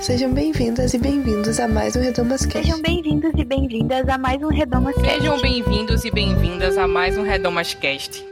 [0.00, 2.66] Sejam bem-vindas e bem-vindos a mais um Redomas Cast.
[2.66, 5.10] Sejam bem-vindos e bem-vindas a mais um Redomas Cast.
[5.10, 8.30] Sejam bem-vindos e bem-vindas a mais um Redomas Cast.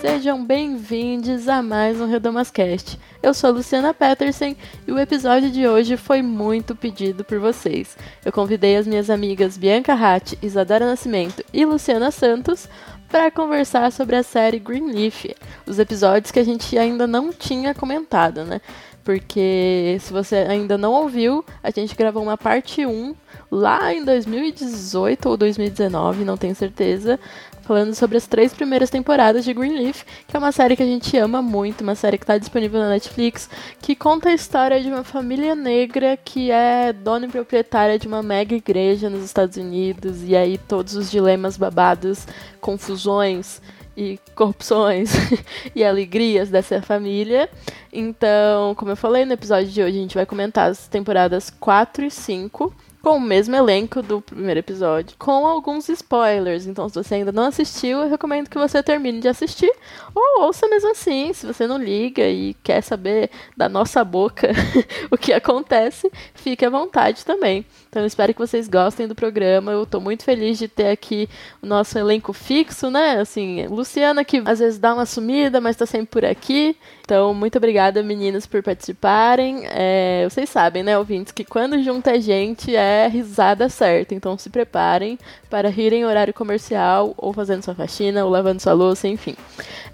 [0.00, 2.98] Sejam bem-vindos a mais um Redomascast.
[3.22, 7.96] Eu sou a Luciana Peterson e o episódio de hoje foi muito pedido por vocês.
[8.24, 12.68] Eu convidei as minhas amigas Bianca Hatt, Isadora Nascimento e Luciana Santos
[13.08, 15.26] para conversar sobre a série Greenleaf,
[15.66, 18.60] os episódios que a gente ainda não tinha comentado, né?
[19.04, 23.14] Porque se você ainda não ouviu, a gente gravou uma parte 1
[23.50, 27.18] lá em 2018 ou 2019, não tenho certeza,
[27.66, 31.16] falando sobre as três primeiras temporadas de Greenleaf, que é uma série que a gente
[31.16, 33.50] ama muito, uma série que está disponível na Netflix,
[33.82, 38.22] que conta a história de uma família negra que é dona e proprietária de uma
[38.22, 42.26] mega igreja nos Estados Unidos, e aí todos os dilemas babados,
[42.60, 43.60] confusões
[43.96, 45.10] e corrupções
[45.74, 47.48] e alegrias dessa família.
[47.92, 52.04] Então, como eu falei no episódio de hoje, a gente vai comentar as temporadas 4
[52.04, 56.66] e 5 com o mesmo elenco do primeiro episódio, com alguns spoilers.
[56.66, 59.72] Então, se você ainda não assistiu, eu recomendo que você termine de assistir,
[60.14, 64.50] ou ouça mesmo assim, se você não liga e quer saber da nossa boca
[65.10, 67.64] o que acontece, fique à vontade também.
[67.96, 69.72] Então, eu espero que vocês gostem do programa.
[69.72, 71.30] Eu estou muito feliz de ter aqui
[71.62, 73.18] o nosso elenco fixo, né?
[73.18, 76.76] Assim, Luciana, que às vezes dá uma sumida, mas está sempre por aqui.
[77.00, 79.62] Então, muito obrigada, meninas, por participarem.
[79.68, 84.14] É, vocês sabem, né, ouvintes, que quando junta gente é risada certa.
[84.14, 88.74] Então, se preparem para rir em horário comercial, ou fazendo sua faxina, ou lavando sua
[88.74, 89.36] louça, enfim.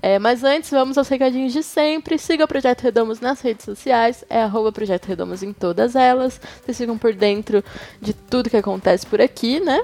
[0.01, 2.19] É, mas antes, vamos aos recadinhos de sempre.
[2.19, 6.41] Siga o Projeto Redomos nas redes sociais, é arroba Projeto Redomos em todas elas.
[6.65, 7.63] Vocês ficam por dentro
[8.01, 9.83] de tudo que acontece por aqui, né?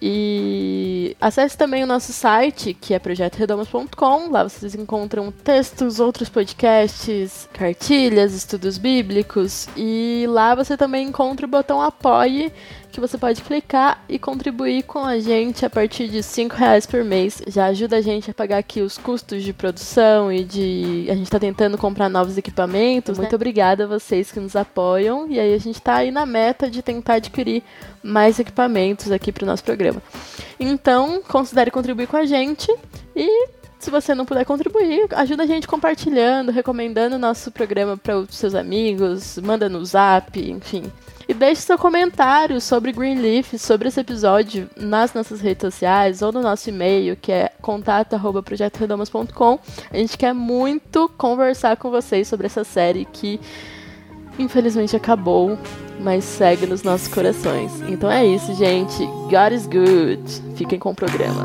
[0.00, 4.30] E acesse também o nosso site, que é projetoredomas.com.
[4.30, 9.68] Lá vocês encontram textos, outros podcasts, cartilhas, estudos bíblicos.
[9.76, 12.52] E lá você também encontra o botão Apoie,
[12.90, 17.04] que você pode clicar e contribuir com a gente a partir de cinco reais por
[17.04, 17.42] mês.
[17.46, 21.06] Já ajuda a gente a pagar aqui os custos de produção e de.
[21.10, 23.18] A gente está tentando comprar novos equipamentos.
[23.18, 25.28] Muito obrigada a vocês que nos apoiam.
[25.28, 27.62] E aí a gente está aí na meta de tentar adquirir
[28.02, 30.02] mais equipamentos aqui para o nosso programa.
[30.58, 32.74] Então, considere contribuir com a gente
[33.14, 38.18] e se você não puder contribuir, ajuda a gente compartilhando, recomendando o nosso programa para
[38.18, 40.90] os seus amigos, manda no zap, enfim.
[41.28, 46.40] E deixe seu comentário sobre Greenleaf, sobre esse episódio nas nossas redes sociais ou no
[46.40, 49.58] nosso e-mail, que é contato@projetoredomas.com.
[49.90, 53.38] A gente quer muito conversar com vocês sobre essa série que
[54.38, 55.58] infelizmente acabou,
[56.00, 57.72] mas segue nos nossos corações.
[57.88, 59.04] Então é isso, gente.
[59.28, 60.22] God is good.
[60.56, 61.44] Fiquem com o programa.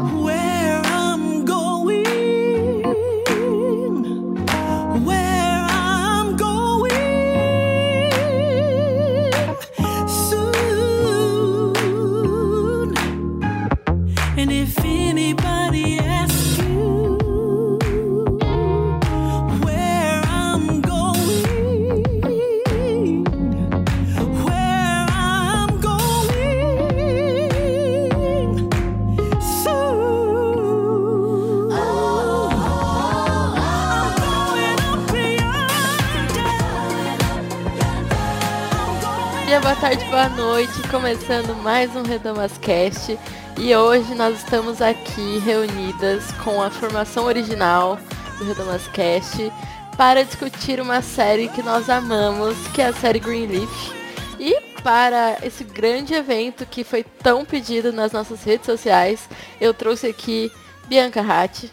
[40.23, 40.87] Boa noite.
[40.89, 43.19] Começando mais um Redamas Cast.
[43.59, 47.99] E hoje nós estamos aqui reunidas com a formação original
[48.37, 49.51] do Redamas Cast
[49.97, 53.91] para discutir uma série que nós amamos, que é a série Greenleaf.
[54.39, 59.27] E para esse grande evento que foi tão pedido nas nossas redes sociais,
[59.59, 60.49] eu trouxe aqui
[60.87, 61.69] Bianca Hatt.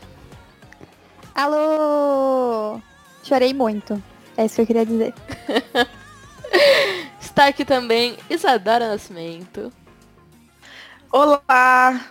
[1.32, 2.81] Alô!
[3.22, 4.03] Chorei muito.
[4.37, 5.15] É isso que eu queria dizer.
[7.31, 9.73] Está aqui também Isadora Nascimento.
[11.13, 12.11] Olá,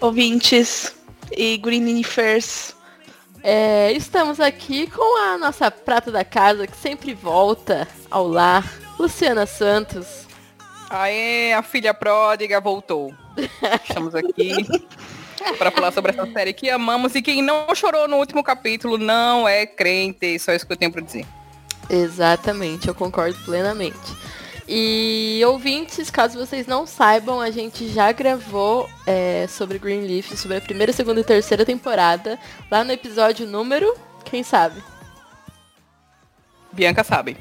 [0.00, 0.94] ouvintes
[1.36, 2.76] e Greenleafers.
[3.42, 8.64] É, estamos aqui com a nossa prata da casa que sempre volta ao lar,
[9.00, 10.28] Luciana Santos.
[10.88, 13.12] Aê, a filha pródiga voltou.
[13.82, 14.64] Estamos aqui
[15.58, 19.46] para falar sobre essa série que amamos e quem não chorou no último capítulo não
[19.46, 21.26] é crente, só isso que eu tenho para dizer.
[21.88, 24.16] Exatamente, eu concordo plenamente.
[24.68, 30.60] E ouvintes, caso vocês não saibam, a gente já gravou é, sobre Greenleaf, sobre a
[30.60, 32.36] primeira, segunda e terceira temporada,
[32.68, 33.94] lá no episódio número,
[34.24, 34.82] quem sabe?
[36.72, 37.36] Bianca sabe.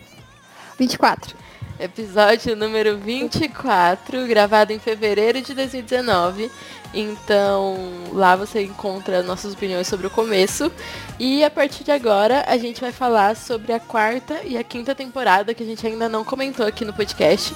[0.77, 1.44] 24.
[1.77, 6.49] Episódio número 24, gravado em fevereiro de 2019.
[6.93, 7.77] Então,
[8.13, 10.71] lá você encontra nossas opiniões sobre o começo.
[11.19, 14.95] E a partir de agora, a gente vai falar sobre a quarta e a quinta
[14.95, 17.53] temporada, que a gente ainda não comentou aqui no podcast.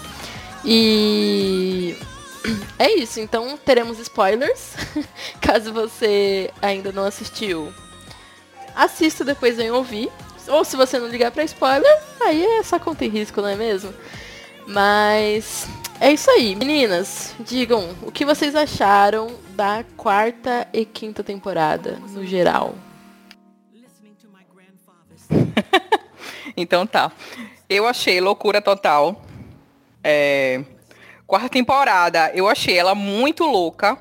[0.66, 1.96] E
[2.78, 4.74] é isso, então teremos spoilers.
[5.40, 7.74] Caso você ainda não assistiu,
[8.76, 10.12] assista depois vem ouvir.
[10.50, 13.56] Ou se você não ligar pra spoiler, aí é só conta em risco, não é
[13.56, 13.94] mesmo?
[14.68, 15.68] Mas
[16.00, 16.56] é isso aí.
[16.56, 22.76] Meninas, digam o que vocês acharam da quarta e quinta temporada, no geral.
[26.58, 27.10] Então tá.
[27.70, 29.22] Eu achei loucura total.
[30.04, 30.62] É,
[31.30, 33.96] Quarta temporada, eu achei ela muito louca,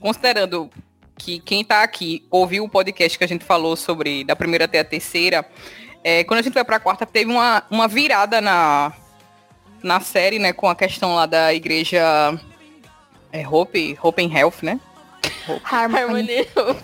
[0.00, 0.68] considerando
[1.18, 4.80] que quem tá aqui ouviu o podcast que a gente falou sobre da primeira até
[4.80, 5.48] a terceira.
[6.04, 8.92] É, quando a gente vai pra quarta, teve uma, uma virada na,
[9.82, 10.52] na série, né?
[10.52, 12.38] Com a questão lá da igreja
[13.32, 14.78] é, Hope, Hope and Health, né?
[15.64, 16.46] Harmony.
[16.54, 16.76] Harmony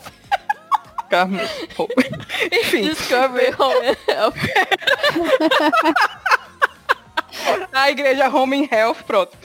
[1.13, 1.47] Carmen,
[1.77, 1.93] Hope.
[2.51, 4.35] Enfim, Discovery Home and Health.
[7.71, 9.37] a igreja Home and Health, pronto.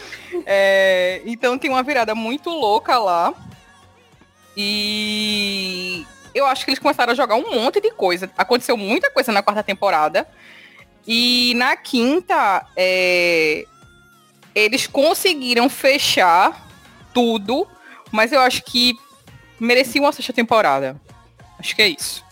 [0.46, 3.34] É, então tem uma virada muito louca lá.
[4.60, 8.30] E eu acho que eles começaram a jogar um monte de coisa.
[8.36, 10.28] Aconteceu muita coisa na quarta temporada.
[11.08, 13.66] E na quinta, é,
[14.56, 16.68] eles conseguiram fechar
[17.14, 17.68] tudo,
[18.12, 18.96] mas eu acho que
[19.60, 21.00] merecia uma sexta temporada.
[21.60, 22.26] Acho que é isso.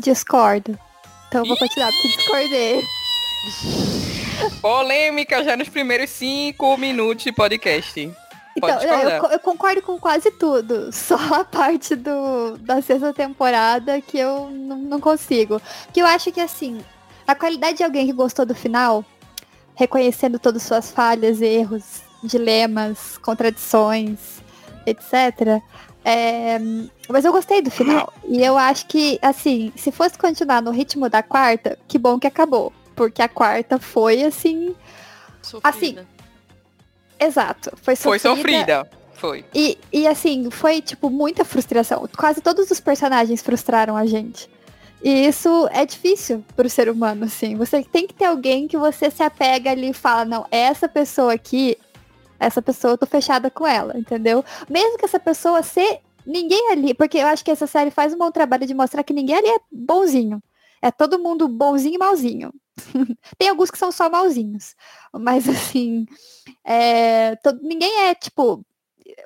[0.00, 0.76] Discordo.
[1.28, 2.84] Então eu vou continuar porque discordei.
[4.60, 8.12] Polêmica já nos primeiros cinco minutos de podcast.
[8.60, 9.20] Pode Então, eu, discordar.
[9.20, 10.90] co- eu concordo com quase tudo.
[10.92, 15.60] Só a parte do, da sexta temporada que eu não, não consigo.
[15.92, 16.80] Que eu acho que assim,
[17.26, 19.04] a qualidade de alguém que gostou do final,
[19.74, 24.18] reconhecendo todas suas falhas, erros, dilemas, contradições,
[24.86, 25.60] etc.
[26.04, 26.58] é,
[27.08, 28.12] mas eu gostei do final.
[28.24, 32.26] E eu acho que, assim, se fosse continuar no ritmo da quarta, que bom que
[32.26, 32.72] acabou.
[32.94, 34.74] Porque a quarta foi assim.
[35.42, 36.06] Sofrida.
[37.18, 37.72] Exato.
[37.76, 38.80] Foi Foi sofrida.
[38.80, 38.90] sofrida.
[39.14, 39.44] Foi.
[39.54, 42.06] E, e assim, foi tipo muita frustração.
[42.16, 44.48] Quase todos os personagens frustraram a gente.
[45.02, 47.54] E isso é difícil pro ser humano, assim.
[47.56, 51.32] Você tem que ter alguém que você se apega ali e fala, não, essa pessoa
[51.32, 51.78] aqui,
[52.38, 54.44] essa pessoa eu tô fechada com ela, entendeu?
[54.68, 58.18] Mesmo que essa pessoa ser ninguém ali, porque eu acho que essa série faz um
[58.18, 60.42] bom trabalho de mostrar que ninguém ali é bonzinho.
[60.82, 62.52] É todo mundo bonzinho e malzinho.
[63.38, 64.74] tem alguns que são só malzinhos.
[65.12, 66.06] Mas assim,
[66.64, 68.64] é, todo, ninguém é, tipo,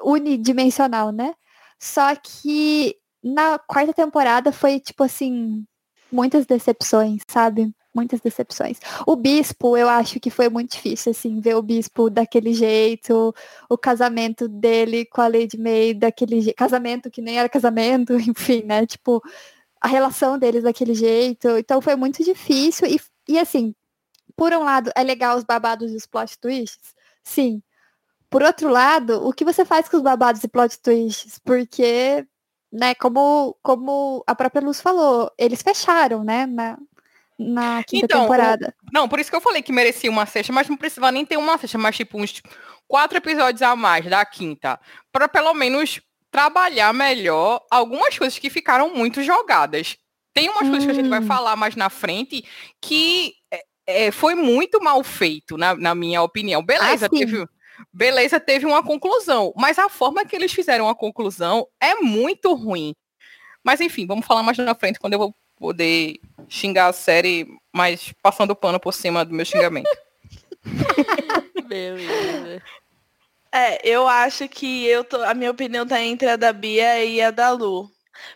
[0.03, 1.35] unidimensional, né?
[1.79, 5.65] Só que na quarta temporada foi, tipo assim,
[6.13, 7.73] muitas decepções, sabe?
[7.95, 8.79] Muitas decepções.
[9.07, 13.35] O bispo, eu acho que foi muito difícil, assim, ver o bispo daquele jeito,
[13.69, 18.63] o casamento dele com a Lady May daquele jeito, casamento que nem era casamento, enfim,
[18.63, 18.87] né?
[18.87, 19.21] Tipo,
[19.81, 21.49] a relação deles daquele jeito.
[21.59, 22.87] Então foi muito difícil.
[22.87, 23.01] E,
[23.31, 23.75] e assim,
[24.37, 26.95] por um lado, é legal os babados e os plot twists?
[27.23, 27.63] Sim.
[28.29, 31.39] Por outro lado, o que você faz com os babados e plot twists?
[31.39, 32.27] Porque,
[32.73, 36.79] né, como, como a própria Luz falou, eles fecharam, né, na,
[37.39, 38.75] na quinta Então, temporada.
[38.93, 41.37] Não, por isso que eu falei que merecia uma sexta, mas não precisava nem ter
[41.37, 42.43] uma sexta, mas tipo uns
[42.87, 44.79] quatro episódios a mais da quinta.
[45.13, 46.01] Pra pelo menos
[46.31, 49.97] trabalhar melhor algumas coisas que ficaram muito jogadas.
[50.33, 51.27] Tem umas coisas que a gente vai Hum.
[51.27, 52.45] falar mais na frente
[52.81, 56.63] que é, é, foi muito mal feito, na, na minha opinião.
[56.65, 57.47] Beleza, Ah, teve,
[57.93, 62.95] beleza, teve uma conclusão, mas a forma que eles fizeram a conclusão é muito ruim.
[63.65, 66.19] Mas enfim, vamos falar mais na frente quando eu vou poder
[66.49, 69.91] xingar a série, mas passando pano por cima do meu xingamento.
[71.67, 72.63] Beleza.
[73.53, 77.21] É, eu acho que eu tô, a minha opinião tá entre a da Bia e
[77.21, 77.91] a da Lu.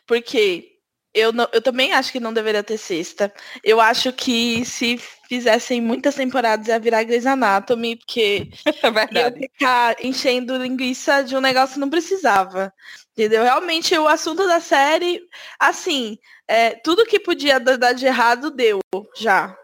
[0.07, 0.74] Porque
[1.15, 3.33] eu, não, eu também acho que não deveria ter sexta.
[3.63, 8.49] Eu acho que se fizessem muitas temporadas ia virar Grey's Anatomy, porque
[9.13, 12.73] É ia ficar enchendo linguiça de um negócio que não precisava.
[13.13, 13.45] Entendeu?
[13.45, 15.23] Realmente o assunto da série,
[15.59, 16.19] assim,
[16.49, 18.81] é, tudo que podia dar de errado deu
[19.17, 19.57] já.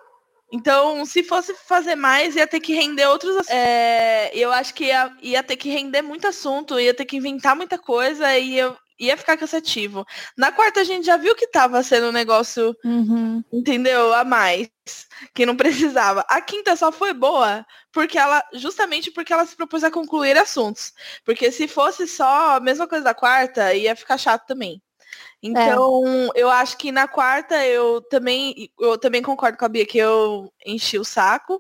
[0.53, 3.51] Então, se fosse fazer mais, ia ter que render outros assuntos.
[3.51, 7.55] É, eu acho que ia, ia ter que render muito assunto, ia ter que inventar
[7.55, 10.07] muita coisa e eu, ia ficar cansativo.
[10.37, 13.43] Na quarta a gente já viu que tava sendo um negócio Uhum.
[13.51, 14.13] entendeu?
[14.13, 14.69] A mais,
[15.35, 15.57] que não
[15.97, 16.25] precisava.
[16.29, 20.93] A quinta só foi boa porque ela, justamente porque ela se propôs a concluir assuntos.
[21.25, 24.83] Porque se fosse só a mesma coisa da quarta, ia ficar chato também.
[25.43, 29.99] Então, eu acho que na quarta eu também, eu também concordo com a Bia que
[29.99, 31.59] eu enchi o saco.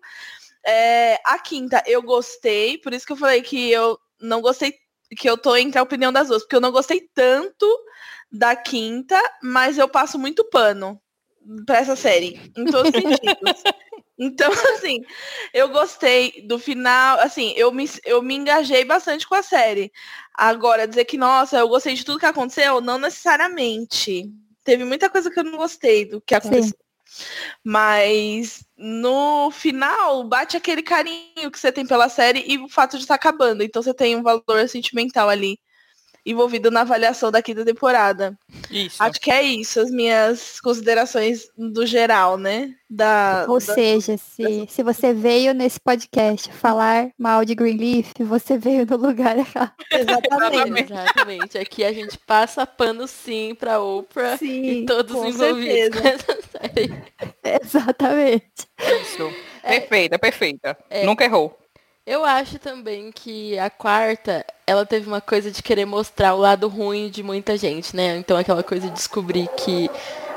[0.65, 4.75] É, a quinta eu gostei, por isso que eu falei que eu não gostei,
[5.17, 7.67] que eu tô entre a opinião das duas, porque eu não gostei tanto
[8.31, 11.01] da quinta, mas eu passo muito pano
[11.67, 13.63] pra essa série, em todos os sentidos.
[14.23, 15.01] Então, assim,
[15.55, 19.91] eu gostei do final, assim, eu me, eu me engajei bastante com a série.
[20.35, 24.31] Agora, dizer que, nossa, eu gostei de tudo que aconteceu, não necessariamente.
[24.63, 26.77] Teve muita coisa que eu não gostei do que aconteceu.
[27.65, 33.03] Mas no final, bate aquele carinho que você tem pela série e o fato de
[33.05, 33.63] estar acabando.
[33.63, 35.59] Então você tem um valor sentimental ali
[36.25, 38.39] envolvido na avaliação da quinta temporada.
[38.71, 39.03] Isso.
[39.03, 42.75] Acho que é isso, as minhas considerações do geral, né?
[42.89, 48.59] Da, Ou da- seja, se, se você veio nesse podcast falar mal de Greenleaf, você
[48.59, 49.73] veio no lugar errado.
[49.91, 50.93] Exatamente.
[50.93, 51.59] Exatamente.
[51.59, 56.39] Aqui a gente passa pano sim pra Oprah Sim, e todos envolvidos certeza.
[56.61, 56.93] Série.
[57.63, 58.67] exatamente.
[59.03, 59.33] Isso.
[59.63, 60.79] Perfeita, perfeita.
[60.89, 61.05] É.
[61.05, 61.57] Nunca errou.
[62.07, 66.67] Eu acho também que a quarta, ela teve uma coisa de querer mostrar o lado
[66.67, 68.17] ruim de muita gente, né?
[68.17, 69.89] Então aquela coisa de descobrir que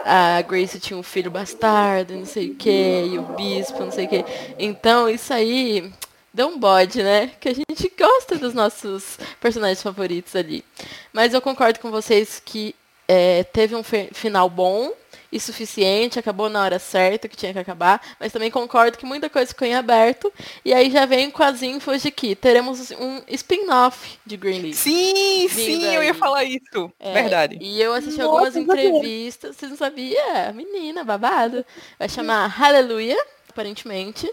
[0.05, 4.05] a Grace tinha um filho bastardo, não sei o que, e o bispo, não sei
[4.05, 4.25] o que.
[4.59, 5.91] Então isso aí
[6.33, 7.31] deu um bode, né?
[7.39, 10.63] Que a gente gosta dos nossos personagens favoritos ali.
[11.11, 12.75] Mas eu concordo com vocês que
[13.07, 14.91] é, teve um final bom
[15.33, 19.31] e suficiente, acabou na hora certa que tinha que acabar, mas também concordo que muita
[19.31, 20.31] coisa ficou em aberto.
[20.63, 24.77] E aí já vem com as infos de que teremos um spin-off de Greenleaf.
[24.77, 26.13] Sim, sim, eu ia aí.
[26.13, 26.93] falar isso.
[26.99, 27.57] É, Verdade.
[27.59, 30.53] E eu assisti Nossa, algumas entrevistas, vocês não sabiam?
[30.53, 31.65] Menina, babado.
[31.97, 34.29] Vai chamar Hallelujah, aparentemente.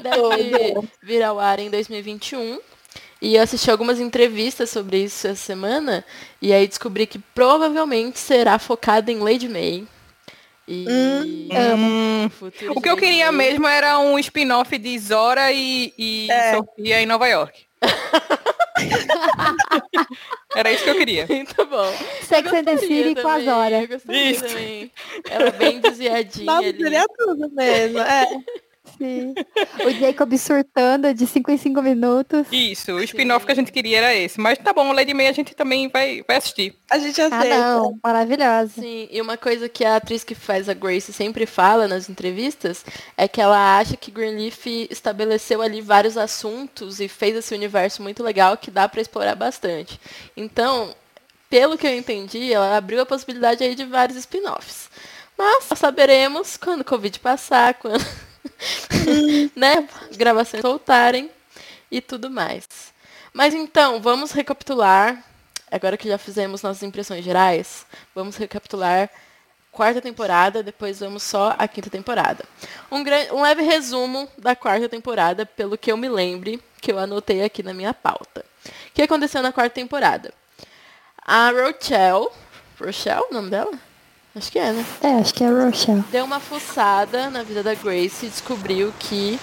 [0.00, 2.60] Deve vir ao ar em 2021.
[3.20, 6.04] E eu assisti algumas entrevistas sobre isso essa semana.
[6.40, 9.88] E aí descobri que provavelmente será focado em Lady May.
[10.66, 15.92] E Hum, futuro o de que eu queria mesmo era um spin-off de Zora e,
[15.98, 16.54] e É.
[16.56, 17.66] Sofia em Nova York.
[20.56, 21.26] era isso que eu queria.
[21.28, 21.92] Muito bom.
[22.22, 23.82] Sex and the City com a também, Zora.
[23.82, 24.44] Eu gostaria Isso.
[24.46, 24.92] também.
[25.30, 26.78] Ela bem desviadinha Nossa, ali.
[26.78, 27.98] seria tudo mesmo.
[27.98, 28.26] É.
[28.98, 29.34] Sim.
[29.84, 32.46] O Jacob surtando de 5 em 5 minutos.
[32.52, 34.40] Isso, o spin-off que a gente queria era esse.
[34.40, 36.74] Mas tá bom, Lady May a gente também vai, vai assistir.
[36.90, 37.58] A gente Ah, aceita.
[37.58, 37.98] não.
[38.02, 38.80] Maravilhosa.
[38.80, 42.84] Sim, e uma coisa que a atriz que faz a Grace sempre fala nas entrevistas
[43.16, 48.22] é que ela acha que Greenleaf estabeleceu ali vários assuntos e fez esse universo muito
[48.22, 50.00] legal que dá pra explorar bastante.
[50.36, 50.94] Então,
[51.50, 54.88] pelo que eu entendi, ela abriu a possibilidade aí de vários spin-offs.
[55.36, 58.04] Mas só saberemos quando o Covid passar, quando
[59.54, 61.30] né, gravações voltarem
[61.90, 62.66] e tudo mais.
[63.32, 65.22] Mas então, vamos recapitular.
[65.70, 67.84] Agora que já fizemos nossas impressões gerais,
[68.14, 69.10] vamos recapitular
[69.74, 72.44] quarta temporada, depois vamos só a quinta temporada.
[72.90, 73.02] Um,
[73.36, 77.62] um leve resumo da quarta temporada, pelo que eu me lembre, que eu anotei aqui
[77.62, 78.44] na minha pauta.
[78.66, 80.32] O que aconteceu na quarta temporada?
[81.18, 82.28] A Rochelle,
[82.80, 83.72] Rochelle, o nome dela?
[84.36, 84.84] Acho que é, né?
[85.00, 86.02] É, acho que é Rochelle.
[86.10, 89.38] deu uma fuçada na vida da Grace e descobriu que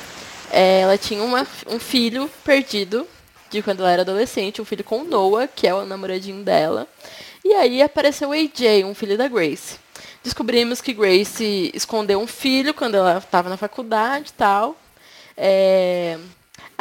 [0.51, 3.07] eh, ela tinha uma- um filho perdido
[3.49, 6.87] de quando ela era adolescente, um filho com Noah, que é o namoradinho dela.
[7.43, 9.77] E aí apareceu o AJ, um filho da Grace.
[10.23, 14.75] Descobrimos que Grace escondeu um filho quando ela estava na faculdade e tal.
[15.37, 16.17] É,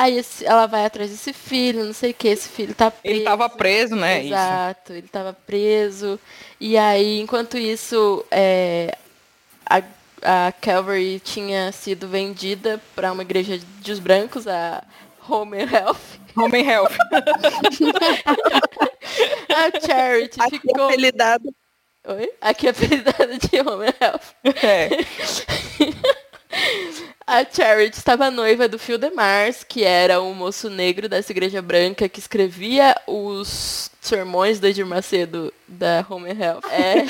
[0.01, 3.17] Aí esse- ela vai atrás desse filho, não sei o que, esse filho tá preso.
[3.17, 4.21] Ele tava preso, né?
[4.21, 4.29] Isso.
[4.29, 6.19] Exato, ele estava preso.
[6.59, 8.97] E aí, enquanto isso, é,
[9.67, 9.83] a,
[10.49, 14.83] a Calvary tinha sido vendida para uma igreja dos brancos, a
[15.29, 16.01] Home and Health.
[16.35, 16.97] Home and Health.
[19.51, 20.87] A Charity Aqui ficou.
[20.87, 21.55] apelidado.
[22.07, 22.31] Oi?
[22.41, 24.35] Aqui é apelidada de Home and Health.
[24.65, 24.89] É.
[27.27, 32.09] A Charity estava noiva do Phil DeMars, que era um moço negro dessa igreja branca
[32.09, 36.63] que escrevia os sermões do Edir Macedo da Home and Health.
[36.71, 37.05] É,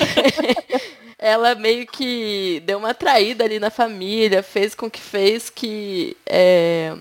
[1.19, 6.95] ela meio que deu uma traída ali na família, fez com que fez que é,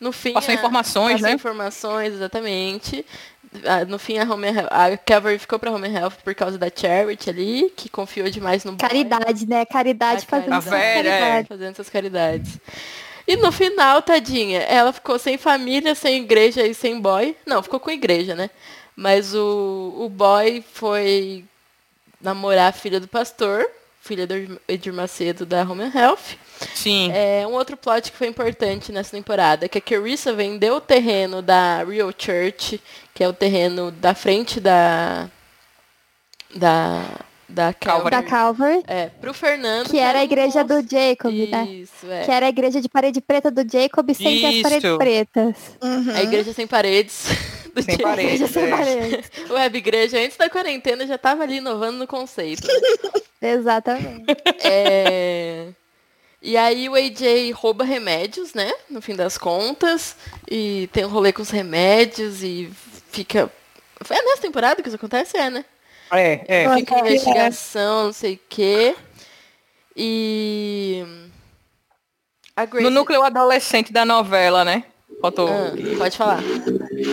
[0.00, 1.34] no fim Passou a- informações, passou né?
[1.34, 3.06] informações exatamente.
[3.66, 6.34] Ah, No fim, a, Home and Health- a Calvary ficou pra Home and Health por
[6.34, 8.88] causa da Charity ali, que confiou demais no boy.
[8.88, 9.64] Caridade, né?
[9.66, 10.64] Caridade A fazendo caridade.
[10.64, 11.18] suas A velha, é.
[11.20, 11.48] caridades.
[11.48, 12.58] fazendo essas caridades.
[13.28, 17.36] E no final, tadinha, ela ficou sem família, sem igreja e sem boy.
[17.46, 18.50] Não, ficou com igreja, né?
[18.96, 21.44] Mas o, o boy foi
[22.20, 23.64] namorar a filha do pastor,
[24.02, 26.36] filha do Edir Macedo da Home and Health.
[26.74, 27.10] Sim.
[27.12, 30.80] É, um outro plot que foi importante nessa temporada é que a Carissa vendeu o
[30.80, 32.80] terreno da Real Church,
[33.14, 35.28] que é o terreno da frente da,
[36.54, 37.02] da,
[37.48, 38.10] Da Calvary.
[38.10, 39.88] da Calvary, É, pro Fernando.
[39.88, 40.74] que era a um igreja do.
[40.88, 41.64] Jacob, né?
[41.70, 42.24] Isso, é.
[42.24, 44.62] Que era a igreja de parede preta do Jacob sem as Isso.
[44.62, 45.56] paredes pretas.
[45.82, 46.14] Uhum.
[46.14, 47.26] A igreja sem paredes.
[47.74, 47.94] do Sem.
[47.94, 48.70] Igreja sem é.
[48.70, 49.30] paredes.
[49.50, 52.66] Web igreja, antes da quarentena, já tava ali inovando no conceito.
[52.66, 53.20] né?
[53.52, 54.24] Exatamente.
[54.62, 55.68] É,
[56.40, 58.72] E aí o AJ rouba remédios, né?
[58.90, 60.16] No fim das contas.
[60.50, 62.70] E tem um rolê com os remédios e
[63.10, 63.50] fica.
[64.02, 65.36] Foi nessa temporada que isso acontece?
[65.36, 65.64] É, né?
[66.10, 66.76] É, é.
[66.76, 68.94] Fica investigação, não sei o quê.
[69.96, 71.04] E.
[72.54, 72.84] A Grace.
[72.84, 74.84] No núcleo adolescente da novela, né?
[75.22, 75.48] Faltou.
[75.48, 76.40] Ah, pode falar.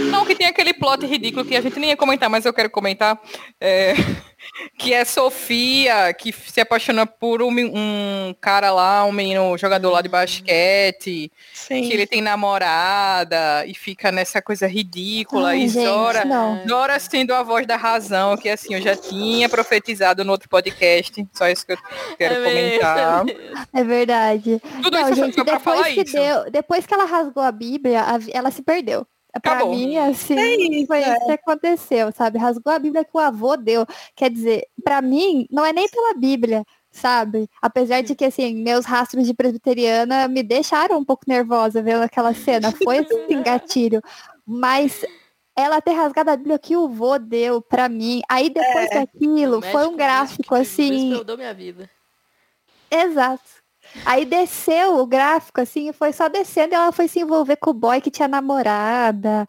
[0.09, 2.69] Não, que tem aquele plot ridículo que a gente nem ia comentar, mas eu quero
[2.69, 3.21] comentar.
[3.61, 3.93] é,
[4.77, 10.01] que é Sofia, que se apaixona por um, um cara lá, um menino jogador lá
[10.01, 11.81] de basquete, Sim.
[11.81, 15.49] que ele tem namorada e fica nessa coisa ridícula.
[15.49, 16.67] Ai, e gente, Zora, não.
[16.67, 21.25] Zora sendo a voz da razão, que assim, eu já tinha profetizado no outro podcast.
[21.33, 21.77] Só isso que eu
[22.17, 23.21] quero É comentar.
[23.21, 23.67] é mesmo.
[23.73, 24.61] É verdade.
[24.81, 26.13] Tudo Não, isso gente, pra depois falar que isso.
[26.13, 28.03] deu, depois que ela rasgou a Bíblia,
[28.33, 29.05] ela se perdeu.
[29.41, 29.75] Pra Acabou.
[29.75, 31.13] mim, assim, É isso, foi é.
[31.13, 32.39] isso que aconteceu, sabe?
[32.39, 33.85] Rasgou a Bíblia que o avô deu.
[34.15, 37.47] Quer dizer, pra mim, não é nem pela Bíblia, sabe?
[37.61, 42.33] Apesar de que, assim, meus rastros de presbiteriana me deixaram um pouco nervosa vendo aquela
[42.33, 42.71] cena.
[42.83, 44.01] Foi, assim, gatilho.
[44.45, 45.05] Mas
[45.55, 48.21] ela ter rasgado a Bíblia que o vô deu pra mim.
[48.27, 51.13] Aí, depois daquilo, foi um gráfico, assim...
[51.13, 51.87] mudou minha vida.
[52.89, 53.58] Exato.
[54.05, 57.73] Aí desceu o gráfico, assim, foi só descendo e ela foi se envolver com o
[57.73, 59.47] boy que tinha namorada,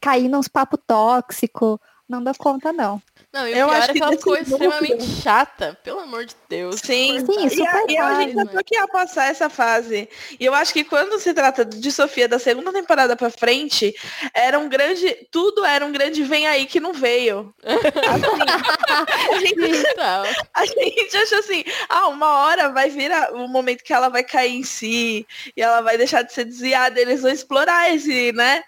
[0.00, 1.80] cair nos papo tóxico.
[2.08, 3.00] Não deu conta, não.
[3.32, 6.34] Não, e o Eu pior acho é que ela ficou extremamente chata, pelo amor de
[6.48, 6.80] Deus.
[6.80, 10.08] Sim, Sim, e, a, e a gente achou que ia passar essa fase.
[10.38, 13.94] E eu acho que quando se trata de Sofia da segunda temporada pra frente,
[14.34, 15.16] era um grande.
[15.30, 17.54] Tudo era um grande vem aí que não veio.
[17.64, 19.60] Assim, a, gente,
[19.90, 24.08] Então, a gente achou assim, ah, uma hora vai vir a- o momento que ela
[24.08, 25.24] vai cair em si
[25.56, 27.00] e ela vai deixar de ser desviada.
[27.00, 28.64] Eles vão explorar esse, né?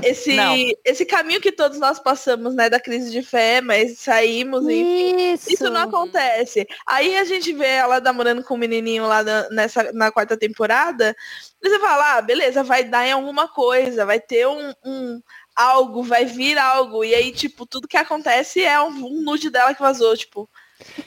[0.00, 0.56] Esse, Não.
[0.84, 5.52] esse caminho que todos nós passamos, né, da crise de fé, mas saímos e Isso.
[5.52, 6.66] isso não acontece.
[6.86, 11.14] Aí a gente vê ela namorando com o menininho lá na, nessa, na quarta temporada.
[11.62, 15.20] E você fala, ah, beleza, vai dar em alguma coisa, vai ter um, um
[15.54, 17.04] algo, vai vir algo.
[17.04, 20.48] E aí, tipo, tudo que acontece é um, um nude dela que vazou, tipo.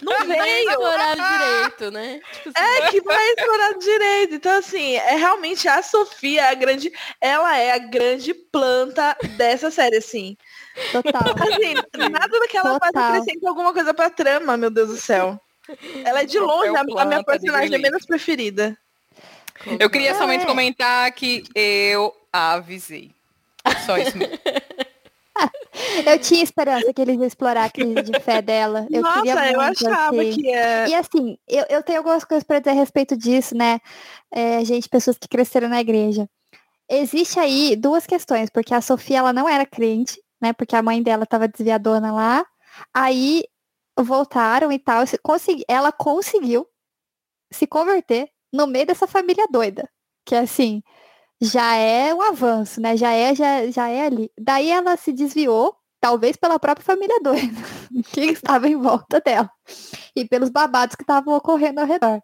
[0.01, 0.69] Não veio.
[0.69, 2.19] exploraram direito, né?
[2.43, 4.35] Tipo assim, É que não é explorado direito.
[4.35, 6.91] Então, assim, é realmente a Sofia, a grande.
[7.19, 10.37] Ela é a grande planta dessa série, assim.
[10.91, 11.21] Total.
[11.21, 11.73] Assim,
[12.09, 13.13] nada daquela faz Total.
[13.13, 15.39] acrescenta alguma coisa pra trama, meu Deus do céu.
[16.03, 18.77] Ela é de longe a, a minha personagem menos preferida.
[19.79, 20.45] Eu queria somente é.
[20.45, 23.11] comentar que eu avisei.
[23.85, 24.37] Só isso mesmo.
[26.05, 28.87] Eu tinha esperança que eles iam explorar a crise de fé dela.
[28.89, 30.31] Eu Nossa, queria eu muito, achava assim.
[30.31, 30.87] que é.
[30.89, 33.79] E assim, eu, eu tenho algumas coisas para dizer a respeito disso, né?
[34.31, 36.29] É, gente, pessoas que cresceram na igreja.
[36.89, 40.53] Existe aí duas questões, porque a Sofia ela não era crente, né?
[40.53, 42.45] Porque a mãe dela estava desviadona lá.
[42.93, 43.43] Aí
[43.99, 45.05] voltaram e tal.
[45.07, 46.67] se- consegui- ela conseguiu
[47.51, 49.89] se converter no meio dessa família doida.
[50.25, 50.81] Que assim,
[51.45, 52.97] já é um avanço, né?
[52.97, 54.31] Já é, já, já é ali.
[54.39, 57.55] Daí ela se desviou, talvez pela própria família doida,
[58.13, 59.49] que estava em volta dela.
[60.15, 62.21] E pelos babados que estavam ocorrendo ao redor.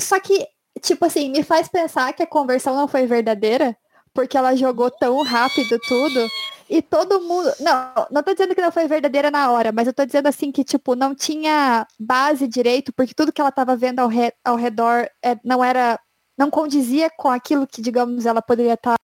[0.00, 0.46] Só que,
[0.82, 3.76] tipo assim, me faz pensar que a conversão não foi verdadeira,
[4.12, 6.28] porque ela jogou tão rápido tudo.
[6.68, 7.52] E todo mundo.
[7.60, 10.50] Não, não tô dizendo que não foi verdadeira na hora, mas eu tô dizendo assim
[10.50, 14.56] que, tipo, não tinha base direito, porque tudo que ela tava vendo ao, re- ao
[14.56, 15.98] redor é, não era.
[16.36, 18.94] Não condizia com aquilo que, digamos, ela poderia estar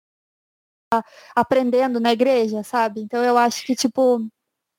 [1.35, 3.01] aprendendo na igreja, sabe?
[3.01, 4.27] Então eu acho que, tipo,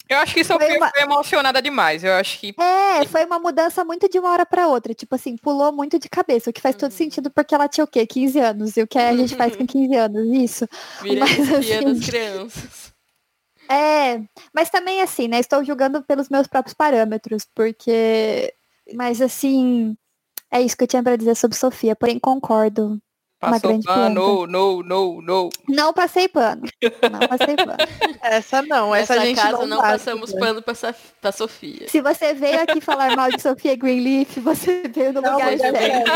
[0.10, 2.04] Eu acho que Sofia Foi uma- foi emocionada demais.
[2.04, 4.94] Eu acho que É, foi uma mudança muito de uma hora pra outra.
[4.94, 7.88] Tipo assim, pulou muito de cabeça, o que faz todo sentido porque ela tinha o
[7.88, 8.06] quê?
[8.06, 8.76] 15 anos.
[8.76, 10.28] E o que a gente faz com 15 anos?
[10.38, 10.68] Isso.
[11.02, 12.94] Mas, espia assim, das crianças.
[13.72, 14.22] É,
[14.54, 15.40] mas também assim, né?
[15.40, 18.54] Estou julgando pelos meus próprios parâmetros, porque.
[18.94, 19.96] Mas assim,
[20.54, 23.00] é isso que eu tinha pra dizer sobre Sofia, porém concordo.
[23.42, 25.50] Uma passou grande pano, no, no, no.
[25.68, 26.62] Não passei pano.
[27.12, 27.78] Não passei pano.
[28.22, 31.90] Essa não, essa, Nessa gente casa não, não, passamos pano pra, Sofia.
[31.90, 35.58] Se você veio aqui falar mal de Sofia Greenleaf, você veio no Não, lugar é
[35.58, 36.12] certo.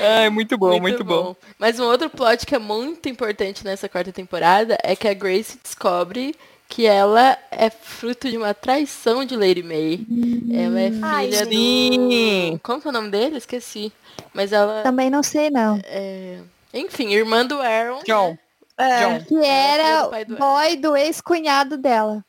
[0.00, 1.36] Ai, muito bom, muito, bom.
[1.58, 5.58] Mas um outro plot que é muito importante nessa quarta temporada é que a Grace
[5.62, 6.34] descobre
[6.72, 10.00] que ela é fruto de uma traição de Lady May.
[10.50, 12.52] Ela é Ai, filha sim.
[12.54, 12.60] do...
[12.60, 13.36] Como que é o nome dele?
[13.36, 13.92] Esqueci.
[14.32, 15.78] Mas ela Também não sei, não.
[15.84, 16.38] é...
[16.72, 18.00] Enfim, irmã do Aaron.
[18.06, 18.38] John?
[18.78, 19.22] É, John.
[19.26, 22.24] Que era do pai do boy do ex-cunhado dela.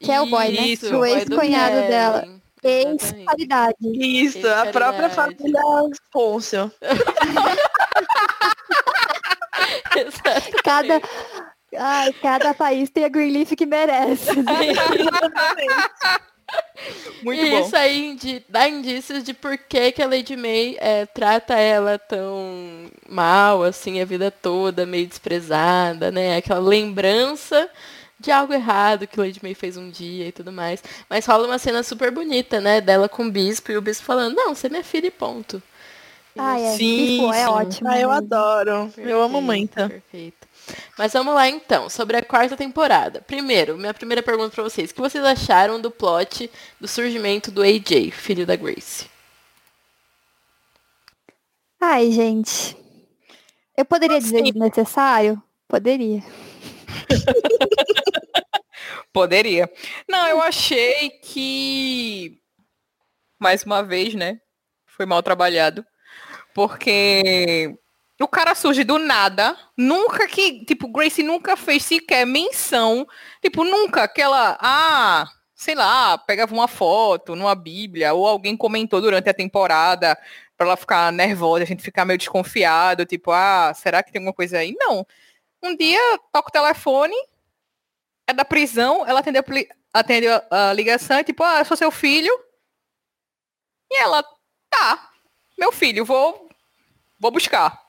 [0.00, 0.68] Que é o boy, né?
[0.68, 2.26] Isso, Do o ex-cunhado dela.
[2.62, 3.76] Ex-qualidade.
[3.82, 5.60] Isso, a própria família
[6.10, 6.72] Pôncio.
[9.94, 10.62] Exatamente.
[10.62, 11.00] Cada,
[11.76, 14.34] ai, cada país tem a Greenleaf que merece.
[14.42, 14.46] né?
[17.22, 17.60] Muito e bom.
[17.60, 21.98] isso aí indi- dá indícios de por que, que a Lady May é, trata ela
[21.98, 26.36] tão mal, assim, a vida toda, meio desprezada, né?
[26.36, 27.68] Aquela lembrança
[28.18, 30.82] de algo errado que Lady May fez um dia e tudo mais.
[31.08, 32.80] Mas rola uma cena super bonita, né?
[32.80, 35.62] Dela com o bispo e o bispo falando, não, você é minha filha e ponto.
[36.36, 37.48] Ai, é, Sim, é sim.
[37.48, 37.88] ótimo.
[37.88, 38.10] Ah, eu mesmo.
[38.10, 38.92] adoro.
[38.96, 39.74] Eu amo muito.
[39.86, 40.48] Perfeito.
[40.98, 43.22] Mas vamos lá então, sobre a quarta temporada.
[43.22, 44.90] Primeiro, minha primeira pergunta pra vocês.
[44.90, 46.50] O que vocês acharam do plot
[46.80, 49.10] do surgimento do AJ, filho da Grace?
[51.80, 52.76] Ai, gente.
[53.76, 55.42] Eu poderia dizer desnecessário?
[55.66, 56.22] Poderia.
[59.12, 59.70] Poderia.
[60.08, 62.38] Não, eu achei que
[63.38, 64.40] mais uma vez, né?
[64.86, 65.84] Foi mal trabalhado.
[66.54, 67.76] Porque
[68.22, 73.06] o cara surge do nada, nunca que, tipo, Grace nunca fez sequer menção,
[73.40, 79.28] tipo, nunca aquela, ah, sei lá, pegava uma foto numa bíblia, ou alguém comentou durante
[79.28, 80.16] a temporada
[80.56, 84.34] pra ela ficar nervosa, a gente ficar meio desconfiado, tipo, ah, será que tem alguma
[84.34, 84.74] coisa aí?
[84.78, 85.06] Não.
[85.62, 86.00] Um dia,
[86.32, 87.14] toca o telefone,
[88.26, 89.44] é da prisão, ela atende a,
[89.92, 92.32] atende a, a ligação e tipo, ah, eu sou seu filho.
[93.90, 94.24] E ela,
[94.70, 95.10] tá,
[95.58, 96.48] meu filho, vou,
[97.20, 97.81] vou buscar.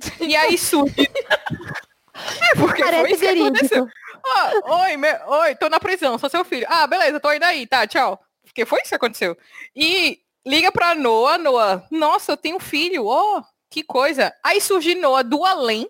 [0.20, 0.94] E aí surge.
[1.00, 3.84] é porque foi Parece isso que aconteceu.
[3.84, 4.00] verídico.
[4.26, 4.52] Ah,
[4.84, 6.66] oi, me- oi, tô na prisão, sou seu filho.
[6.68, 8.20] Ah, beleza, tô indo aí, tá, tchau.
[8.44, 9.36] Porque foi isso que aconteceu.
[9.74, 14.32] E liga pra Noah, Noah, nossa, eu tenho um filho, ó, que coisa.
[14.44, 15.88] Aí surge Noah do além,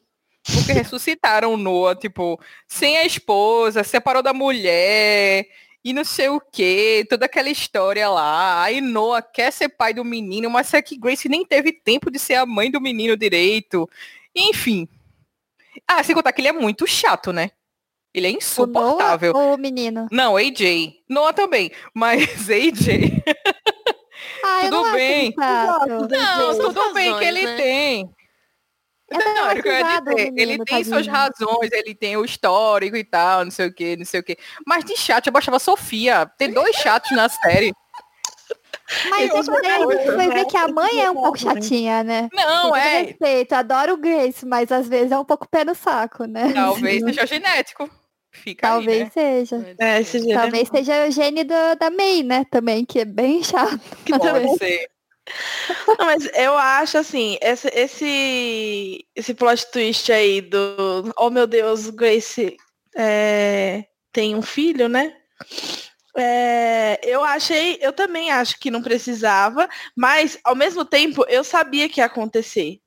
[0.54, 5.46] porque ressuscitaram Noah, tipo, sem a esposa, separou da mulher,
[5.84, 8.62] e não sei o que, toda aquela história lá.
[8.62, 12.18] Aí Noah quer ser pai do menino, mas é que Grace nem teve tempo de
[12.18, 13.88] ser a mãe do menino direito.
[14.34, 14.86] Enfim.
[15.86, 17.50] Ah, sem contar que ele é muito chato, né?
[18.12, 19.32] Ele é O Noah insuportável.
[19.34, 20.08] ou o menino?
[20.10, 20.94] Não, AJ.
[21.08, 21.70] Noah também.
[21.94, 23.22] Mas AJ.
[24.44, 25.34] Ah, eu Tudo bem.
[25.36, 27.56] Não, tudo bem que ele né?
[27.56, 28.10] tem.
[29.10, 30.20] É Não, que eu dizer.
[30.20, 33.96] Ele menino, tem suas razões, ele tem o histórico e tal, não sei o que,
[33.96, 34.38] não sei o que.
[34.64, 36.30] Mas de chat eu baixava Sofia.
[36.38, 37.72] Tem dois chats na série.
[39.08, 42.28] Mas é que garoto, vai ver que a mãe é um pouco chatinha, né?
[42.32, 43.02] Não, é.
[43.02, 46.52] respeito, adoro o Grace, mas às vezes é um pouco pé no saco, né?
[46.52, 47.88] Talvez seja genético.
[48.32, 49.10] Fica Talvez aí, né?
[49.10, 49.76] seja.
[49.78, 50.34] É.
[50.34, 52.44] Talvez seja o gene da, da May, né?
[52.50, 53.80] Também, que é bem chato.
[54.08, 54.88] Pode ser.
[55.86, 61.90] Não, mas eu acho assim, esse, esse, esse plot twist aí do Oh meu Deus,
[61.90, 62.56] Grace
[62.96, 65.16] é, tem um filho, né?
[66.16, 71.88] É, eu achei, eu também acho que não precisava, mas ao mesmo tempo eu sabia
[71.88, 72.80] que ia acontecer.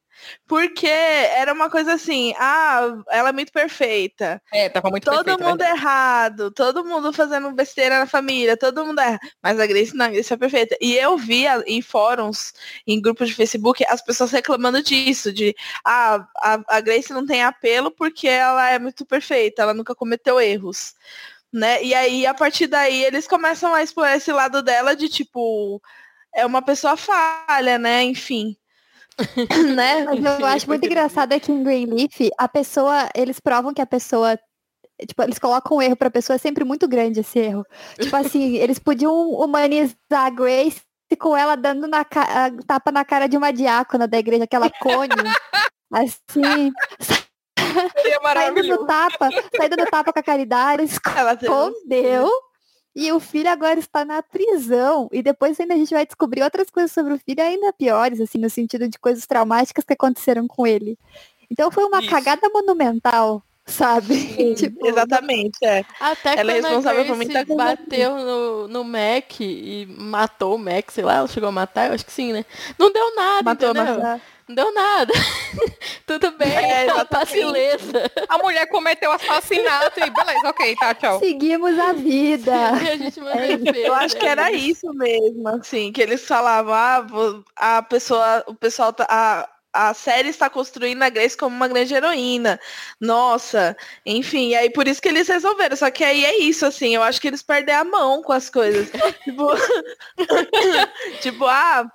[0.48, 4.42] Porque era uma coisa assim, ah, ela é muito perfeita.
[4.52, 5.80] É, tava muito Todo perfeito, mundo verdade.
[5.80, 9.20] errado, todo mundo fazendo besteira na família, todo mundo erra.
[9.42, 10.78] Mas a Grace não, a Grace é perfeita.
[10.82, 12.54] E eu via em fóruns,
[12.86, 15.56] em grupos de Facebook, as pessoas reclamando disso, de
[15.86, 20.40] ah, a, a Grace não tem apelo porque ela é muito perfeita, ela nunca cometeu
[20.40, 20.96] erros.
[21.52, 21.84] Né?
[21.84, 25.80] E aí, a partir daí, eles começam a explorar esse lado dela de tipo,
[26.34, 28.04] é uma pessoa falha, né?
[28.04, 28.58] Enfim.
[29.76, 30.04] né?
[30.06, 33.86] Mas eu acho muito engraçado é que em Greenleaf, a pessoa, eles provam que a
[33.86, 34.38] pessoa,
[35.08, 37.66] tipo, eles colocam um erro pra pessoa, é sempre muito grande esse erro.
[38.00, 40.82] Tipo assim, eles podiam humanizar a Grace
[41.20, 45.10] com ela dando na ca- tapa na cara de uma diácona da igreja, aquela cone.
[45.94, 46.74] assim,
[48.02, 52.30] Seria saindo do tapa, saindo do tapa com a caridade, escondeu.
[52.96, 55.10] E o filho agora está na prisão.
[55.12, 58.38] E depois ainda a gente vai descobrir outras coisas sobre o filho ainda piores, assim,
[58.38, 60.98] no sentido de coisas traumáticas que aconteceram com ele.
[61.50, 62.10] Então foi uma Isso.
[62.10, 64.16] cagada monumental, sabe?
[64.56, 65.84] tipo, Exatamente, é.
[66.00, 67.64] Até Ela é quando a responsável por muita coisa.
[67.64, 71.94] bateu no, no Mac e matou o Mac, sei lá, ela chegou a matar, eu
[71.94, 72.46] acho que sim, né?
[72.78, 74.00] Não deu nada, Matou, entendeu?
[74.00, 74.22] matou.
[74.54, 75.12] Não deu nada.
[76.06, 77.16] Tudo bem, É, exatamente.
[77.16, 78.12] assim, facileza.
[78.30, 81.20] A mulher cometeu assassinato e beleza, ok, tá, tchau.
[81.20, 82.54] seguimos a vida.
[82.84, 87.82] E a fé, Eu acho que era isso mesmo, assim, que eles falavam, ah, a
[87.82, 89.08] pessoa, o pessoal tá.
[89.10, 92.60] A, a série está construindo a Grace como uma grande heroína.
[93.02, 95.76] Nossa, enfim, e aí por isso que eles resolveram.
[95.76, 98.52] Só que aí é isso, assim, eu acho que eles perdem a mão com as
[98.52, 98.88] coisas.
[99.24, 99.48] tipo,
[101.22, 101.90] tipo, ah,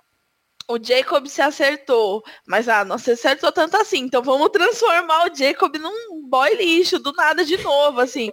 [0.69, 5.35] o Jacob se acertou, mas ah, não se acertou tanto assim, então vamos transformar o
[5.35, 8.31] Jacob num boy lixo do nada de novo, assim.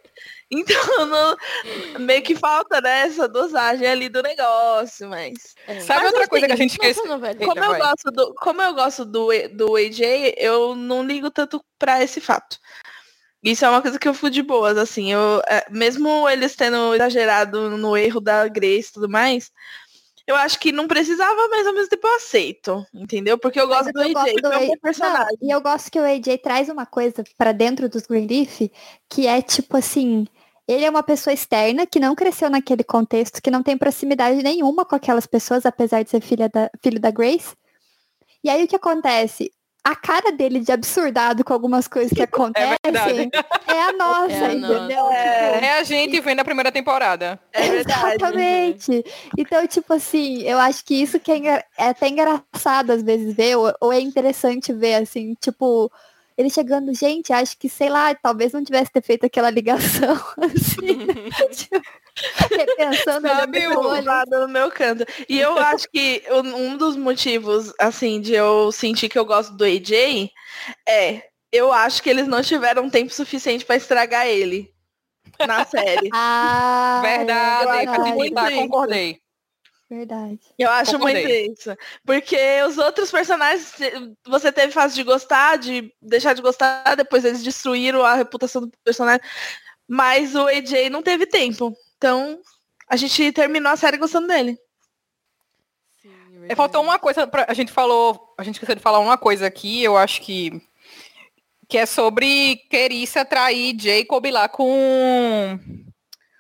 [0.52, 0.76] Então,
[1.08, 1.38] não-
[2.00, 5.56] meio que falta né, essa dosagem ali do negócio, mas.
[5.66, 5.80] É.
[5.80, 7.34] Sabe Mas, outra coisa que a assim, gente novela.
[7.34, 7.80] Eita, Como eu, vai.
[7.80, 12.58] gosto do, como eu gosto do, do AJ, eu não ligo tanto pra esse fato.
[13.42, 15.14] Isso é uma coisa que eu fui de boas, assim.
[15.14, 19.52] Eu, é, mesmo eles tendo exagerado no erro da Grace e tudo mais,
[20.28, 22.86] eu acho que não precisava, mas ao mesmo tempo eu aceito.
[22.94, 23.38] Entendeu?
[23.38, 25.38] Porque eu gosto eu do AJ, gosto do que é um personagem.
[25.42, 28.72] Não, e eu gosto que o AJ traz uma coisa pra dentro dos Greenleaf
[29.10, 30.26] que é tipo assim,
[30.68, 34.84] ele é uma pessoa externa que não cresceu naquele contexto, que não tem proximidade nenhuma
[34.84, 37.56] com aquelas pessoas, apesar de ser filha da, filho da Grace.
[38.44, 39.52] E aí o que acontece?
[39.88, 43.30] A cara dele de absurdado com algumas coisas que acontecem verdade.
[43.68, 44.74] é, a nossa, É a entendeu?
[44.74, 44.88] nossa.
[44.88, 47.40] Tipo, É a gente vendo a primeira temporada.
[47.54, 48.16] É verdade.
[48.16, 49.06] Exatamente.
[49.38, 53.58] Então, tipo assim, eu acho que isso que é, é até engraçado às vezes ver,
[53.58, 55.92] ou, ou é interessante ver, assim, tipo,
[56.36, 61.08] ele chegando, gente, acho que, sei lá, talvez não tivesse ter feito aquela ligação, assim,
[61.54, 61.82] tipo,
[62.50, 64.06] repensando ali Sabe no o- olho.
[64.06, 65.06] lado no meu canto.
[65.28, 69.64] E eu acho que um dos motivos, assim, de eu sentir que eu gosto do
[69.64, 70.32] AJ
[70.88, 74.74] é, eu acho que eles não tiveram tempo suficiente pra estragar ele
[75.46, 76.10] na série.
[76.14, 79.20] Ah, Verdade, é, muito tá, concordei.
[79.90, 80.40] verdade.
[80.58, 81.48] Eu acho Concordei.
[81.48, 81.76] muito isso.
[82.06, 83.74] Porque os outros personagens,
[84.26, 88.72] você teve fase de gostar, de deixar de gostar, depois eles destruíram a reputação do
[88.84, 89.22] personagem.
[89.88, 91.76] Mas o AJ não teve tempo.
[92.06, 92.40] Então,
[92.88, 94.56] a gente terminou a série gostando dele.
[96.00, 96.56] Sim, É, verdade.
[96.56, 99.84] faltou uma coisa, pra, a gente falou, a gente esqueceu de falar uma coisa aqui,
[99.84, 100.52] eu acho que
[101.68, 105.60] que é sobre Querissa trair Jacob lá com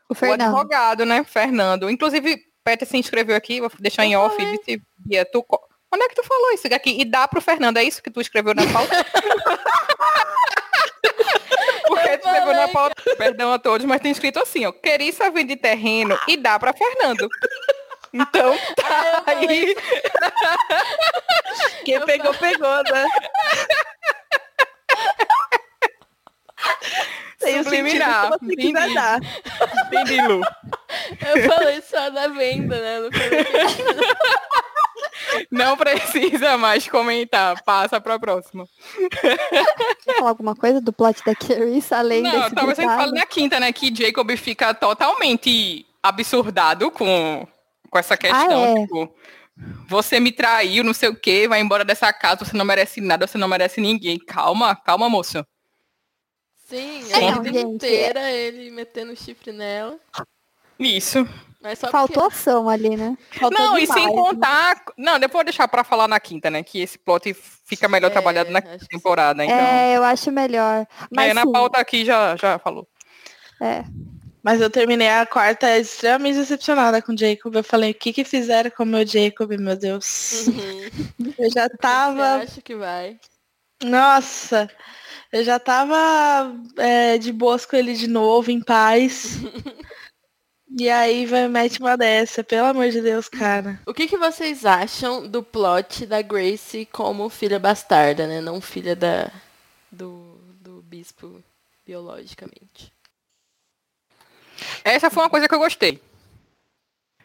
[0.07, 0.49] O o Fernando.
[0.55, 1.89] advogado, né, Fernando.
[1.89, 5.43] Inclusive, Peter se inscreveu aqui, vou deixar em off, disse, Bia, tu,
[5.91, 7.01] onde é que tu falou isso aqui?
[7.01, 8.93] E dá pro Fernando, é isso que tu escreveu na pauta?
[11.87, 15.55] Porque tu escreveu na pauta, perdão a todos, mas tem escrito assim, ó, Querissa vende
[15.55, 17.29] terreno e dá pra Fernando.
[18.13, 19.75] Então, tá aí.
[21.83, 23.05] Quem pegou, pegou, né?
[27.39, 28.93] Tem o Subliminar, que quiser entendi.
[28.95, 29.19] dar.
[29.85, 30.41] Entendi, Lu.
[31.21, 32.99] Eu falei só da venda, né?
[33.01, 33.43] Não falei
[35.51, 37.61] Não precisa mais comentar.
[37.63, 38.67] Passa pra próxima.
[40.03, 43.11] Quer falar alguma coisa do plot da Carissa, além Não, desse talvez a gente fale
[43.11, 43.71] na quinta, né?
[43.71, 47.47] Que Jacob fica totalmente absurdado com,
[47.89, 48.63] com essa questão.
[48.63, 48.81] Ah, é.
[48.81, 49.13] Tipo,
[49.87, 53.25] você me traiu, não sei o quê, vai embora dessa casa, você não merece nada,
[53.25, 54.19] você não merece ninguém.
[54.19, 55.45] Calma, calma, moço.
[56.65, 59.97] Sim, É, a não, vida gente, inteira ele metendo chifre nela.
[60.79, 61.27] Isso.
[61.65, 63.17] Mas só Faltou ação ali, né?
[63.31, 64.21] Faltou não, e sem demais, né?
[64.21, 64.83] contar.
[64.95, 66.61] Não, depois eu vou deixar pra falar na quinta, né?
[66.61, 69.43] Que esse plot fica melhor É, trabalhado na temporada.
[69.43, 70.85] Então, É, eu acho melhor.
[71.09, 72.87] Mas é, na sim, pauta aqui já, já falou.
[74.43, 77.55] Mas eu terminei a quarta extremamente decepcionada com o Jacob.
[77.55, 80.45] Eu falei, o que que fizeram com o meu Jacob, meu Deus?
[80.45, 81.33] Uhum.
[81.35, 82.43] Eu já tava...
[82.43, 83.19] Acho que vai.
[83.83, 84.69] Nossa,
[85.33, 89.39] eu já tava é, de boas com ele de novo, em paz.
[90.77, 93.79] e aí vai mete uma dessa, pelo amor de Deus, cara.
[93.85, 98.41] O que, que vocês acham do plot da Grace como filha bastarda, né?
[98.41, 99.31] Não filha da,
[99.91, 101.41] do, do bispo
[101.85, 102.91] biologicamente.
[104.83, 106.01] Essa foi uma coisa que eu gostei.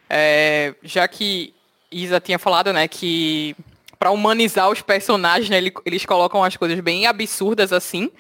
[0.09, 1.55] É, já que
[1.91, 3.55] Isa tinha falado, né, que
[3.99, 8.11] pra humanizar os personagens, né, ele- eles colocam as coisas bem absurdas assim.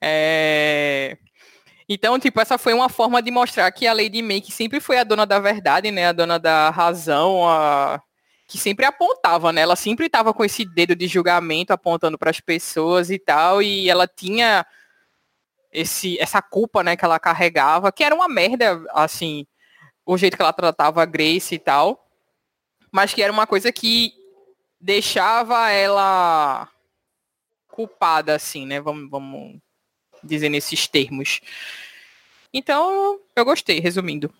[0.00, 1.16] É,
[1.88, 4.98] Então, tipo, essa foi uma forma de mostrar que a Lady May, que sempre foi
[4.98, 8.02] a dona da verdade, né, a dona da razão, a...
[8.48, 12.40] que sempre apontava, né, ela sempre estava com esse dedo de julgamento apontando para as
[12.40, 14.64] pessoas e tal, e ela tinha
[15.70, 19.46] esse, essa culpa, né, que ela carregava, que era uma merda, assim,
[20.06, 22.08] o jeito que ela tratava a Grace e tal,
[22.90, 24.12] mas que era uma coisa que
[24.80, 26.68] deixava ela
[27.68, 29.60] culpada, assim, né, vamos, vamos
[30.24, 31.40] dizer nesses termos.
[32.52, 34.32] Então, eu gostei, resumindo.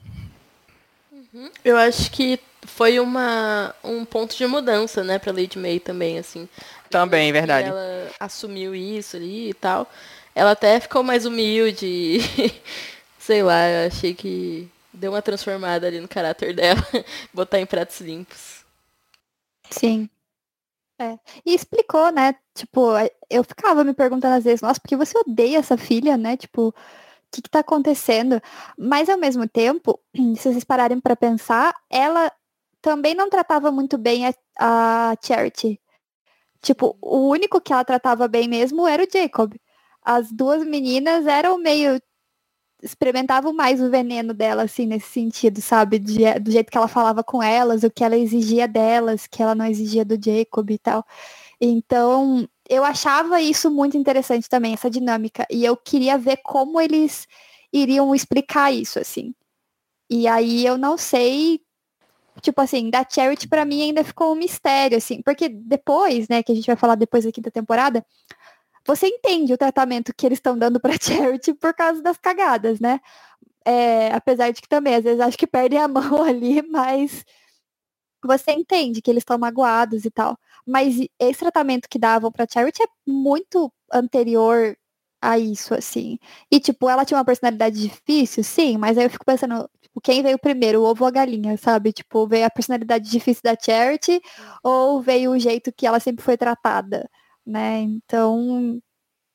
[1.65, 6.49] Eu acho que foi uma, um ponto de mudança, né, pra Lady May também, assim.
[6.89, 7.69] Também, verdade.
[7.69, 9.91] Ela assumiu isso ali e tal.
[10.35, 12.19] Ela até ficou mais humilde.
[13.19, 16.87] Sei lá, eu achei que deu uma transformada ali no caráter dela.
[17.33, 18.65] Botar em pratos limpos.
[19.71, 20.09] Sim.
[21.05, 21.19] É.
[21.45, 22.35] E explicou, né?
[22.55, 22.93] Tipo,
[23.29, 26.37] eu ficava me perguntando às vezes, nossa, por que você odeia essa filha, né?
[26.37, 26.75] Tipo, o
[27.31, 28.41] que, que tá acontecendo?
[28.79, 30.01] Mas ao mesmo tempo,
[30.37, 32.33] se vocês pararem pra pensar, ela
[32.81, 35.81] também não tratava muito bem a, a Charity.
[36.63, 39.55] Tipo, o único que ela tratava bem mesmo era o Jacob.
[40.03, 42.01] As duas meninas eram meio
[42.85, 45.99] experimentavam mais o veneno dela, assim, nesse sentido, sabe?
[45.99, 49.55] De- do jeito que ela falava com elas, o que ela exigia delas, que ela
[49.55, 51.05] não exigia do Jacob e tal.
[51.61, 55.47] Então, eu achava isso muito interessante também, essa dinâmica.
[55.51, 57.27] E eu queria ver como eles
[57.73, 59.35] iriam explicar isso, assim.
[60.11, 61.61] E aí eu não sei.
[62.43, 65.23] Tipo assim, da Charity pra mim ainda ficou um mistério, assim.
[65.23, 68.05] Porque depois, né, que a gente vai falar depois da quinta temporada,
[68.87, 73.01] você entende o tratamento que eles estão dando pra Charity por causa das cagadas, né?
[73.67, 77.25] É, apesar de que também, às vezes, acho que perdem a mão ali, mas
[78.25, 80.39] você entende que eles estão magoados e tal.
[80.67, 84.77] Mas esse tratamento que davam pra Charity é muito anterior
[85.21, 86.19] a isso, assim.
[86.51, 90.23] E, tipo, ela tinha uma personalidade difícil, sim, mas aí eu fico pensando, tipo, quem
[90.23, 91.93] veio primeiro, o ovo ou a galinha, sabe?
[91.93, 94.21] Tipo, veio a personalidade difícil da Charity
[94.63, 97.09] ou veio o jeito que ela sempre foi tratada,
[97.47, 97.81] né?
[97.81, 98.81] Então,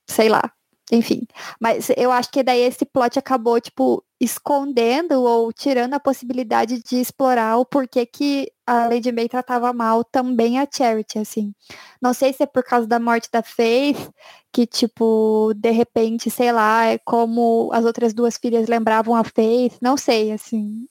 [0.10, 0.52] sei lá.
[0.91, 1.22] Enfim,
[1.62, 6.95] mas eu acho que daí esse plot acabou, tipo, escondendo ou tirando a possibilidade de
[6.95, 11.54] explorar o porquê que a Lady May tratava mal também a Charity, assim.
[12.02, 14.10] Não sei se é por causa da morte da Faith,
[14.52, 19.78] que, tipo, de repente, sei lá, é como as outras duas filhas lembravam a Faith,
[19.80, 20.88] não sei, assim.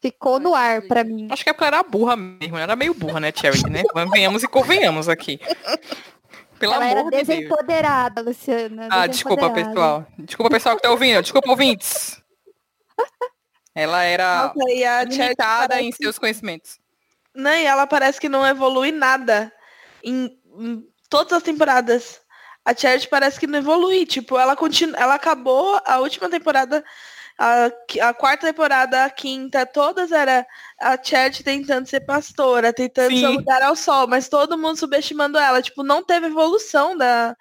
[0.00, 1.28] Ficou no ar pra mim.
[1.30, 2.56] Acho que é porque ela era burra mesmo.
[2.56, 3.82] Ela era meio burra, né, Charity, né?
[4.12, 5.40] Venhamos e convenhamos aqui.
[6.58, 7.28] Pelo Ela era amor de Deus.
[7.28, 8.88] desempoderada, Luciana.
[8.90, 10.06] Ah, desculpa, pessoal.
[10.18, 11.22] Desculpa, pessoal que tá ouvindo.
[11.22, 12.22] Desculpa, ouvintes.
[13.74, 16.78] Ela era Nossa, e a Charity limitada parece- em seus conhecimentos.
[17.34, 19.52] Não, e ela parece que não evolui nada
[20.02, 22.22] em, em todas as temporadas.
[22.64, 24.06] A Charity parece que não evolui.
[24.06, 24.96] Tipo, ela continua.
[24.98, 26.82] Ela acabou a última temporada,
[27.38, 27.70] a,
[28.08, 30.46] a quarta temporada, a quinta, todas era
[30.80, 33.36] a Charity tentando ser pastora, tentando Sim.
[33.36, 35.60] lugar ao sol, mas todo mundo subestimando ela.
[35.62, 37.36] Tipo, não teve evolução da.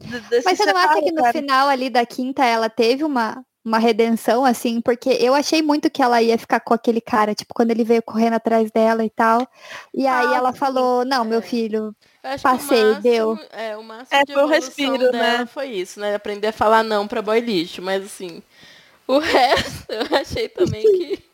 [0.00, 1.32] de- desse Mas você não acha que no cara.
[1.32, 4.80] final ali da quinta ela teve uma, uma redenção, assim?
[4.80, 8.02] Porque eu achei muito que ela ia ficar com aquele cara, tipo, quando ele veio
[8.02, 9.46] correndo atrás dela e tal.
[9.92, 10.58] E aí Ah, ela sim.
[10.58, 11.42] falou, não, meu É.
[11.42, 11.94] filho,
[12.42, 13.38] Passei, máximo, deu.
[13.50, 15.46] É, o máximo É, de foi o respiro, dela né?
[15.46, 16.14] foi isso, né?
[16.14, 18.42] Aprender a falar não pra boy lixo, mas assim,
[19.06, 21.24] o resto eu achei também que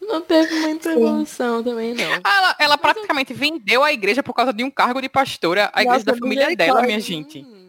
[0.00, 0.96] não teve muita Sim.
[0.96, 2.12] evolução também, não.
[2.24, 5.82] Ah, Ela, ela praticamente vendeu a igreja por causa de um cargo de pastora, a
[5.82, 7.38] igreja Nossa, da família dela, minha gente.
[7.38, 7.61] Hum.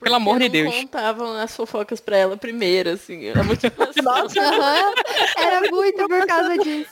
[0.00, 0.74] Pelo amor Porque de Deus.
[0.74, 3.24] contavam as fofocas pra ela primeiro, assim.
[3.26, 3.62] Era muito
[4.04, 4.92] Nossa, aham,
[5.38, 6.90] era muito por causa disso.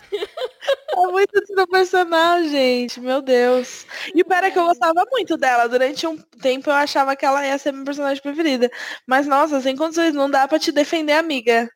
[0.96, 3.00] É muito do personagem, gente.
[3.00, 3.86] Meu Deus.
[4.14, 5.68] E o pior é que eu gostava muito dela.
[5.68, 8.70] Durante um tempo eu achava que ela ia ser minha personagem preferida.
[9.06, 11.70] Mas, nossa, sem condições, não dá pra te defender, amiga.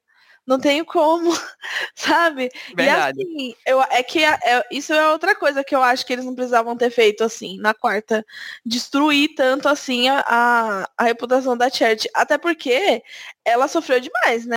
[0.49, 1.31] Não tenho como,
[1.95, 2.51] sabe?
[2.75, 3.21] Verdade.
[3.21, 6.13] E assim, eu, é que a- é- isso é outra coisa que eu acho que
[6.15, 8.25] eles não precisavam ter feito assim, na quarta.
[8.65, 12.09] Destruir tanto assim a, a, a reputação da Charity.
[12.15, 13.03] Até porque
[13.45, 14.57] ela sofreu demais, né?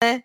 [0.00, 0.22] Né?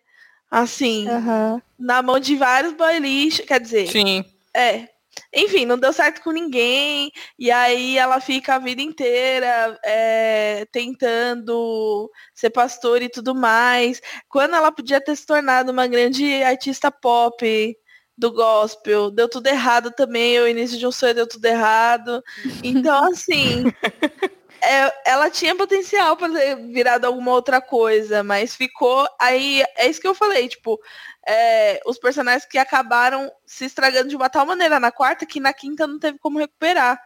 [0.52, 1.62] Assim, Aham.
[1.78, 3.44] na mão de vários boy lixo.
[3.48, 4.24] Quer dizer, Sim.
[4.56, 4.88] é.
[5.34, 7.12] Enfim, não deu certo com ninguém.
[7.38, 14.02] E aí ela fica a vida inteira é, tentando ser pastor e tudo mais.
[14.28, 17.78] Quando ela podia ter se tornado uma grande artista pop
[18.17, 20.39] do gospel, deu tudo errado também.
[20.39, 22.24] O início de um sonho deu tudo errado.
[22.63, 23.65] Então, assim.
[24.62, 29.08] é, ela tinha potencial para ter virado alguma outra coisa, mas ficou.
[29.19, 30.80] Aí é isso que eu falei, tipo,
[31.28, 35.54] é, os personagens que acabaram se estragando de uma tal maneira na quarta que na
[35.54, 37.02] quinta não teve como recuperar.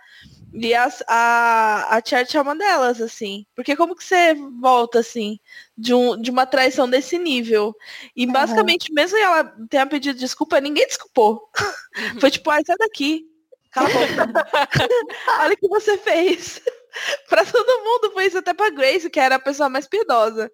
[0.53, 3.43] E as- a, a Church é uma delas, assim.
[3.55, 5.39] Porque como que você volta, assim,
[5.75, 7.75] de, um, de uma traição desse nível?
[8.15, 8.33] E Aham.
[8.33, 11.49] basicamente, mesmo que ela tenha pedido desculpa, ninguém desculpou.
[12.19, 13.25] Foi tipo, ai, sai daqui.
[13.71, 14.27] Cala a boca.
[15.41, 16.61] Olha o que você fez.
[17.29, 20.51] pra todo mundo, foi isso até pra Grace, que era a pessoa mais piedosa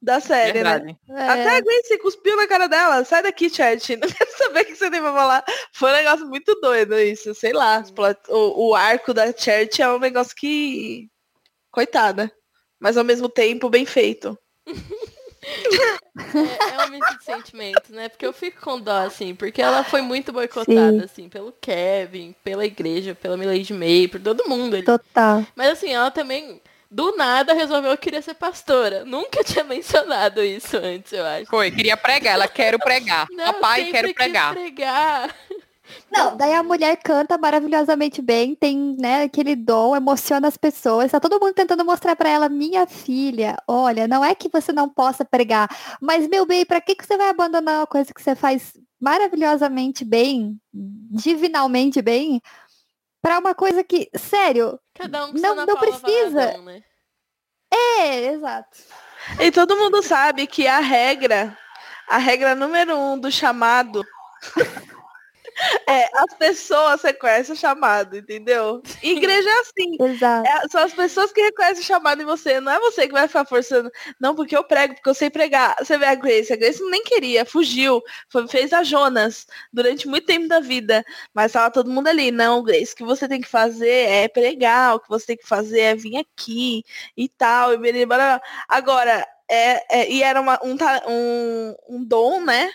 [0.00, 0.78] da série, né?
[0.78, 0.98] Verdade.
[1.10, 3.04] Até É, a Grace cuspiu na cara dela.
[3.04, 3.96] Sai daqui, chat.
[3.96, 5.44] Não quero saber o que você tem pra falar.
[5.72, 7.34] Foi um negócio muito doido isso.
[7.34, 7.82] Sei lá.
[7.94, 11.08] plot- O, o arco da Church é um negócio que.
[11.70, 12.30] Coitada.
[12.78, 14.38] Mas ao mesmo tempo, bem feito.
[16.16, 18.08] É, é um misto de sentimentos, né?
[18.08, 21.04] Porque eu fico com dó, assim, porque ela foi muito boicotada, Sim.
[21.04, 24.84] assim, pelo Kevin, pela igreja, pela Milady May, por todo mundo ali.
[24.84, 25.44] total.
[25.56, 26.60] Mas assim, ela também,
[26.90, 29.04] do nada, resolveu que queria ser pastora.
[29.04, 31.46] Nunca tinha mencionado isso antes, eu acho.
[31.46, 33.26] Foi, queria pregar, ela quero pregar.
[33.30, 34.52] Não, Papai, quero quis pregar.
[34.52, 35.34] pregar.
[36.10, 41.10] Não, daí a mulher canta maravilhosamente bem, tem, né, aquele dom, emociona as pessoas.
[41.12, 44.88] Tá todo mundo tentando mostrar pra ela, minha filha, olha, não é que você não
[44.88, 45.68] possa pregar,
[46.00, 50.04] mas meu bem, pra que que você vai abandonar uma coisa que você faz maravilhosamente
[50.04, 52.40] bem, divinalmente bem,
[53.20, 56.56] pra uma coisa que, sério, Cada um Não- não precisa.
[56.62, 56.82] Né?
[57.72, 58.78] é, exato.
[59.40, 61.56] E todo mundo sabe que a regra,
[62.08, 64.04] a regra número um do chamado
[65.88, 68.82] é as pessoas reconhecem o chamado, entendeu?
[69.02, 69.96] Igreja é assim.
[70.00, 70.48] Exato.
[70.48, 72.60] É, são as pessoas que reconhecem o chamado em você.
[72.60, 73.90] Não é você que vai ficar forçando.
[74.20, 75.76] Não, porque eu prego, porque eu sei pregar.
[75.78, 76.52] Você vê a Grace.
[76.52, 78.02] A Grace nem queria, fugiu.
[78.28, 81.04] Foi- fez a Jonas durante muito tempo da vida.
[81.32, 82.30] Mas tava todo mundo ali.
[82.30, 84.94] Não, Grace, o que você tem que fazer é pregar.
[84.96, 86.84] O que você tem que fazer é vir aqui
[87.16, 87.72] e tal.
[87.72, 88.40] E blá, blá, blá.
[88.68, 90.76] Agora, é, é- e era uma- um,
[91.08, 92.70] um, um dom, né?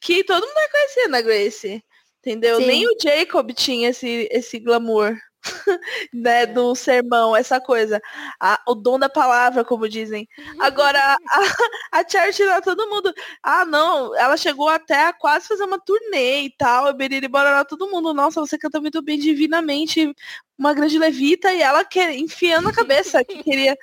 [0.00, 1.84] Que todo mundo reconhecia na Grace.
[2.20, 2.58] Entendeu?
[2.58, 2.66] Sim.
[2.66, 5.16] Nem o Jacob tinha esse, esse glamour
[6.12, 8.00] né, do sermão, essa coisa.
[8.38, 10.28] A- o dom da palavra, como dizem.
[10.58, 11.18] Agora, a,
[12.00, 13.12] a Charity lá, todo mundo.
[13.42, 16.88] Ah, não, ela chegou até a quase fazer uma turnê e tal.
[16.88, 18.12] E Beriri Bororó, todo mundo.
[18.12, 20.14] Nossa, você canta muito bem divinamente,
[20.58, 23.76] uma grande levita, e ela quer, enfiando a cabeça que queria.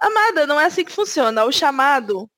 [0.00, 1.44] Amada, não é assim que funciona.
[1.44, 2.28] O chamado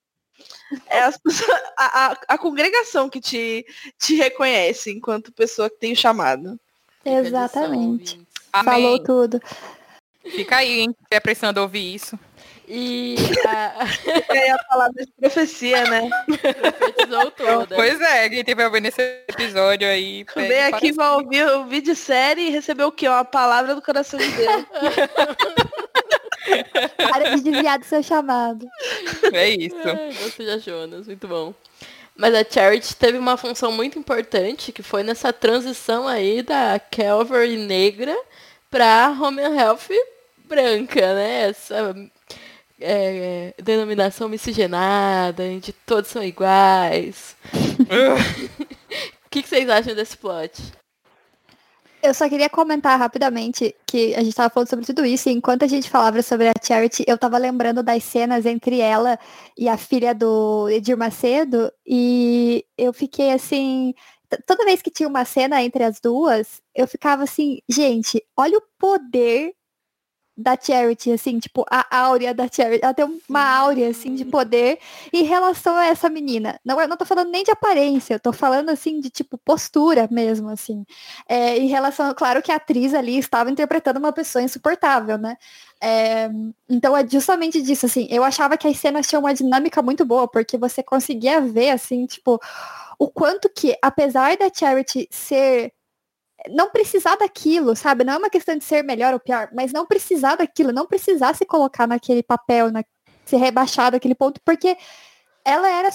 [0.89, 3.64] é as pessoas- a, a, a congregação que te,
[3.99, 6.59] te reconhece enquanto pessoa que tem o chamado.
[7.05, 7.76] Exatamente.
[7.76, 8.18] ouvintes.
[8.64, 9.03] Falou Amém.
[9.03, 9.41] tudo.
[10.24, 10.95] Fica aí, hein?
[11.01, 12.18] Se é precisando ouvir isso.
[12.66, 13.16] E
[13.47, 13.85] a...
[14.35, 16.09] É a palavra de profecia, né?
[16.24, 17.74] profetizou toda.
[17.76, 20.24] Pois é, quem estiver ouvindo esse episódio aí.
[20.35, 23.07] Vem para- aqui, vai ouvir o vídeo série e receber o quê?
[23.07, 24.64] Uma palavra do coração de Deus.
[26.97, 28.66] Para de desviar do seu chamado.
[29.32, 29.76] É isso.
[29.76, 31.55] Não seja Jonas, muito bom.
[32.16, 37.57] Mas a Charity teve uma função muito importante, que foi nessa transição aí da Calvary
[37.57, 38.16] negra
[38.70, 39.88] pra Home and Health
[40.45, 41.49] branca, né?
[41.49, 41.95] Essa
[42.80, 47.36] é, denominação miscigenada, onde todos são iguais.
[49.26, 50.62] O que, que vocês acham desse plot?
[52.05, 55.64] Eu só queria comentar rapidamente que a gente tava falando sobre tudo isso, e enquanto
[55.64, 59.18] a gente falava sobre a Charity, eu tava lembrando das cenas entre ela
[59.57, 63.94] e a filha do Edir Macedo, e eu fiquei assim.
[64.46, 68.62] Toda vez que tinha uma cena entre as duas, eu ficava assim, gente, olha o
[68.78, 69.55] poder
[70.37, 72.85] da Charity, assim, tipo, a áurea da Charity.
[72.85, 74.78] Ela tem uma áurea, assim, de poder
[75.12, 76.59] em relação a essa menina.
[76.64, 80.09] Não, eu não tô falando nem de aparência, eu tô falando, assim, de, tipo, postura
[80.11, 80.85] mesmo, assim.
[81.28, 85.37] É, em relação, claro que a atriz ali estava interpretando uma pessoa insuportável, né?
[85.80, 86.30] É,
[86.68, 90.26] então é justamente disso, assim, eu achava que as cenas tinham uma dinâmica muito boa,
[90.26, 92.41] porque você conseguia ver, assim, tipo,
[92.99, 95.72] o quanto que, apesar da Charity ser
[96.51, 98.05] não precisar daquilo, sabe?
[98.05, 101.34] Não é uma questão de ser melhor ou pior, mas não precisar daquilo, não precisar
[101.34, 102.84] se colocar naquele papel, na,
[103.24, 104.76] ser rebaixado aquele ponto, porque
[105.45, 105.88] ela era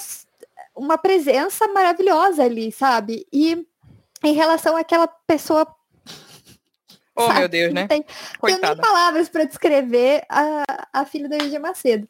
[0.75, 3.25] uma presença maravilhosa ali, sabe?
[3.31, 3.65] E
[4.23, 5.67] em relação àquela pessoa
[7.19, 7.39] Oh, Sabe?
[7.39, 7.81] meu Deus, né?
[7.81, 8.05] Não tem,
[8.45, 10.63] tenho nem palavras para descrever a,
[10.93, 12.07] a filha do Eugênio Macedo.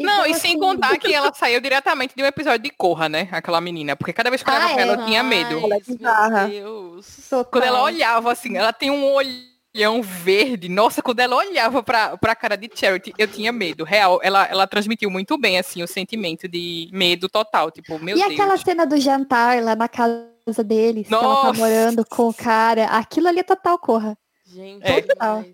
[0.00, 3.08] Não, Então, e sem assim, contar que ela saiu diretamente de um episódio de Corra,
[3.08, 3.28] né?
[3.32, 3.94] Aquela menina.
[3.96, 4.96] Porque cada vez que eu olhava Ah, pra ela, é?
[4.96, 5.58] eu tinha medo.
[5.58, 7.06] Ela é Deus.
[7.28, 7.44] total.
[7.52, 10.68] Quando ela olhava, assim, ela tem um olhão verde.
[10.70, 13.84] Nossa, quando ela olhava pra, pra cara de Charity, eu tinha medo.
[13.84, 17.70] Real, ela, ela transmitiu muito bem, assim, o sentimento de medo total.
[17.70, 18.32] Tipo, meu e Deus.
[18.32, 21.58] aquela cena do jantar lá na casa deles, que ela tá Nossa!
[21.60, 24.16] morando com o cara, aquilo ali é total corra.
[24.48, 25.02] Gente, É.
[25.02, 25.44] Total.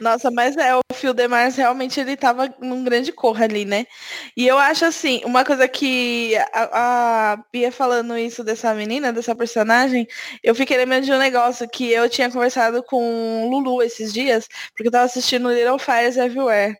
[0.00, 3.86] Nossa, mas é, o Phil Demars realmente ele tava num grande corra ali, né?
[4.36, 9.34] E eu acho assim, uma coisa que a, a Bia falando isso dessa menina, dessa
[9.34, 10.06] personagem,
[10.42, 14.88] eu fiquei lembrando de um negócio que eu tinha conversado com Lulu esses dias, porque
[14.88, 16.76] eu tava assistindo Little Fires Everywhere.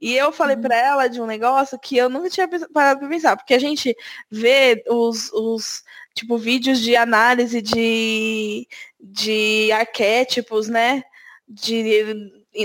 [0.00, 3.36] E eu falei pra ela de um negócio que eu nunca tinha parado pra pensar,
[3.36, 3.94] porque a gente
[4.30, 5.82] vê os, os
[6.14, 8.66] tipo, vídeos de análise de,
[9.00, 11.02] de arquétipos, né?
[11.46, 12.14] De,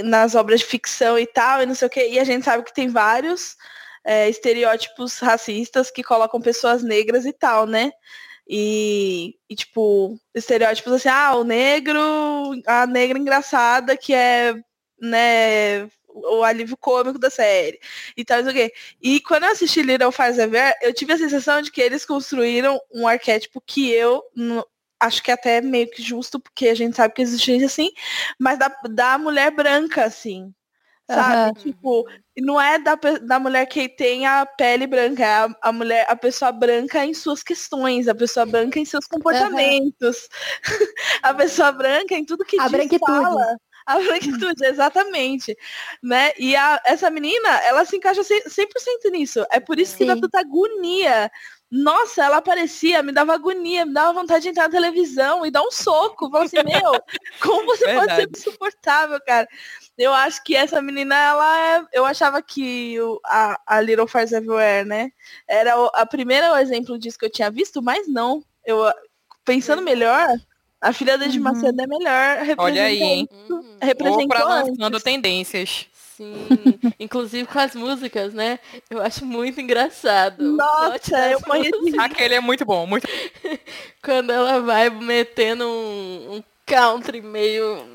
[0.03, 2.09] nas obras de ficção e tal, e não sei o quê.
[2.09, 3.55] E a gente sabe que tem vários
[4.03, 7.91] é, estereótipos racistas que colocam pessoas negras e tal, né?
[8.47, 12.01] E, e, tipo, estereótipos assim, ah, o negro,
[12.67, 14.53] a negra engraçada que é,
[14.99, 17.79] né, o alívio cômico da série
[18.15, 18.73] e tal, não o quê.
[19.01, 22.79] E quando eu assisti Little Fires Everywhere, eu tive a sensação de que eles construíram
[22.93, 24.23] um arquétipo que eu
[25.05, 27.89] acho que é até meio que justo, porque a gente sabe que existe gente assim,
[28.39, 30.53] mas da, da mulher branca, assim.
[31.05, 31.33] Sabe?
[31.33, 31.53] Aham.
[31.55, 32.07] Tipo,
[32.39, 36.15] não é da, da mulher que tem a pele branca, é a, a mulher, a
[36.15, 40.29] pessoa branca em suas questões, a pessoa branca em seus comportamentos,
[41.21, 42.99] a pessoa branca em tudo que A diz, branquitude.
[43.11, 43.57] fala.
[43.85, 45.57] A branquitude, exatamente.
[46.01, 46.31] Né?
[46.39, 49.45] E a- essa menina, ela se encaixa cem- 100% nisso.
[49.51, 50.21] É por isso que dá Sim.
[50.21, 51.29] tanta agonia.
[51.75, 55.63] Nossa, ela aparecia, me dava agonia, me dava vontade de entrar na televisão e dar
[55.63, 56.29] um soco.
[56.29, 57.01] Falar assim, meu,
[57.41, 58.31] como você pode ser Verdade.
[58.37, 59.47] insuportável, cara?
[59.97, 61.85] Eu acho que essa menina, ela é.
[61.91, 65.11] Eu achava que o- a, a Little Fires Everywhere, né?
[65.47, 68.43] Era o a primeira exemplo disso que eu tinha visto, mas não.
[68.63, 68.77] Eu,
[69.43, 70.27] pensando melhor,
[70.79, 71.67] a filha da Edir Uhum.
[71.79, 72.37] É melhor.
[72.59, 73.29] Olha aí, hein?
[73.49, 73.63] Uhum.
[73.81, 75.03] Representou Oprah lançando antes.
[75.03, 75.87] tendências.
[76.15, 76.47] Sim,
[76.99, 78.59] inclusive com as músicas, né?
[78.89, 80.43] Eu acho muito engraçado.
[80.43, 81.99] Nossa, eu músicas.
[81.99, 83.07] Aquele é muito bom, muito
[84.03, 87.92] Quando ela vai metendo um, um country meio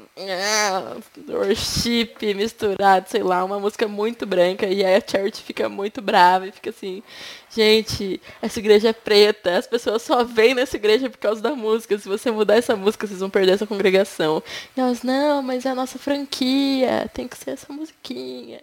[1.29, 6.47] worship misturado, sei lá, uma música muito branca, e aí a Charity fica muito brava
[6.47, 7.03] e fica assim,
[7.51, 11.99] gente, essa igreja é preta, as pessoas só vêm nessa igreja por causa da música,
[11.99, 14.43] se você mudar essa música, vocês vão perder essa congregação.
[14.77, 18.61] E elas, não, mas é a nossa franquia, tem que ser essa musiquinha.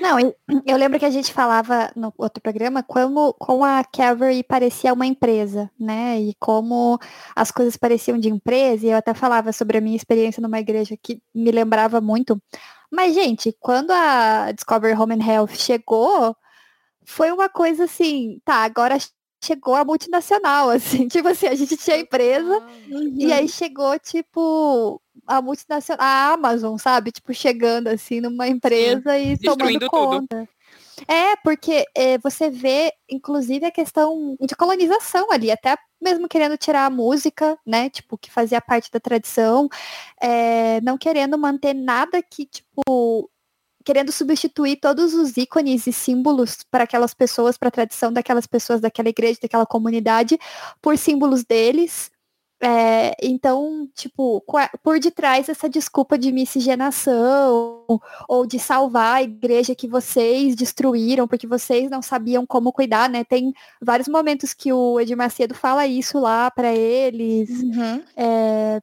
[0.00, 0.18] Não,
[0.66, 5.06] eu lembro que a gente falava no outro programa como, como a Calvary parecia uma
[5.06, 6.20] empresa, né?
[6.20, 6.98] E como
[7.34, 10.96] as coisas pareciam de empresa, e eu até falava sobre a minha experiência numa igreja
[11.00, 12.40] que me lembrava muito.
[12.90, 16.36] Mas, gente, quando a Discovery Home and Health chegou,
[17.04, 18.96] foi uma coisa assim, tá, agora
[19.42, 22.62] chegou a multinacional, assim, tipo assim, a gente tinha empresa,
[23.16, 27.12] e aí chegou, tipo, a multinacional, a Amazon, sabe?
[27.12, 29.90] Tipo, chegando assim numa empresa e tomando destruindo tudo.
[29.90, 30.48] conta.
[31.08, 36.86] É, porque é, você vê, inclusive, a questão de colonização ali, até mesmo querendo tirar
[36.86, 37.88] a música, né?
[37.90, 39.68] Tipo, que fazia parte da tradição,
[40.20, 43.30] é, não querendo manter nada que, tipo,
[43.84, 48.80] querendo substituir todos os ícones e símbolos para aquelas pessoas, para a tradição daquelas pessoas,
[48.80, 50.38] daquela igreja, daquela comunidade,
[50.80, 52.10] por símbolos deles.
[52.64, 54.40] É, então, tipo,
[54.84, 57.84] por detrás essa desculpa de miscigenação
[58.28, 63.24] ou de salvar a igreja que vocês destruíram porque vocês não sabiam como cuidar, né?
[63.24, 67.50] Tem vários momentos que o Edir Macedo fala isso lá para eles.
[67.50, 68.02] Uhum.
[68.16, 68.80] É,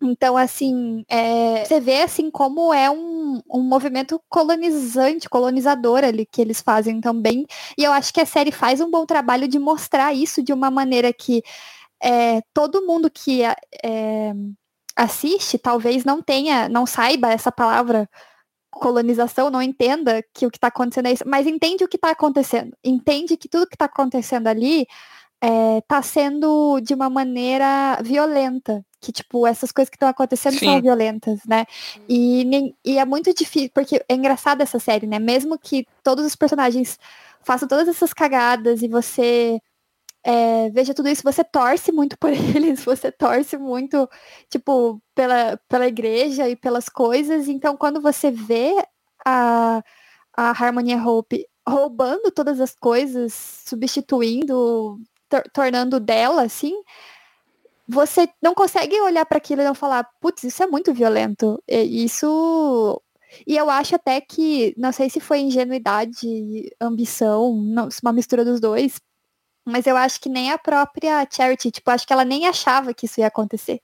[0.00, 6.40] então, assim, é, você vê assim como é um, um movimento colonizante, colonizador ali que
[6.40, 7.44] eles fazem também.
[7.76, 10.70] E eu acho que a série faz um bom trabalho de mostrar isso de uma
[10.70, 11.42] maneira que
[12.02, 14.32] é, todo mundo que é,
[14.96, 18.08] assiste talvez não tenha, não saiba essa palavra
[18.70, 22.10] colonização, não entenda que o que está acontecendo é isso, mas entende o que está
[22.10, 22.76] acontecendo.
[22.84, 24.86] Entende que tudo que está acontecendo ali
[25.40, 28.84] está sendo de uma maneira violenta.
[29.00, 30.80] Que, tipo, essas coisas que estão acontecendo são Sim.
[30.80, 31.64] violentas, né?
[32.08, 35.20] E, e é muito difícil, porque é engraçado essa série, né?
[35.20, 36.98] Mesmo que todos os personagens
[37.40, 39.60] façam todas essas cagadas e você
[40.24, 44.08] é, veja tudo isso, você torce muito por eles, você torce muito,
[44.50, 47.48] tipo, pela, pela igreja e pelas coisas.
[47.48, 48.74] Então, quando você vê
[49.26, 49.82] a,
[50.36, 53.32] a Harmony Hope roubando todas as coisas,
[53.66, 54.98] substituindo,
[55.28, 56.74] tor- tornando dela, assim,
[57.86, 61.62] você não consegue olhar para aquilo e não falar, putz, isso é muito violento.
[61.66, 63.00] Isso.
[63.46, 68.60] E eu acho até que, não sei se foi ingenuidade, ambição, não, uma mistura dos
[68.60, 69.00] dois,
[69.68, 73.06] mas eu acho que nem a própria Charity, tipo, acho que ela nem achava que
[73.06, 73.80] isso ia acontecer.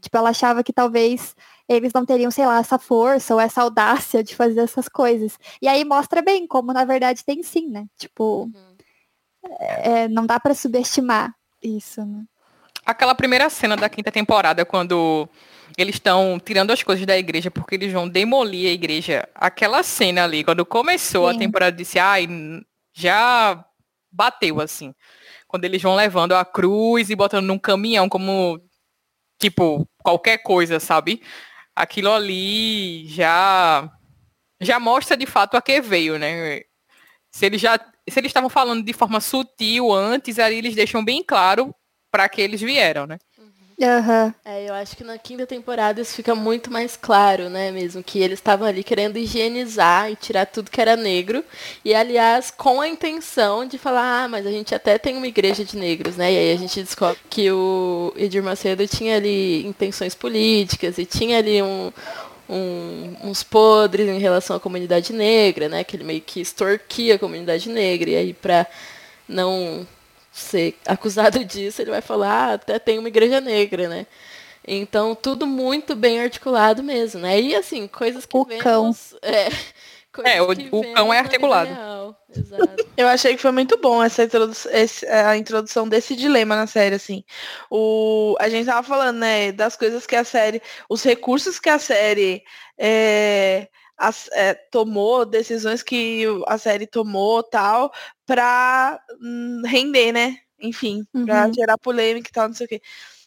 [0.00, 1.34] Tipo, ela achava que talvez
[1.68, 5.38] eles não teriam, sei lá, essa força ou essa audácia de fazer essas coisas.
[5.60, 7.86] E aí mostra bem como, na verdade, tem sim, né?
[7.98, 8.50] Tipo,
[9.60, 12.24] é, não dá pra subestimar isso, né?
[12.86, 15.28] Aquela primeira cena da quinta temporada, quando
[15.76, 19.28] eles estão tirando as coisas da igreja porque eles vão demolir a igreja.
[19.34, 21.40] Aquela cena ali, quando começou a Sim.
[21.40, 22.26] temporada, eu disse, ai,
[22.94, 23.62] já
[24.10, 24.94] bateu, assim.
[25.48, 28.60] Quando eles vão levando a cruz e botando num caminhão como,
[29.40, 31.22] tipo, qualquer coisa, sabe?
[31.74, 33.90] Aquilo ali já
[34.60, 36.62] já mostra de fato a que veio, né?
[37.32, 37.78] Se eles já
[38.08, 41.74] se eles estavam falando de forma sutil antes, aí eles deixam bem claro
[42.10, 43.18] para que eles vieram, né?
[43.80, 44.34] Aham.
[44.44, 48.18] É, eu acho que na quinta temporada isso fica muito mais claro, né, mesmo, que
[48.18, 51.44] eles estavam ali querendo higienizar e tirar tudo que era negro,
[51.84, 55.64] e aliás, com a intenção de falar, ah, mas a gente até tem uma igreja
[55.64, 60.12] de negros, né, e aí a gente descobre que o Edir Macedo tinha ali intenções
[60.12, 61.92] políticas e tinha ali um,
[62.48, 67.18] um- uns podres em relação à comunidade negra, né, que ele meio que extorquia a
[67.18, 68.66] comunidade negra, e aí pra
[69.28, 69.86] não
[70.38, 74.06] ser acusado disso, ele vai falar, ah, até tem uma igreja negra, né?
[74.66, 77.40] Então, tudo muito bem articulado mesmo, né?
[77.40, 78.62] E assim, coisas que O vemos...
[78.62, 78.94] cão.
[79.22, 79.48] É,
[80.12, 81.70] coisas É, o- que o cão é vida articulado.
[81.74, 82.16] real.
[82.36, 82.84] Exato.
[82.96, 86.96] Eu achei que foi muito bom essa introdu esse- a introdução desse dilema na série,
[86.96, 87.24] assim.
[87.70, 90.60] O, a gente tava falando, né, das coisas que a série,
[90.90, 92.42] os recursos que a série
[92.76, 93.68] é,
[93.98, 97.92] as- é, tomou, decisões que a série tomou, tal,
[98.26, 100.38] pra hum, render, né?
[100.60, 101.54] Enfim, pra Uhum.
[101.54, 102.80] gerar polêmica e tal, não sei o quê.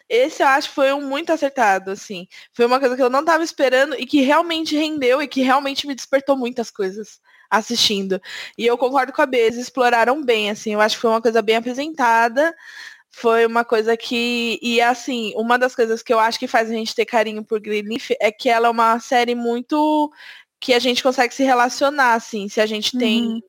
[0.10, 2.28] Esse eu acho que foi um muito acertado, assim.
[2.54, 5.88] Foi uma coisa que eu não tava esperando e que realmente rendeu e que realmente
[5.88, 7.20] me despertou muitas coisas
[7.50, 8.22] assistindo.
[8.58, 11.22] E eu concordo com a B, eles exploraram bem, assim, eu acho que foi uma
[11.22, 12.54] coisa bem apresentada.
[13.10, 14.58] Foi uma coisa que.
[14.62, 17.60] E assim, uma das coisas que eu acho que faz a gente ter carinho por
[17.60, 20.12] Greenleaf é que ela é uma série muito
[20.62, 23.24] que a gente consegue se relacionar, assim, se a gente tem.
[23.24, 23.42] Uhum.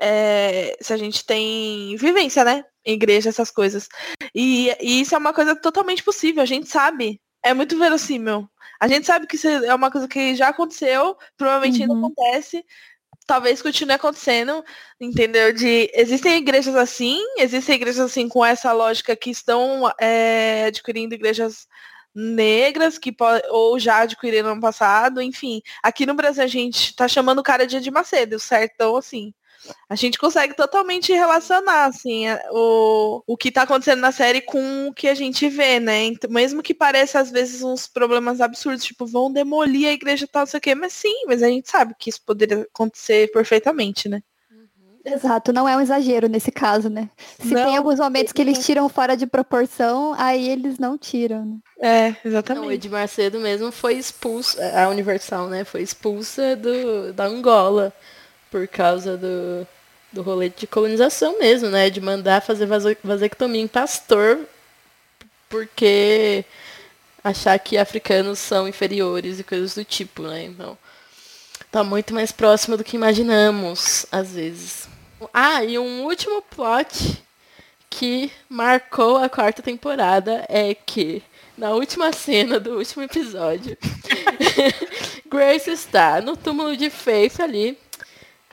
[0.00, 2.64] é, se a gente tem vivência, né?
[2.84, 3.88] Em igreja, essas coisas.
[4.34, 7.20] E, e isso é uma coisa totalmente possível, a gente sabe.
[7.42, 8.48] É muito verossímil.
[8.80, 12.06] A gente sabe que isso é uma coisa que já aconteceu, provavelmente ainda Uhum.
[12.06, 12.64] acontece
[13.26, 14.62] talvez continue acontecendo,
[15.00, 15.52] entendeu?
[15.52, 21.66] De existem igrejas assim, existem igrejas assim com essa lógica que estão é, adquirindo igrejas
[22.14, 23.14] negras que
[23.50, 25.60] ou já adquiriram no ano passado, enfim.
[25.82, 28.72] Aqui no Brasil a gente tá chamando o cara de Edir Macedo, certo?
[28.74, 29.32] Então, assim,
[29.88, 34.94] a gente consegue totalmente relacionar, assim, o, o que tá acontecendo na série com o
[34.94, 36.04] que a gente vê, né?
[36.04, 40.28] Então, mesmo que pareça, às vezes, uns problemas absurdos, tipo, vão demolir a igreja e
[40.28, 43.30] tal, não sei o quê, mas sim, mas a gente sabe que isso poderia acontecer
[43.32, 44.22] perfeitamente, né?
[45.04, 47.10] Exato, não é um exagero nesse caso, né?
[47.38, 51.44] Se Não, tem alguns momentos que eles tiram fora de proporção, aí eles não tiram.
[51.44, 51.56] né?
[51.80, 52.72] É, Não, o exatamente.
[52.74, 55.64] Ed Macedo mesmo foi expulso, a Universal, né?
[55.64, 57.92] Foi expulsa do, da Angola
[58.50, 59.66] por causa do,
[60.12, 61.90] do rolê de colonização mesmo, né?
[61.90, 62.66] De mandar fazer
[63.02, 64.40] vasectomia em pastor
[65.48, 66.44] porque
[67.22, 70.44] achar que africanos são inferiores e coisas do tipo, né?
[70.44, 70.76] Então,
[71.70, 74.88] tá muito mais próximo do que imaginamos, às vezes.
[75.32, 77.22] Ah, e um último plot
[77.88, 81.22] que marcou a quarta temporada é que
[81.56, 83.78] na última cena do último episódio,
[85.26, 87.78] Grace está no túmulo de Faith ali,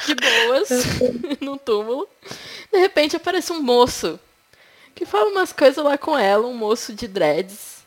[0.05, 0.69] de boas,
[1.41, 2.07] no túmulo.
[2.71, 4.19] De repente aparece um moço
[4.93, 7.81] que fala umas coisas lá com ela, um moço de dreads.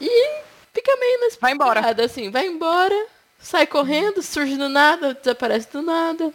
[0.00, 0.40] E
[0.72, 2.04] fica meio nesse Vai embora.
[2.04, 3.06] assim, vai embora,
[3.40, 6.32] sai correndo, surge do nada, desaparece do nada.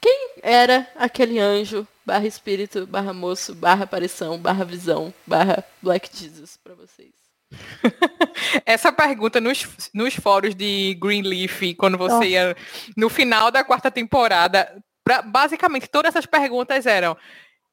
[0.00, 6.58] Quem era aquele anjo, barra espírito, barra moço, barra aparição, barra visão, barra Black Jesus
[6.62, 7.10] pra vocês?
[8.64, 12.26] Essa pergunta nos, nos fóruns de Greenleaf, quando você Nossa.
[12.26, 12.56] ia
[12.96, 17.16] no final da quarta temporada, pra- basicamente todas essas perguntas eram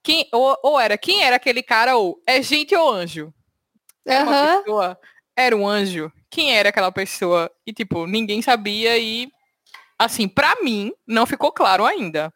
[0.03, 3.33] quem, ou, ou era quem era aquele cara, ou é gente ou anjo?
[4.05, 4.99] Era uma pessoa?
[5.35, 6.11] Era um anjo?
[6.29, 7.51] Quem era aquela pessoa?
[7.65, 9.29] E tipo, ninguém sabia e
[9.97, 12.33] assim, pra mim, não ficou claro ainda.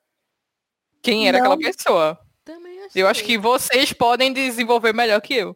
[1.01, 1.45] Quem era Não.
[1.45, 2.19] aquela pessoa?
[2.93, 5.55] Eu acho que vocês podem desenvolver melhor que eu.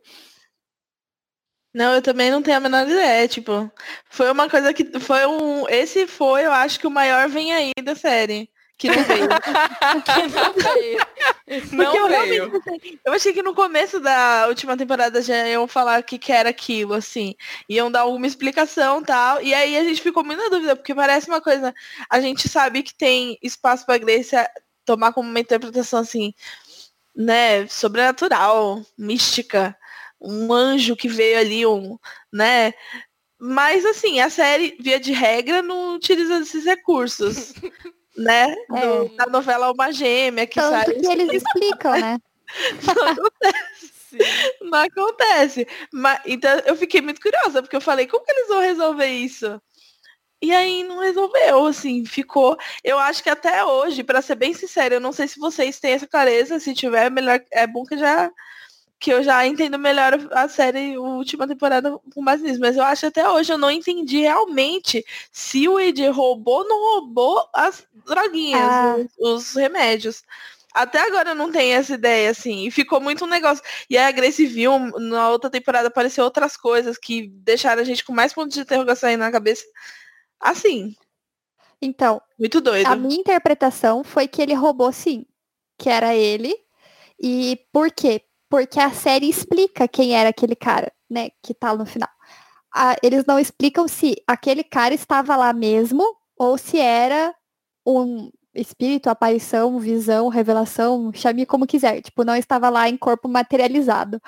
[1.73, 3.69] Não, eu também não tenho a menor ideia, tipo,
[4.09, 7.73] foi uma coisa que foi um, esse foi, eu acho que o maior vem aí
[7.83, 9.27] da série, que não veio.
[10.35, 10.99] não veio.
[11.71, 12.49] Não Porque eu veio.
[12.49, 16.31] realmente Eu achei que no começo da última temporada já iam falar o que, que
[16.31, 17.35] era aquilo, assim.
[17.69, 19.41] Iam dar alguma explicação e tal.
[19.41, 21.73] E aí a gente ficou muito na dúvida, porque parece uma coisa.
[22.09, 24.35] A gente sabe que tem espaço pra Grace
[24.83, 26.33] tomar como uma interpretação assim,
[27.15, 29.75] né, sobrenatural, mística.
[30.19, 31.97] Um anjo que veio ali, um,
[32.31, 32.73] né?
[33.39, 37.53] Mas assim, a série, via de regra, não utiliza esses recursos.
[38.17, 38.55] Né?
[38.69, 40.85] Do- da novela Uma Gêmea, que Tanto sai.
[40.85, 42.17] que eles explicam, né?
[43.77, 44.17] Sim.
[44.61, 45.67] Não acontece.
[45.91, 49.61] Mas, então eu fiquei muito curiosa, porque eu falei, como que eles vão resolver isso?
[50.41, 52.57] E aí não resolveu, assim, ficou.
[52.83, 55.93] Eu acho que até hoje, pra ser bem sincera, eu não sei se vocês têm
[55.93, 58.31] essa clareza, se tiver, é melhor, é bom que já
[59.05, 62.81] que eu já entendo melhor a série, a última temporada com base nisso, mas eu
[62.83, 67.47] acho que até hoje eu não entendi realmente se o Ed roubou ou não roubou
[67.53, 68.95] as droguinhas, Ah.
[69.19, 70.23] os, os remédios.
[70.73, 72.65] Até agora eu não tenho essa ideia, assim.
[72.65, 73.63] E ficou muito um negócio.
[73.87, 78.11] E a Grace viu, na outra temporada apareceu outras coisas que deixaram a gente com
[78.11, 79.63] mais pontos de interrogação aí na cabeça.
[80.39, 80.95] Assim,
[81.79, 82.87] Então, muito doido.
[82.87, 85.27] a minha interpretação foi que ele roubou sim,
[85.77, 86.57] que era ele.
[87.21, 88.23] E por quê?
[88.55, 92.07] Porque a série explica quem era aquele cara, né, que tá no final.
[92.73, 96.01] Ah, eles não explicam se aquele cara estava lá mesmo
[96.37, 97.35] ou se era
[97.85, 102.01] um espírito, aparição, visão, revelação, chame como quiser.
[102.01, 104.21] Tipo, não estava lá em corpo materializado.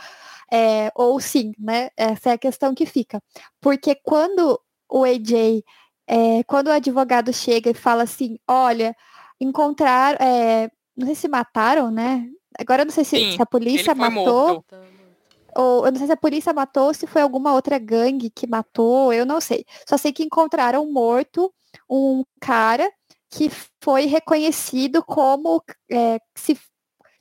[0.52, 1.90] É, ou sim, né?
[1.96, 3.24] Essa é a questão que fica.
[3.62, 4.60] Porque quando
[4.90, 5.64] o AJ,
[6.06, 8.94] é, quando o advogado chega e fala assim, olha,
[9.40, 12.28] encontraram, é, não sei se mataram, né?
[12.60, 14.76] Agora eu não sei se, Sim, se a polícia matou, morto.
[15.55, 18.47] Ou eu não sei se a polícia matou, ou se foi alguma outra gangue que
[18.47, 19.66] matou, eu não sei.
[19.88, 21.53] Só sei que encontraram morto
[21.89, 22.89] um cara
[23.30, 23.49] que
[23.82, 26.58] foi reconhecido como é, se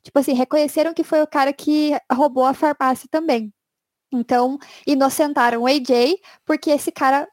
[0.03, 3.53] tipo assim, reconheceram que foi o cara que roubou a farmácia também.
[4.11, 6.15] Então, inocentaram o AJ,
[6.45, 7.27] porque esse cara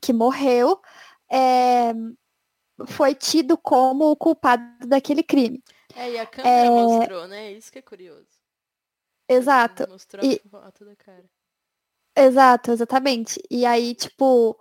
[0.00, 0.80] que morreu
[1.30, 1.92] é,
[2.86, 5.60] foi tido como o culpado daquele crime.
[5.96, 6.70] É, e a câmera É.
[6.70, 7.52] mostrou, né?
[7.52, 8.26] Isso que é curioso.
[9.28, 9.88] Exato.
[9.88, 11.24] Mostrou E- a foto da cara.
[12.16, 13.40] Exato, exatamente.
[13.50, 14.58] E aí, tipo,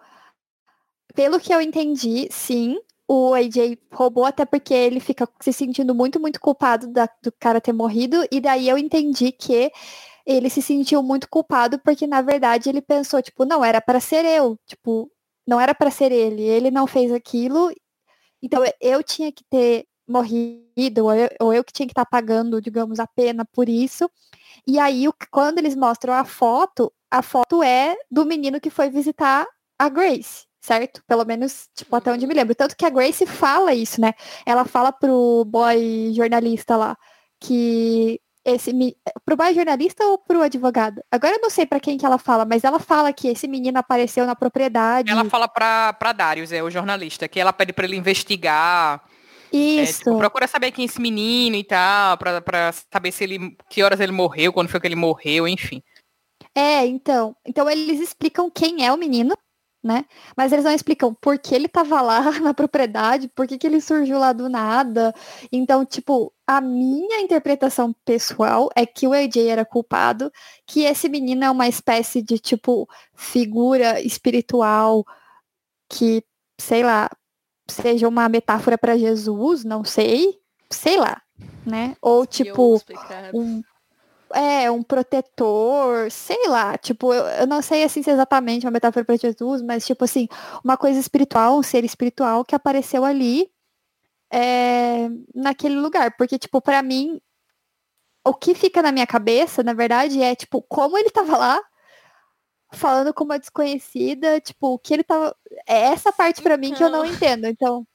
[1.13, 6.19] pelo que eu entendi, sim, o AJ roubou até porque ele fica se sentindo muito,
[6.19, 8.25] muito culpado da- do cara ter morrido.
[8.31, 9.71] E daí eu entendi que
[10.25, 14.25] ele se sentiu muito culpado porque, na verdade, ele pensou, tipo, não, era para ser
[14.25, 14.57] eu.
[14.65, 15.11] Tipo,
[15.47, 16.41] não era para ser ele.
[16.43, 17.71] Ele não fez aquilo.
[18.41, 22.61] Então eu tinha que ter morrido, ou eu, ou eu que tinha que estar pagando,
[22.61, 24.09] digamos, a pena por isso.
[24.67, 28.89] E aí, o- quando eles mostram a foto, a foto é do menino que foi
[28.89, 29.45] visitar
[29.77, 31.01] a Grace, certo?
[31.07, 32.55] Pelo menos, tipo, até onde me lembro.
[32.55, 34.13] Tanto que a Grace fala isso, né?
[34.45, 36.97] Ela fala pro boy jornalista lá
[37.39, 38.73] que esse
[39.25, 41.01] pro boy jornalista ou pro advogado?
[41.11, 43.77] Agora eu não sei pra quem que ela fala, mas ela fala que esse menino
[43.77, 45.09] apareceu na propriedade.
[45.11, 49.01] Ela fala pra Darius, é o jornalista, que ela pede pra ele investigar.
[49.53, 49.99] É, Isso.
[49.99, 53.55] tipo, procura saber quem é esse menino e tal, pra, pra saber se ele.
[53.69, 55.83] que horas ele morreu, quando foi que ele morreu, enfim.
[56.55, 57.35] É, então.
[57.45, 59.37] Então eles explicam quem é o menino,
[59.83, 60.05] né?
[60.35, 63.79] Mas eles não explicam por que ele tava lá na propriedade, por que, que ele
[63.79, 65.13] surgiu lá do nada.
[65.51, 70.31] Então, tipo, a minha interpretação pessoal é que o AJ era culpado,
[70.65, 75.05] que esse menino é uma espécie de, tipo, figura espiritual
[75.89, 76.23] que,
[76.59, 77.07] sei lá,
[77.67, 80.39] seja uma metáfora para Jesus, não sei,
[80.69, 81.21] sei lá,
[81.65, 81.95] né?
[82.01, 82.81] Ou tipo
[83.33, 83.61] um
[84.35, 88.71] é um protetor, sei lá, tipo, eu, eu não sei assim se é exatamente uma
[88.71, 90.27] metáfora para Jesus, mas tipo assim,
[90.63, 93.47] uma coisa espiritual, um ser espiritual que apareceu ali
[94.31, 97.21] é, naquele lugar, porque tipo, para mim
[98.25, 101.61] o que fica na minha cabeça, na verdade, é tipo, como ele tava lá
[102.73, 105.35] falando com uma desconhecida, tipo, o que ele tava
[105.67, 107.45] é essa parte para mim que eu não entendo.
[107.47, 107.85] Então,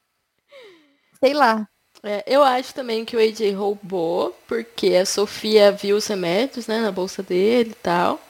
[1.20, 1.68] sei lá.
[2.03, 6.81] É, eu acho também que o AJ roubou, porque a Sofia viu os remédios, né,
[6.81, 8.20] na bolsa dele e tal.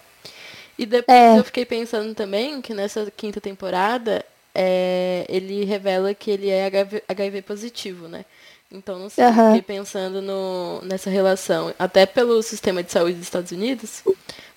[0.78, 1.38] E depois É.
[1.38, 4.24] eu fiquei pensando também que nessa quinta temporada
[4.54, 8.24] é, ele revela que ele é HIV, HIV positivo, né?
[8.70, 9.46] Então não sei, eu Aham.
[9.46, 11.74] fiquei pensando no, nessa relação.
[11.78, 14.02] Até pelo sistema de saúde dos Estados Unidos,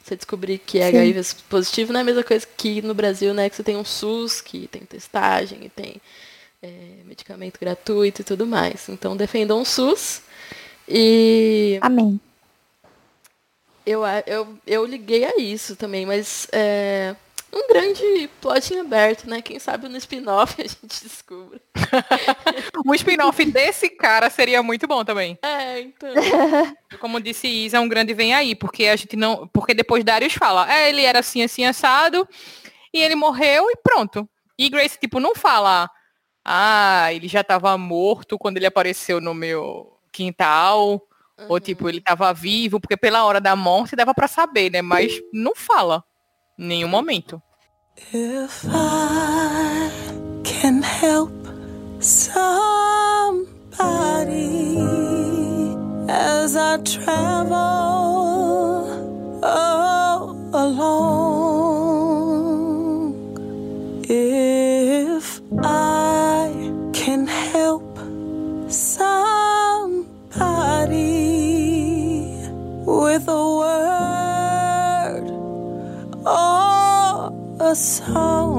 [0.03, 0.97] você descobrir que é Sim.
[0.97, 3.49] HIV positivo não é a mesma coisa que no Brasil, né?
[3.49, 6.01] Que você tem um SUS, que tem testagem e tem
[6.61, 6.69] é,
[7.05, 8.87] medicamento gratuito e tudo mais.
[8.89, 10.21] Então defendam o SUS.
[10.87, 12.19] E Amém.
[13.85, 17.15] eu, eu, eu liguei a isso também, mas é
[17.53, 19.41] um grande plot em aberto, né?
[19.41, 21.59] Quem sabe no spin-off a gente descubra.
[22.85, 25.37] O spin-off desse cara seria muito bom também.
[25.41, 26.09] É, então.
[26.99, 29.47] Como disse Isa, um grande vem aí, porque a gente não.
[29.47, 32.27] Porque depois Darius fala, é, ele era assim, assim, assado,
[32.93, 34.27] e ele morreu e pronto.
[34.57, 35.89] E Grace, tipo, não fala,
[36.45, 41.01] ah, ele já tava morto quando ele apareceu no meu quintal.
[41.49, 44.81] Ou tipo, ele tava vivo, porque pela hora da morte dava pra saber, né?
[44.81, 46.03] Mas não fala.
[46.57, 47.41] Nenhum momento.
[48.13, 49.89] If I
[50.43, 51.31] can help
[51.99, 52.41] somebody
[56.07, 58.21] as I travel
[60.53, 60.85] along,
[64.07, 66.51] if I
[66.93, 67.97] can help
[68.69, 69.31] somebody
[72.85, 73.60] with a
[77.73, 78.51] a.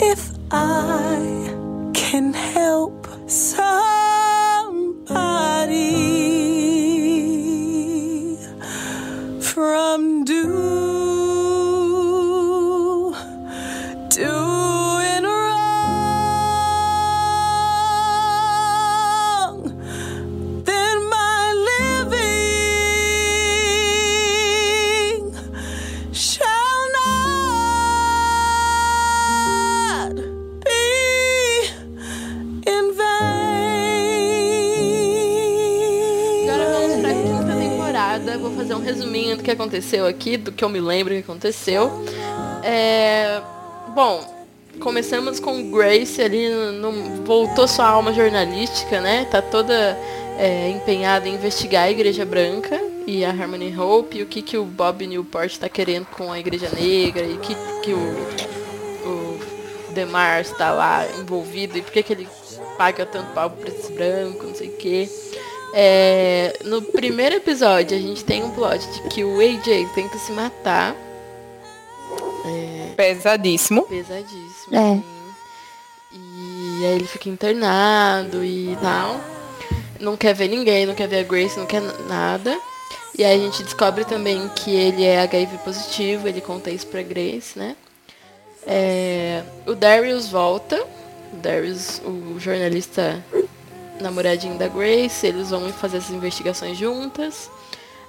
[0.00, 3.92] If I can help somebody
[39.54, 41.90] que aconteceu aqui, do que eu me lembro que aconteceu.
[42.62, 43.40] É,
[43.94, 44.24] Bom,
[44.80, 49.26] começamos com Grace ali, no, no- voltou sua alma jornalística, né?
[49.30, 49.74] Tá toda
[50.38, 54.56] é, empenhada em investigar a Igreja Branca e a Harmony Hope, e o que, que
[54.56, 57.98] o Bob Newport tá querendo com a Igreja Negra, e que, que o,
[59.04, 59.38] o
[59.92, 62.28] Demars tá lá envolvido, e por que, que ele
[62.78, 65.08] paga tanto pau pro preto e branco, não sei o quê.
[65.74, 70.32] É, no primeiro episódio, a gente tem um plot de que o AJ tenta se
[70.32, 70.94] matar.
[72.44, 73.82] É, Pesadíssimo.
[73.82, 74.74] pesadíssimo.
[74.76, 74.78] É.
[74.78, 75.04] assim.
[76.12, 79.20] E aí ele fica internado e tal.
[80.00, 82.58] Não quer ver ninguém, não quer ver a Grace, não quer nada.
[83.16, 87.02] E aí a gente descobre também que ele é HIV positivo, ele conta isso pra
[87.02, 87.76] Grace, né?
[88.66, 90.82] É, o Darius volta.
[91.32, 93.24] O Darius, o jornalista
[94.02, 97.50] namoradinho da Grace, eles vão fazer essas investigações juntas.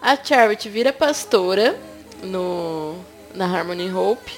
[0.02, 1.80] A Charity vira pastora
[2.22, 2.98] no,
[3.34, 4.34] na Harmony Hope.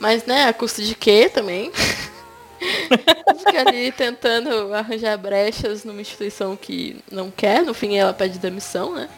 [0.00, 1.70] Mas, né, a custo de quê também?
[3.38, 7.62] Fica ali tentando arranjar brechas numa instituição que não quer.
[7.62, 9.08] No fim, ela pede demissão, né?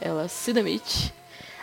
[0.00, 1.12] Ela se demite.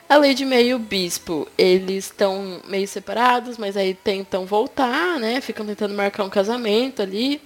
[0.10, 5.42] A Lady May e o Bispo, eles estão meio separados, mas aí tentam voltar, né?
[5.42, 7.42] Ficam tentando marcar um casamento ali.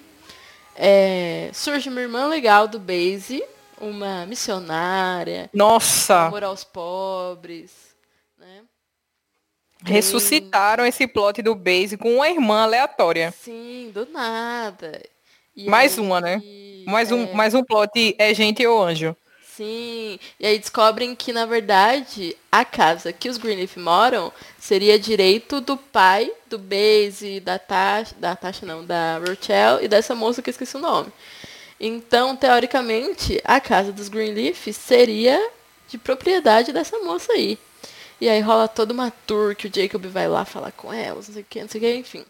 [0.76, 3.43] É, surge uma irmã legal do Base,
[3.80, 7.72] uma missionária, Nossa, amor aos pobres,
[8.38, 8.61] né?
[9.84, 13.32] ressuscitaram esse plot do Base com uma irmã aleatória.
[13.32, 15.01] Sim, do nada.
[15.55, 16.41] E Mais aí- uma, né?
[16.86, 19.15] Mais um, é, mais um plot é gente ou anjo.
[19.55, 20.17] Sim.
[20.39, 25.75] E aí descobrem que, na verdade, a casa que os Greenleaf moram seria direito do
[25.75, 30.51] pai, do Base, da Tasha, da Tasha não, da Rochelle e dessa moça que eu
[30.51, 31.11] esqueci o nome.
[31.79, 35.51] Então, teoricamente, a casa dos Greenleaf seria
[35.89, 37.59] de propriedade dessa moça aí.
[38.21, 41.33] E aí rola toda uma tour que o Jacob vai lá falar com elas, não
[41.33, 42.25] sei o que, não sei o que, enfim.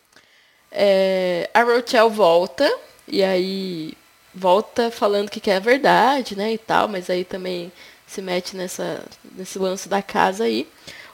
[0.71, 2.67] É, a Rochelle volta,
[3.07, 3.93] e aí
[4.33, 7.71] volta falando que quer a verdade, né, e tal, mas aí também
[8.07, 9.03] se mete nessa,
[9.35, 10.67] nesse lance da casa aí.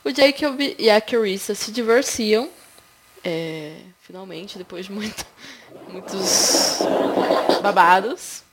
[0.03, 2.49] O Jacob e a Carissa se divorciam,
[3.24, 5.26] é, finalmente, depois de muito,
[5.89, 6.80] muitos
[7.61, 8.43] babados.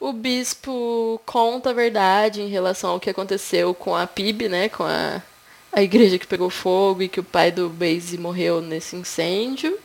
[0.00, 4.84] O bispo conta a verdade em relação ao que aconteceu com a PIB, né, com
[4.84, 5.22] a,
[5.72, 9.78] a igreja que pegou fogo e que o pai do Basie morreu nesse incêndio.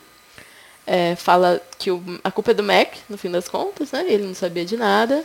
[0.86, 4.04] É, fala que o- a culpa é do Mac, no fim das contas, né?
[4.06, 5.24] Ele não sabia de nada.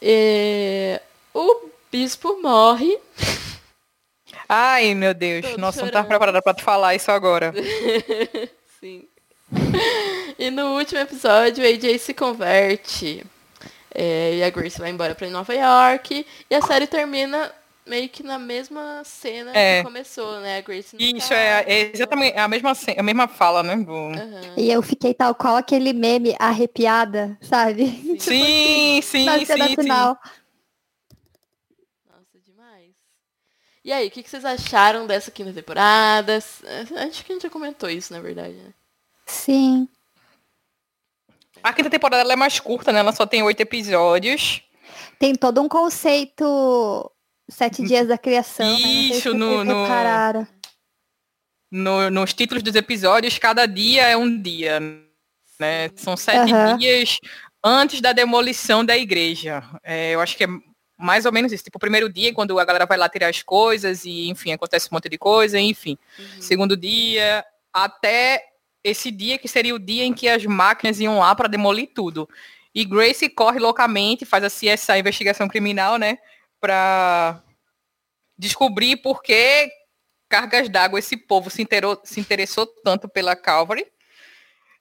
[0.00, 1.00] E
[1.34, 2.98] o bispo morre.
[4.48, 5.42] Ai, meu Deus.
[5.44, 5.92] Tô Nossa, não chorando.
[5.92, 7.52] tava preparada pra tu falar isso agora.
[8.80, 9.04] Sim.
[10.38, 13.24] E no último episódio, o AJ se converte.
[13.94, 16.24] É, e a Grace vai embora pra Nova York.
[16.48, 17.52] E a série termina
[17.88, 19.78] meio que na mesma cena É.
[19.78, 20.58] que começou, né?
[20.58, 21.40] A Grace Isso carro.
[21.40, 23.76] é, é exatamente a mesma, ce- a mesma fala, né?
[23.76, 24.54] do- Aham.
[24.56, 27.86] E eu fiquei tal qual aquele meme arrepiada, sabe?
[28.20, 29.76] Sim, sim, Na sim, cena sim.
[29.76, 30.18] final.
[32.06, 32.94] Nossa, demais.
[33.84, 36.36] E aí, o que, que vocês acharam dessa quinta temporada?
[36.36, 38.74] Acho que a gente já comentou isso, na verdade, né?
[39.26, 39.88] Sim.
[41.62, 43.00] A quinta temporada ela é mais curta, né?
[43.00, 44.62] Ela só tem oito episódios.
[45.18, 47.10] Tem todo um conceito
[47.48, 48.78] sete dias da criação, né?
[48.78, 50.46] Isso, vocês no- no-.
[51.70, 54.80] No- nos títulos dos episódios, cada dia é um dia,
[55.60, 55.90] né?
[55.96, 56.78] São sete Aham.
[56.78, 57.18] dias
[57.62, 59.62] antes da demolição da igreja.
[59.82, 60.48] É, eu acho que é
[60.98, 61.62] mais ou menos isso.
[61.64, 64.88] Tipo, o primeiro dia, quando a galera vai lá tirar as coisas e, enfim, acontece
[64.90, 65.98] um monte de coisa, enfim.
[66.40, 68.42] Segundo dia, até
[68.82, 72.26] esse dia que seria o dia em que as máquinas iam lá para demolir tudo.
[72.74, 76.16] E Grace corre loucamente, faz a CSI, a investigação criminal, né?
[76.60, 77.42] Para
[78.36, 79.70] descobrir por que
[80.28, 83.86] cargas d'água esse povo se, interou- se interessou tanto pela Calvary.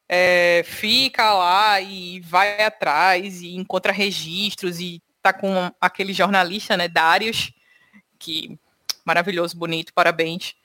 [0.10, 6.88] É, fica lá e vai atrás e encontra registros e tá com aquele jornalista, né,
[6.88, 7.52] Darius,
[8.18, 8.58] que
[9.04, 10.56] maravilhoso, bonito, parabéns.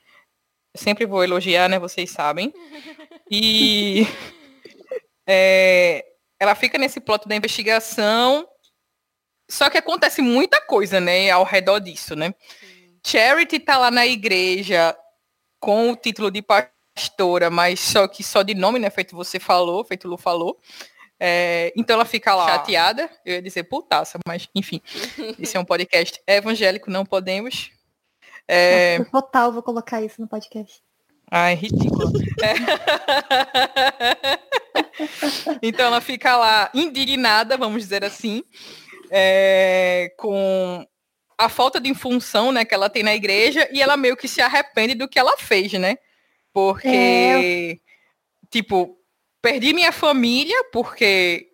[0.75, 2.53] Sempre vou elogiar, né, vocês sabem.
[3.29, 4.07] E
[5.27, 6.05] é,
[6.39, 8.47] ela fica nesse plot da investigação,
[9.49, 12.33] só que acontece muita coisa, né, ao redor disso, né?
[13.05, 14.95] Charity tá lá na igreja
[15.59, 18.89] com o título de pastora, mas só que só de nome, né?
[18.89, 20.59] Feito você falou, feito Lu falou.
[21.19, 24.81] É, então ela fica lá chateada, eu ia dizer putaça, mas enfim,
[25.39, 27.71] isso é um podcast evangélico, não podemos.
[28.47, 30.81] É, Nossa, total, vou colocar isso no podcast.
[31.31, 32.11] Ai, ridículo.
[32.43, 32.53] É.
[35.63, 38.43] então ela fica lá indignada, vamos dizer assim,
[39.15, 40.83] é, com
[41.37, 44.41] a falta de função né, que ela tem na igreja e ela meio que se
[44.41, 45.97] arrepende do que ela fez, né?
[46.51, 47.79] Porque
[48.49, 48.97] tipo,
[49.39, 51.51] perdi minha família porque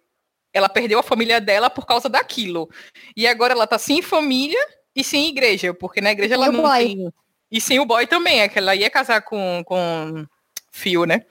[0.53, 2.69] ela perdeu a família dela por causa daquilo.
[3.15, 4.59] E agora ela tá sem família
[4.95, 6.79] e sem igreja, porque na igreja E ela não boy.
[6.79, 7.13] tem.
[7.51, 10.25] E sem o boy também, é que ela ia casar com, com
[10.71, 11.25] Fio, né?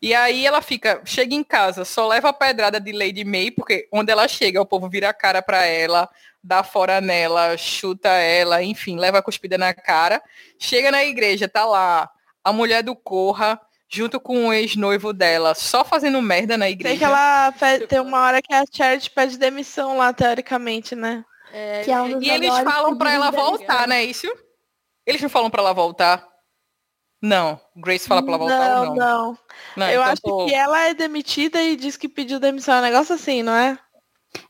[0.00, 3.88] E aí ela fica, chega em casa, só leva a pedrada de Lady May, porque
[3.92, 6.08] onde ela chega, o povo vira a cara pra ela,
[6.44, 10.22] dá fora nela, chuta ela, enfim, leva a cuspida na cara.
[10.58, 12.10] Chega na igreja, tá lá
[12.44, 16.90] a mulher do Corra, junto com o ex-noivo dela, só fazendo merda na igreja.
[16.92, 21.24] Tem que ela pe- tem uma hora que a Charity pede demissão lá, teoricamente, né?
[21.52, 24.26] É, Que é um E eles falam pra ela voltar, não é isso?
[25.06, 26.26] Eles não falam pra ela voltar?
[27.20, 27.60] Não.
[27.74, 28.94] Grace fala pra ela voltar não, ou não?
[28.96, 29.38] não.
[29.76, 32.74] Não, Eu então, acho pô, que ela é demitida e diz que pediu demissão.
[32.74, 33.78] É um negócio assim, não é?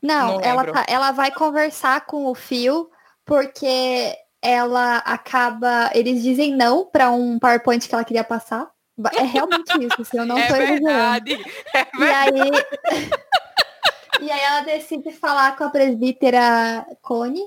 [0.01, 2.89] Não, Não ela, tá- ela vai conversar com o Phil
[3.25, 5.89] porque ela acaba.
[5.93, 8.69] Eles dizem não pra um PowerPoint que ela queria passar.
[9.15, 10.83] É realmente isso, assim, eu não é tô exagerando.
[10.83, 11.45] verdade.
[11.73, 12.41] É E verdade.
[12.41, 12.51] aí,
[14.21, 17.41] e aí ela decide falar com a presbítera Cone.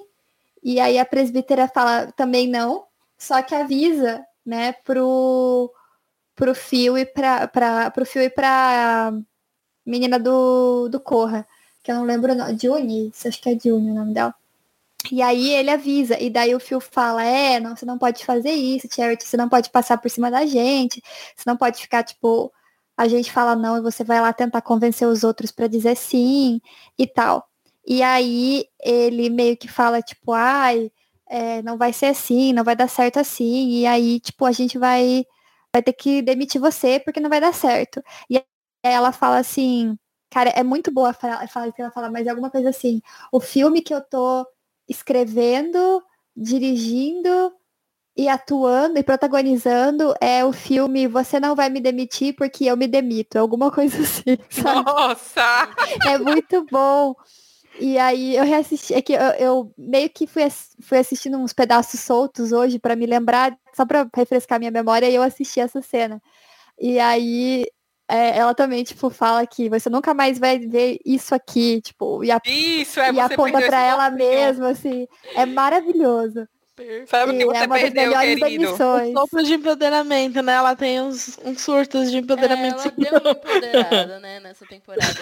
[0.63, 2.85] E aí a presbítera fala também não,
[3.19, 5.73] só que avisa, né, pro,
[6.35, 9.13] pro Phil e pra, pra, pro Phil e pra
[9.87, 11.47] menina do, do Corra,
[11.83, 14.35] que eu não lembro o nome, Juni, acho que é Juni o nome dela.
[15.11, 18.51] E aí ele avisa, e daí o Phil fala, é, não, você não pode fazer
[18.51, 21.03] isso, Charity, você não pode passar por cima da gente,
[21.35, 22.53] você não pode ficar, tipo,
[22.97, 26.61] a gente fala não e você vai lá tentar convencer os outros pra dizer sim
[26.99, 27.49] e tal.
[27.87, 30.93] E aí ele meio que fala, tipo, ai,
[31.31, 34.77] é, não vai ser assim, não vai dar certo assim, e aí, tipo, a gente
[34.77, 35.25] vai,
[35.73, 38.03] vai ter que demitir você porque não vai dar certo.
[38.29, 38.45] E aí
[38.83, 39.97] ela fala assim,
[40.29, 41.13] cara, é muito boa a
[41.47, 43.01] fala, que ela fala, mas é alguma coisa assim,
[43.33, 44.45] o filme que eu tô
[44.89, 46.03] escrevendo,
[46.37, 47.53] dirigindo
[48.17, 52.89] e atuando e protagonizando é o filme Você Não Vai Me Demitir Porque Eu Me
[52.89, 53.39] Demito.
[53.39, 54.85] Alguma coisa assim, sabe?
[54.85, 55.69] Nossa!
[56.09, 57.15] É muito bom.
[57.81, 60.43] E aí eu reassisti, é que eu, eu meio que fui,
[60.83, 65.15] fui assistindo uns pedaços soltos hoje pra me lembrar, só pra refrescar minha memória, e
[65.15, 66.21] eu assisti essa cena.
[66.79, 67.65] E aí
[68.07, 72.31] é, ela também, tipo, fala que você nunca mais vai ver isso aqui, tipo, e,
[72.31, 75.07] a, Isso, é e aponta esse ela mesmo, assim.
[75.35, 76.47] É maravilhoso.
[77.07, 78.49] Sabe o que você é perdeu, querido?
[78.49, 79.13] demissões.
[79.13, 80.53] Sopro de empoderamento, né?
[80.55, 82.81] Ela tem uns, uns surtos de empoderamento.
[82.81, 85.21] É, ela deu uma empoderada, né, nessa temporada.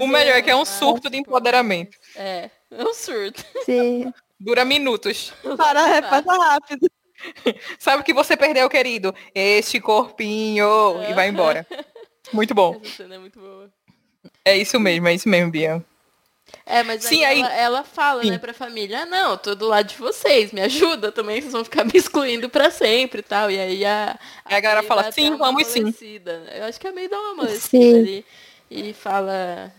[0.00, 1.96] O melhor é que é um surto de empoderamento.
[2.16, 3.44] É, é um surto.
[3.64, 4.12] Sim.
[4.38, 5.32] Dura minutos.
[5.56, 6.88] Para, é, passa rápido.
[7.78, 9.14] Sabe o que você perdeu, querido?
[9.34, 11.02] Este corpinho.
[11.08, 11.66] E vai embora.
[12.32, 12.78] Muito bom.
[12.82, 13.70] Essa cena é muito boa.
[14.44, 15.84] É isso mesmo, é isso mesmo, Bia.
[16.70, 18.30] É, mas Sim, aí aí- ela, ela fala, Sim.
[18.32, 21.52] né, pra família, ah, não, eu tô do lado de vocês, me ajuda também, vocês
[21.52, 23.50] vão ficar me excluindo pra sempre e tal.
[23.50, 25.92] E aí a, Aí a galera fala, sim, vamos sim.
[26.54, 27.98] Eu acho que a May dá uma amolecida Sim.
[27.98, 28.26] ali
[28.70, 29.72] e fala,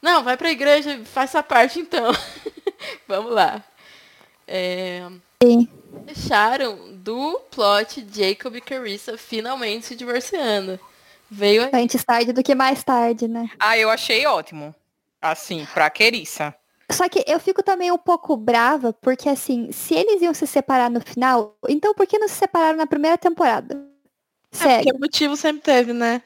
[0.00, 2.12] não, vai pra igreja, faz essa parte então.
[3.08, 3.62] vamos lá.
[4.46, 5.02] É,
[5.42, 5.68] Sim.
[6.06, 10.78] Deixaram do plot Jacob e Carissa finalmente se divorciando.
[11.28, 11.70] Veio aí.
[11.72, 13.48] Antes tarde do que mais tarde, né?
[13.58, 14.72] Ah, eu achei ótimo.
[15.20, 16.54] Assim, pra queriça.
[16.90, 20.90] Só que eu fico também um pouco brava, porque assim, se eles iam se separar
[20.90, 23.86] no final, então por que não se separaram na primeira temporada?
[24.52, 24.84] É, Sério.
[24.84, 26.22] porque motivo sempre teve, né?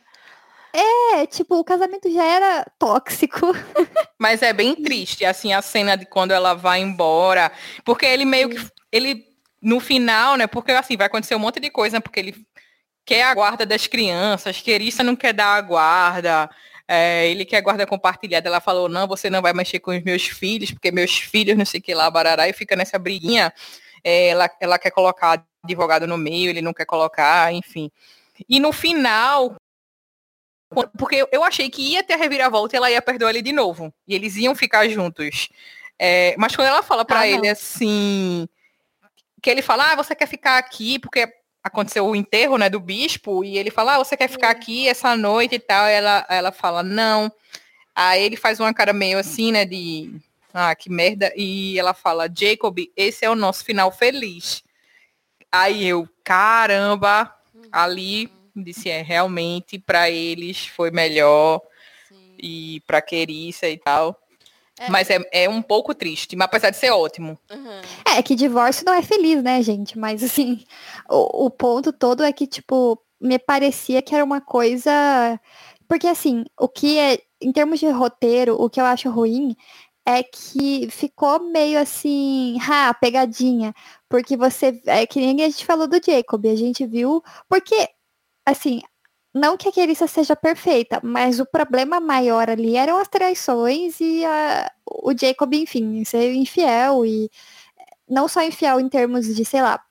[0.73, 3.53] É, tipo, o casamento já era tóxico.
[4.19, 7.53] Mas é bem triste, assim, a cena de quando ela vai embora.
[7.85, 8.67] Porque ele meio que.
[8.91, 9.25] Ele,
[9.63, 10.49] no final, né?
[10.49, 12.47] Porque assim, vai acontecer um monte de coisa, porque ele
[13.05, 16.51] quer a guarda das crianças, Querissa não quer dar a guarda.
[16.87, 18.49] É, ele quer guarda compartilhada.
[18.49, 21.65] Ela falou, não, você não vai mexer com os meus filhos, porque meus filhos, não
[21.65, 23.53] sei o que lá, barará, e fica nessa briguinha.
[24.03, 27.91] É, ela, ela quer colocar advogado no meio, ele não quer colocar, enfim.
[28.49, 29.57] E no final,
[30.99, 33.93] porque eu- achei que ia ter a reviravolta e ela ia perdoar ele de novo.
[34.07, 35.49] E eles iam ficar juntos.
[35.99, 38.49] É, mas quando ela fala pra Ah, ele assim.
[39.41, 41.33] Que ele fala, ah, você quer ficar aqui, porque
[41.65, 45.17] aconteceu o enterro, né, do bispo, e ele fala, ah, você quer ficar aqui essa
[45.17, 45.89] noite e tal.
[45.89, 47.33] E ela, ela fala, não.
[47.95, 50.15] Aí ele faz uma cara meio assim, né, de.
[50.53, 51.33] Ah, que merda.
[51.35, 54.63] E ela fala, Jacob, esse é o nosso final feliz.
[55.51, 57.35] Aí eu, caramba,
[57.73, 61.61] ali disse, é, realmente, pra eles foi melhor
[62.09, 62.35] Sim.
[62.39, 64.21] e pra Querissa e tal.
[64.79, 64.91] É.
[64.91, 67.39] Mas é, é um pouco triste, mas apesar de ser ótimo.
[67.51, 67.81] Uhum.
[68.17, 69.97] É que divórcio não é feliz, né, gente?
[69.97, 70.65] Mas assim,
[71.09, 75.41] o, o ponto todo é que, tipo, me parecia que era uma coisa.
[75.89, 77.19] Porque assim, o que é.
[77.41, 79.55] Em termos de roteiro, o que eu acho ruim
[80.07, 83.73] é que ficou meio assim, ah, pegadinha.
[84.09, 84.81] Porque você.
[84.87, 87.23] É que nem a gente falou do Jacob, a gente viu.
[87.49, 87.89] Porque,
[88.47, 88.83] assim,
[89.35, 94.25] não que a Kerissa seja perfeita, mas o problema maior ali eram as traições e
[94.25, 97.29] a, o Jacob, enfim, ser infiel e
[98.09, 99.83] não só infiel em termos de, sei lá,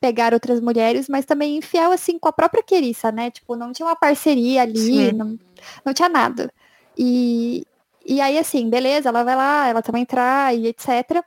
[0.00, 3.30] pegar outras mulheres, mas também infiel assim com a própria Kerissa, né?
[3.30, 5.38] Tipo, não tinha uma parceria ali, não,
[5.84, 6.52] não tinha nada.
[6.96, 7.64] E,
[8.04, 11.22] e aí, assim, beleza, ela vai lá, ela também trai, etc.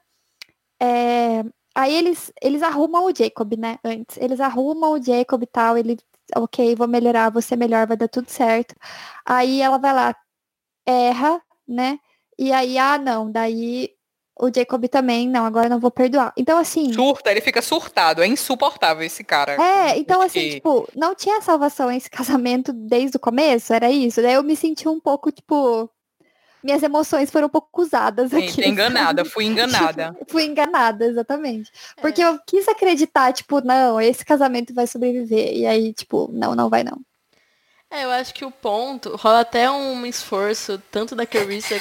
[0.82, 1.44] É,
[1.76, 3.80] aí eles, eles arrumam o Jacob, né?
[3.84, 4.18] Antes.
[4.18, 5.98] Eles arrumam o Jacob e tal, ele
[6.36, 8.76] ok, vou melhorar, vou ser melhor, vai dar tudo certo.
[9.26, 10.16] Aí ela vai lá,
[10.86, 12.00] erra, né?
[12.38, 13.90] E aí, ah, não, daí
[14.40, 16.34] o Jacob também, não, agora não vou perdoar.
[16.36, 16.92] Então, assim.
[16.94, 19.54] Surta, ele fica surtado, é insuportável esse cara.
[19.62, 20.50] É, então, assim, que...
[20.56, 24.22] tipo, não tinha salvação esse casamento desde o começo, era isso.
[24.22, 25.88] Daí eu me senti um pouco, tipo,
[26.64, 28.68] minhas emoções foram um pouco usadas Sim, aqui.
[28.68, 30.16] Enganada, fui enganada.
[30.28, 31.72] fui enganada, exatamente.
[32.02, 32.28] Porque é.
[32.28, 35.54] eu quis acreditar, tipo, não, esse casamento vai sobreviver.
[35.56, 37.00] E aí, tipo, não, não vai não.
[37.90, 41.80] É, eu acho que o ponto, rola até um esforço, tanto da Carissa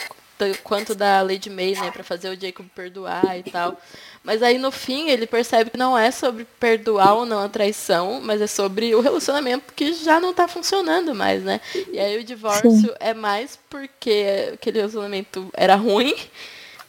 [0.62, 3.80] quanto da Lady May, né, pra fazer o Jacob perdoar e tal.
[4.22, 8.20] Mas aí no fim ele percebe que não é sobre perdoar ou não a traição,
[8.22, 11.60] mas é sobre o relacionamento que já não tá funcionando mais, né?
[11.92, 12.90] E aí o divórcio Sim.
[13.00, 16.14] é mais porque aquele relacionamento era ruim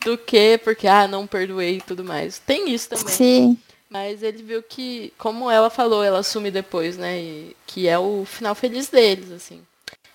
[0.04, 2.40] do que porque, ah, não perdoei e tudo mais.
[2.40, 3.08] Tem isso também.
[3.08, 3.58] Sim.
[3.90, 7.20] Mas ele viu que, como ela falou, ela assume depois, né?
[7.20, 9.62] E, que é o final feliz deles, assim.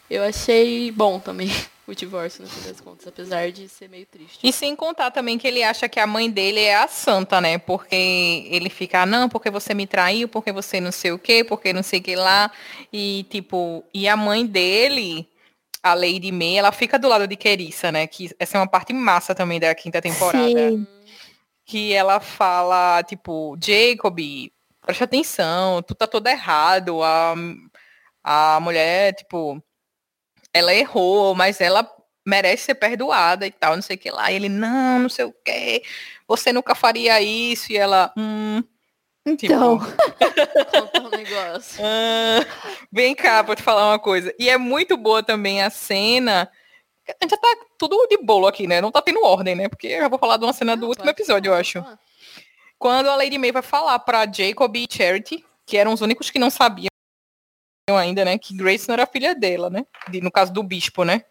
[0.09, 1.51] Eu achei bom também
[1.87, 4.41] o divórcio, no fim das contas, apesar de ser meio triste.
[4.43, 7.59] E sem contar também que ele acha que a mãe dele é a santa, né?
[7.59, 7.95] Porque
[8.51, 11.73] ele fica, ah, não, porque você me traiu, porque você não sei o quê, porque
[11.73, 12.51] não sei o que lá.
[12.93, 15.29] E, tipo, e a mãe dele,
[15.81, 18.07] a Lady May, ela fica do lado de Kerissa, né?
[18.09, 20.71] Que essa é uma parte massa também da quinta temporada.
[20.71, 20.87] Sim.
[21.65, 24.19] Que ela fala, tipo, Jacob,
[24.85, 27.01] preste atenção, tu tá todo errado.
[27.05, 27.35] A,
[28.25, 29.63] a mulher, tipo
[30.57, 31.89] ela errou, mas ela
[32.27, 34.31] merece ser perdoada e tal, não sei o que lá.
[34.31, 35.83] E ele, não, não sei o que,
[36.27, 37.73] você nunca faria isso.
[37.73, 38.63] E ela, hum.
[39.25, 39.79] Então.
[40.93, 41.85] Tipo, um negócio.
[41.85, 42.47] Ah,
[42.93, 44.33] vem cá pra te falar uma coisa.
[44.39, 46.51] E é muito boa também a cena.
[47.09, 48.81] A gente já tá tudo de bolo aqui, né?
[48.81, 49.69] Não tá tendo ordem, né?
[49.69, 51.85] Porque eu já vou falar de uma cena do último episódio, eu acho.
[52.79, 56.39] Quando a Lady May vai falar pra Jacob e Charity, que eram os únicos que
[56.39, 56.89] não sabiam
[57.95, 58.37] ainda, né?
[58.37, 59.87] Que Grace não era filha dela, né?
[60.11, 61.23] De, no caso do bispo, né?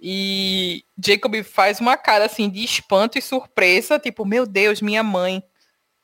[0.00, 5.40] E Jacob faz uma cara assim de espanto e surpresa, tipo, meu Deus, minha mãe,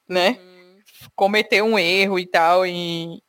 [0.09, 0.39] né?
[0.39, 0.81] Uhum.
[1.17, 2.65] Cometeu um erro e tal.
[2.65, 3.21] E,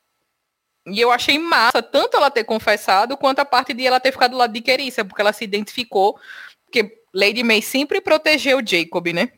[0.86, 4.32] e eu achei massa, tanto ela ter confessado, quanto a parte de ela ter ficado
[4.32, 6.20] do lado de Querissa, porque ela se identificou,
[6.66, 9.32] porque Lady May sempre protegeu Jacob, né?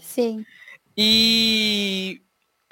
[0.00, 0.44] Sim.
[0.96, 2.22] E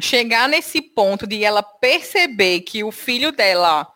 [0.00, 3.86] chegar nesse ponto de ela perceber que o filho dela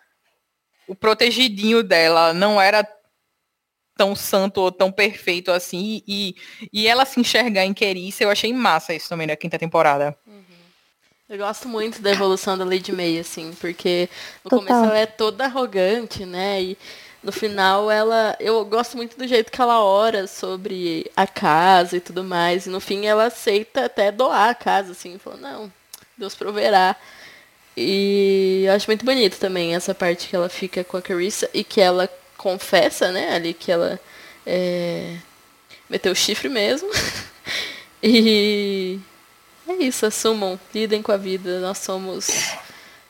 [0.87, 2.87] o protegidinho dela não era
[3.97, 6.03] tão santo ou tão perfeito assim.
[6.07, 6.35] E,
[6.72, 10.16] e ela se enxergar em Querissa, eu achei massa isso também na quinta temporada.
[10.26, 10.43] Uhum.
[11.28, 14.09] Eu gosto muito da evolução da Lady May, assim, porque
[14.45, 14.66] no Total.
[14.66, 16.62] começo ela é toda arrogante, né?
[16.62, 16.78] E
[17.22, 18.37] no final ela.
[18.39, 22.66] Eu gosto muito do jeito que ela ora sobre a casa e tudo mais.
[22.66, 25.72] E no fim ela aceita até doar a casa, assim, falou, não,
[26.18, 26.95] Deus proverá.
[27.77, 31.64] E eu acho muito bonito também essa parte que ela fica com a Carissa e
[31.64, 33.99] que ela confessa, né, ali que ela
[34.47, 35.16] é,
[35.89, 36.89] meteu o chifre mesmo.
[38.03, 38.99] e
[39.68, 42.29] é isso, assumam, lidem com a vida, nós somos.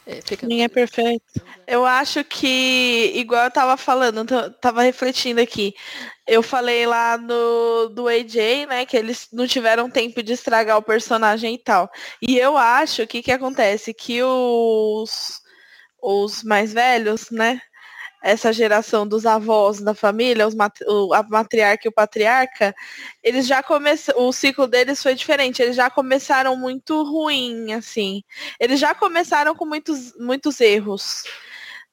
[0.07, 1.25] É, Ninguém é perfeito.
[1.67, 4.27] Eu acho que, igual eu tava falando,
[4.61, 5.75] tava refletindo aqui.
[6.27, 10.83] Eu falei lá no do AJ, né, que eles não tiveram tempo de estragar o
[10.83, 11.91] personagem e tal.
[12.21, 15.43] E eu acho que que acontece que os
[16.03, 17.61] os mais velhos, né,
[18.25, 20.75] essa geração dos avós da família, os mat
[21.12, 22.75] a matriarca e o patriarca,
[23.23, 28.23] eles já começaram, o ciclo deles foi diferente, eles já começaram muito ruim, assim.
[28.59, 31.24] Eles já começaram com muitos, muitos erros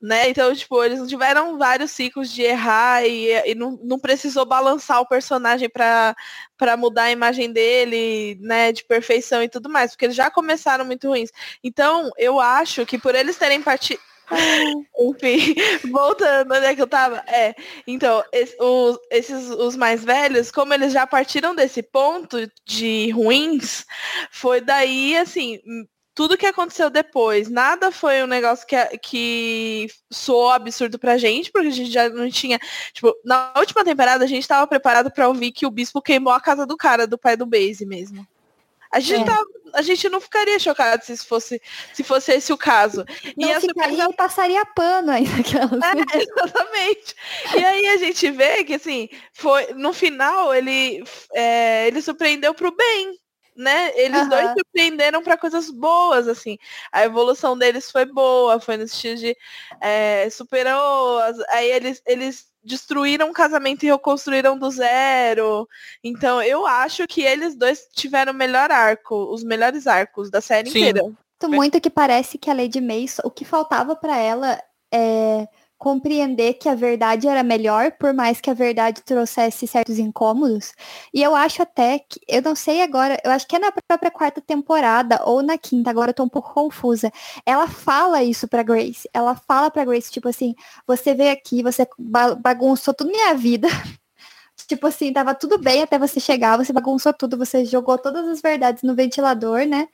[0.01, 0.30] né?
[0.30, 5.07] Então, tipo, eles tiveram vários ciclos de errar e, e não, não precisou balançar o
[5.07, 6.15] personagem para
[6.77, 11.07] mudar a imagem dele, né, de perfeição e tudo mais, porque eles já começaram muito
[11.07, 11.30] ruins.
[11.64, 14.01] Então, eu acho que por eles terem partido
[14.99, 15.56] enfim,
[15.91, 17.18] voltando onde é que eu tava.
[17.28, 17.56] É,
[17.86, 23.86] então, esse, os, esses os mais velhos, como eles já partiram desse ponto de ruins,
[24.32, 25.60] foi daí, assim,
[26.14, 31.68] tudo que aconteceu depois, nada foi um negócio que, que soou absurdo pra gente, porque
[31.68, 32.60] a gente já não tinha.
[32.94, 36.41] Tipo, na última temporada a gente tava preparado para ouvir que o bispo queimou a
[36.41, 38.28] casa do cara, do pai do Base mesmo.
[38.91, 39.26] A gente, É.
[39.34, 39.43] tá-
[39.73, 41.61] a gente não ficaria chocado se fosse,
[41.93, 43.05] se fosse esse o caso.
[43.38, 45.23] Não e ficaria e passaria pano aí
[45.72, 45.81] naquelas.
[45.81, 47.15] É, exatamente.
[47.57, 51.03] E aí a gente vê que assim, foi no final ele
[51.34, 53.18] é, ele surpreendeu pro bem,
[53.55, 53.91] né?
[53.95, 56.57] Eles dois surpreenderam para coisas boas, assim.
[56.91, 59.38] A evolução deles foi boa, foi no sentido de
[59.80, 65.67] é, superou, as- aí eles eles destruíram o casamento e reconstruíram do zero.
[66.03, 70.69] Então eu acho que eles dois tiveram o melhor arco, os melhores arcos da série
[70.69, 70.79] Sim.
[70.79, 71.03] inteira.
[71.03, 74.61] Muito, muito que parece que a Lady May, o que faltava pra ela
[74.93, 75.47] é
[75.82, 80.74] compreender que a verdade era melhor, por mais que a verdade trouxesse certos incômodos.
[81.12, 84.12] E eu acho até que, eu não sei agora, eu acho que é na própria
[84.12, 87.12] quarta temporada ou na quinta, agora eu tô um pouco confusa.
[87.44, 89.10] Ela fala isso pra Grace.
[89.12, 90.53] Ela fala pra Grace, tipo assim,
[90.86, 93.68] você veio aqui, você ba- bagunçou tudo minha vida.
[94.68, 98.41] Tipo assim, tava tudo bem até você chegar, você bagunçou tudo, você jogou todas as
[98.41, 99.88] verdades no ventilador, né?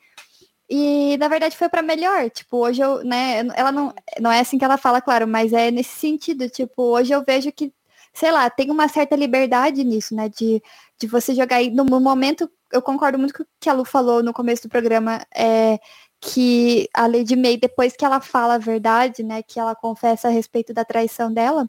[0.70, 2.30] E na verdade foi pra melhor.
[2.30, 5.72] Tipo, hoje eu, né, ela não, não é assim que ela fala, claro, mas é
[5.72, 7.74] nesse sentido, tipo, hoje eu vejo que,
[8.14, 10.62] sei lá, tem uma certa liberdade nisso, né, de,
[11.00, 13.86] de você jogar aí no no momento, eu concordo muito com o que a Lu
[13.86, 15.80] falou no começo do programa, é
[16.20, 20.32] que a Lady May, depois que ela fala a verdade, né, que ela confessa a
[20.32, 21.68] respeito da traição dela,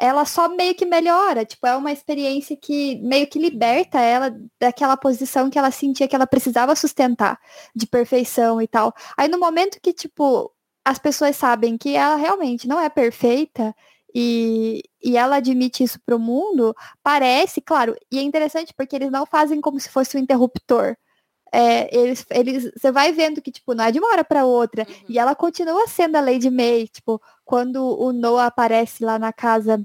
[0.00, 4.96] ela só meio que melhora, tipo, é uma experiência que meio que liberta ela daquela
[4.96, 7.38] posição que ela sentia que ela precisava sustentar
[7.76, 8.94] de perfeição e tal.
[9.16, 10.50] Aí no momento que, tipo,
[10.82, 13.74] as pessoas sabem que ela realmente não é perfeita
[14.14, 19.26] e, e ela admite isso pro mundo, parece, claro, e é interessante porque eles não
[19.26, 20.96] fazem como se fosse um interruptor.
[21.52, 24.86] É, eles, eles, você vai vendo que, tipo, não é de uma hora para outra.
[25.08, 29.84] E ela continua sendo a Lady May, tipo, quando o Noah aparece lá na casa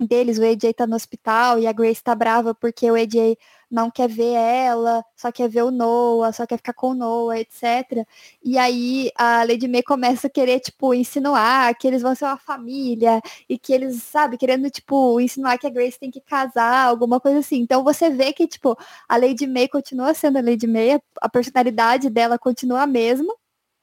[0.00, 3.36] deles, o AJ tá no hospital e a Grace tá brava porque o AJ
[3.70, 7.38] não quer ver ela, só quer ver o Noah, só quer ficar com o Noah,
[7.38, 8.06] etc.
[8.42, 12.38] E aí a Lady May começa a querer, tipo, insinuar que eles vão ser uma
[12.38, 17.20] família e que eles, sabe, querendo, tipo, insinuar que a Grace tem que casar, alguma
[17.20, 17.56] coisa assim.
[17.58, 18.76] Então você vê que, tipo,
[19.08, 23.34] a Lady May continua sendo a Lady May, a- personalidade dela continua a mesma,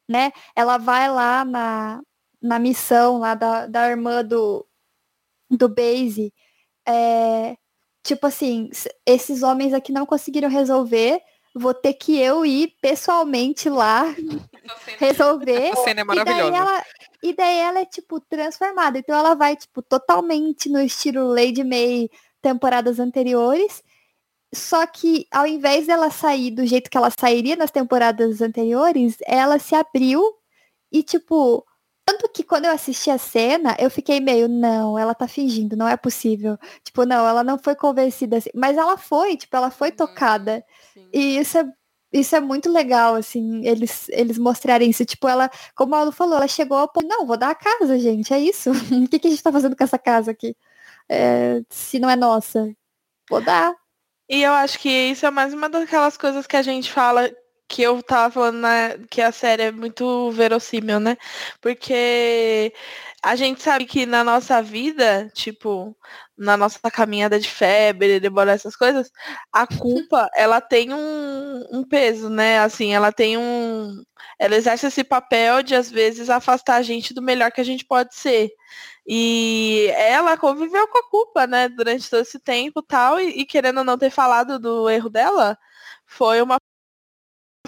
[0.10, 0.32] né?
[0.56, 2.02] Ela vai lá na,
[2.42, 4.66] na missão lá da, da irmã do,
[5.50, 6.34] do Base,
[6.88, 7.56] é,
[8.04, 8.70] tipo assim,
[9.06, 11.22] esses homens aqui não conseguiram resolver,
[11.54, 14.04] vou ter que eu ir pessoalmente lá
[15.00, 15.74] resolver.
[15.84, 16.58] Cena é E daí, maravilhosa.
[16.58, 16.86] ela,
[17.24, 19.00] e daí ela é, tipo, transformada.
[19.00, 22.10] Então ela vai, tipo, totalmente no estilo Lady May
[22.42, 23.84] temporadas anteriores.
[24.54, 29.60] Só que ao invés dela sair do jeito que ela sairia nas temporadas anteriores, ela
[29.60, 30.22] se abriu
[30.92, 31.65] e, tipo,
[32.06, 35.88] tanto que quando eu assisti a cena, eu fiquei meio, não, ela tá fingindo, não
[35.88, 36.58] é possível.
[36.84, 38.52] Tipo, não, ela não foi convencida assim.
[38.54, 40.64] Mas ela foi, tipo, ela foi tocada.
[41.12, 41.66] E isso é,
[42.14, 45.04] isso é muito legal, assim, eles, eles mostrarem isso.
[45.04, 47.98] Tipo, ela, como a Lu falou, ela chegou ao ponto, não, vou dar a casa,
[47.98, 48.72] gente, é isso.
[49.04, 50.56] o que, que a gente tá fazendo com essa casa aqui?
[51.10, 52.72] É, se não é nossa,
[53.30, 53.76] vou dar.
[54.30, 57.32] E eu acho que isso é mais uma daquelas coisas que a gente fala
[57.68, 61.18] que eu tava falando na, que a série é muito verossímil, né?
[61.62, 62.74] Porque
[63.24, 65.98] a gente sabe que na nossa vida, tipo,
[66.38, 69.12] na nossa caminhada de febre, demorar essas coisas,
[69.52, 72.60] a culpa, ela tem um, um peso, né?
[72.60, 74.04] Assim, ela tem um.
[74.40, 77.86] Ela exerce esse papel de, às vezes, afastar a gente do melhor que a gente
[77.86, 78.52] pode ser.
[79.08, 83.84] E ela conviveu com a culpa, né, durante todo esse tempo tal, e, e querendo
[83.84, 85.58] não ter falado do erro dela,
[86.06, 86.58] foi uma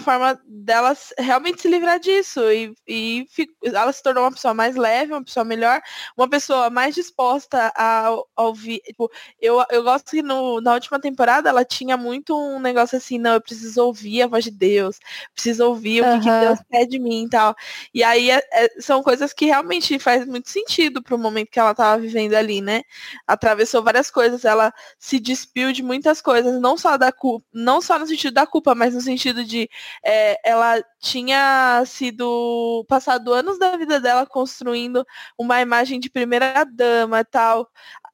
[0.08, 2.40] forma dela realmente se livrar disso.
[2.50, 3.26] E, e
[3.62, 5.82] ela se tornou uma pessoa mais leve, uma pessoa melhor,
[6.16, 8.80] uma pessoa mais disposta a, a ouvir.
[8.84, 13.18] Tipo, eu, eu gosto que no, na última temporada ela tinha muito um negócio assim,
[13.18, 14.98] não, eu preciso ouvir a voz de Deus,
[15.34, 16.40] preciso ouvir o que, que.
[16.40, 17.54] Deus pede de mim e tal.
[17.92, 21.74] E aí é- é- são coisas que realmente faz muito sentido pro momento que ela
[21.74, 22.82] tava vivendo ali, né?
[23.26, 27.98] Atravessou várias coisas, ela se despiu de muitas coisas, não só da culpa, não só
[27.98, 29.68] no sentido da culpa, mas no sentido de
[30.04, 35.04] é, ela tinha sido passado anos da vida dela construindo
[35.38, 37.70] uma imagem de primeira dama e tal.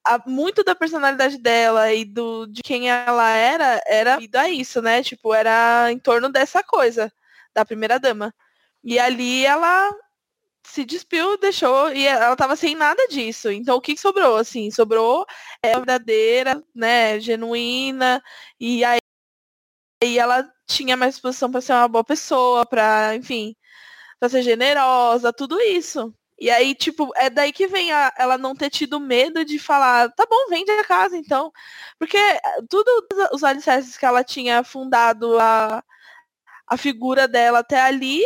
[0.06, 4.82] A- muito da personalidade dela e do de quem ela era era devido a isso,
[4.82, 5.02] né?
[5.02, 7.12] Tipo, era em torno dessa coisa
[7.54, 8.34] da primeira dama.
[8.84, 9.90] E ali ela
[10.66, 13.50] se despiu, deixou, e ela tava sem nada disso.
[13.50, 14.36] Então o que, que sobrou?
[14.36, 15.26] Assim, sobrou
[15.62, 18.22] é verdadeira, né, genuína,
[18.60, 18.98] e aí,
[20.02, 23.54] aí ela tinha mais disposição para ser uma boa pessoa, para, enfim,
[24.18, 26.14] para ser generosa, tudo isso.
[26.38, 30.10] E aí, tipo, é daí que vem a, ela não ter tido medo de falar,
[30.12, 31.52] tá bom, vende a casa, então.
[31.98, 32.90] Porque eh, tudo
[33.32, 35.82] os alicerces que ela tinha fundado a,
[36.66, 38.22] a figura dela até ali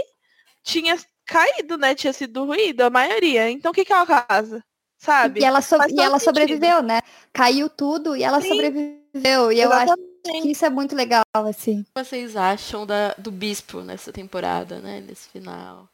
[0.63, 0.97] tinha
[1.27, 1.95] caído, né?
[1.95, 3.51] Tinha sido ruído, a maioria.
[3.51, 4.65] Então o que, que ela casa?
[4.97, 5.41] Sabe?
[5.41, 6.37] E ela, so- e ela sentido.
[6.37, 7.01] sobreviveu, né?
[7.33, 8.49] Caiu tudo e ela Sim.
[8.49, 9.53] sobreviveu.
[9.53, 9.95] E eu acho
[10.25, 11.81] Que isso é muito legal, assim.
[11.81, 15.03] O que vocês acham da, do bispo nessa temporada, né?
[15.07, 15.89] Nesse final.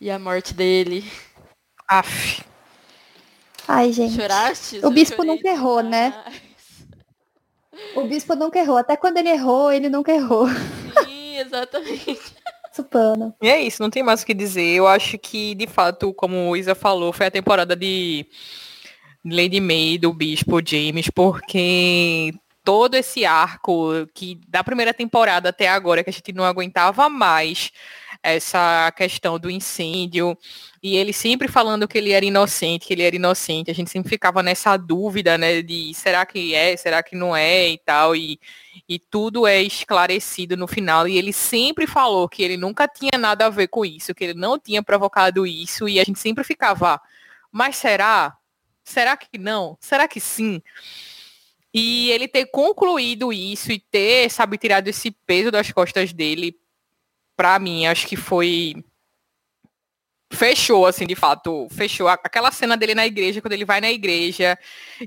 [0.00, 1.04] E a morte dele.
[1.88, 2.42] Aff.
[3.68, 4.14] Ai, gente.
[4.14, 4.84] Choraste?
[4.84, 6.24] O bispo chorei nunca errou, né?
[7.94, 8.76] O bispo nunca errou.
[8.76, 10.46] Até quando ele errou, ele nunca errou.
[11.04, 12.34] Sim, exatamente.
[12.72, 13.34] Supano.
[13.40, 14.62] E é isso, não tem mais o que dizer.
[14.62, 18.26] Eu acho que, de fato, como o Isa falou, foi a temporada de
[19.24, 22.34] Lady May, do Bispo James, porque
[22.66, 27.70] todo esse arco que da primeira temporada até agora, que a gente não aguentava mais
[28.20, 30.36] essa questão do incêndio,
[30.82, 34.08] e ele sempre falando que ele era inocente, que ele era inocente, a gente sempre
[34.08, 38.40] ficava nessa dúvida, né, de será que é, será que não é e tal, e,
[38.88, 43.46] e tudo é esclarecido no final, e ele sempre falou que ele nunca tinha nada
[43.46, 47.00] a ver com isso, que ele não tinha provocado isso, e a gente sempre ficava,
[47.52, 48.36] mas será?
[48.82, 49.78] Será que não?
[49.80, 50.60] Será que sim?
[51.78, 56.56] E ele ter concluído isso e ter, sabe, tirado esse peso das costas dele,
[57.36, 58.82] pra mim, acho que foi.
[60.32, 61.68] Fechou, assim, de fato.
[61.70, 62.08] Fechou.
[62.08, 64.58] Aquela cena dele na igreja, quando ele vai na igreja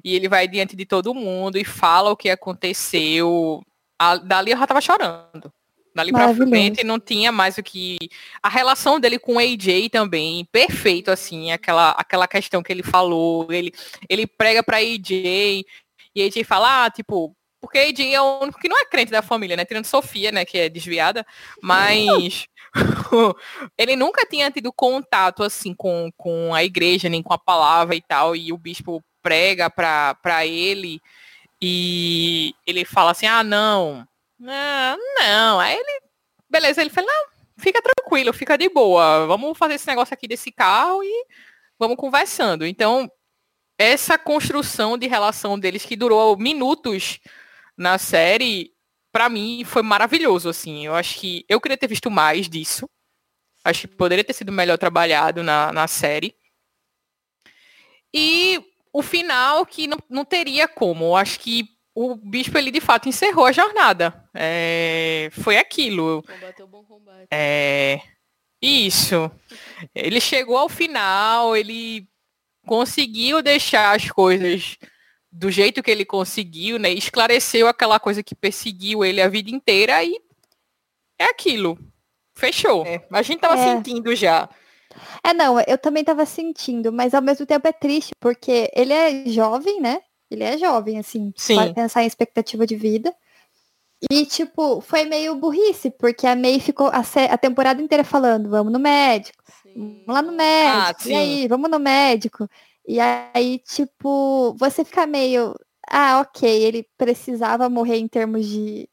[0.04, 3.64] e ele vai diante de todo mundo e fala o que aconteceu.
[3.98, 5.52] A, dali eu já tava chorando.
[5.96, 7.98] Dali pra frente não tinha mais o que.
[8.44, 13.52] A relação dele com o AJ também, perfeito, assim, aquela, aquela questão que ele falou.
[13.52, 13.74] Ele,
[14.08, 15.66] ele prega pra AJ
[16.16, 19.22] e AJ fala, ah, tipo, porque AJ é o único que não é crente da
[19.22, 19.66] família, né?
[19.66, 21.26] Tirando Sofia, né, que é desviada,
[21.62, 22.46] mas
[23.78, 28.02] ele nunca tinha tido contato, assim, com, com a igreja, nem com a palavra e
[28.02, 31.02] tal, e o bispo prega pra, pra ele.
[31.62, 34.08] E ele fala assim, ah, não,
[34.48, 36.02] ah, não, aí ele,
[36.50, 37.26] beleza, ele fala, não,
[37.58, 41.26] fica tranquilo, fica de boa, vamos fazer esse negócio aqui desse carro e
[41.78, 42.66] vamos conversando.
[42.66, 43.12] Então,
[43.80, 47.18] essa construção de relação deles que durou minutos
[47.78, 48.74] na série,
[49.10, 50.86] pra mim foi maravilhoso, assim.
[50.86, 52.90] Eu acho que eu queria ter visto mais disso.
[53.64, 56.36] Acho que poderia ter sido melhor trabalhado na, na série.
[58.14, 58.62] E
[58.92, 61.06] o final que não, não teria como.
[61.06, 64.30] Eu acho que o bispo ele de fato encerrou a jornada.
[64.34, 66.22] É, foi aquilo.
[66.24, 67.28] Combateu bom combate.
[67.32, 68.02] É,
[68.62, 69.32] isso.
[69.96, 72.10] Ele chegou ao final, ele
[72.66, 74.78] conseguiu deixar as coisas
[75.32, 76.92] do jeito que ele conseguiu, né?
[76.92, 80.20] Esclareceu aquela coisa que perseguiu ele a vida inteira e
[81.20, 81.78] é aquilo.
[82.36, 82.86] Fechou.
[83.12, 83.76] a gente tava É.
[83.76, 84.50] sentindo já.
[85.24, 89.26] É, não, eu também tava sentindo, mas ao mesmo tempo é triste, porque ele é
[89.30, 90.02] jovem, né?
[90.32, 91.56] Ele é jovem, assim, Sim.
[91.56, 93.14] pode pensar em expectativa de vida.
[94.10, 98.72] E, tipo, foi meio burrice, porque a May ficou a, a temporada inteira falando, vamos
[98.72, 100.04] no médico, Sim.
[100.06, 101.10] vamos lá no médico, sim.
[101.10, 102.50] e aí, vamos no médico.
[102.88, 105.54] E aí, tipo, você fica meio,
[105.90, 108.90] ah, ok, ele precisava morrer em termos de,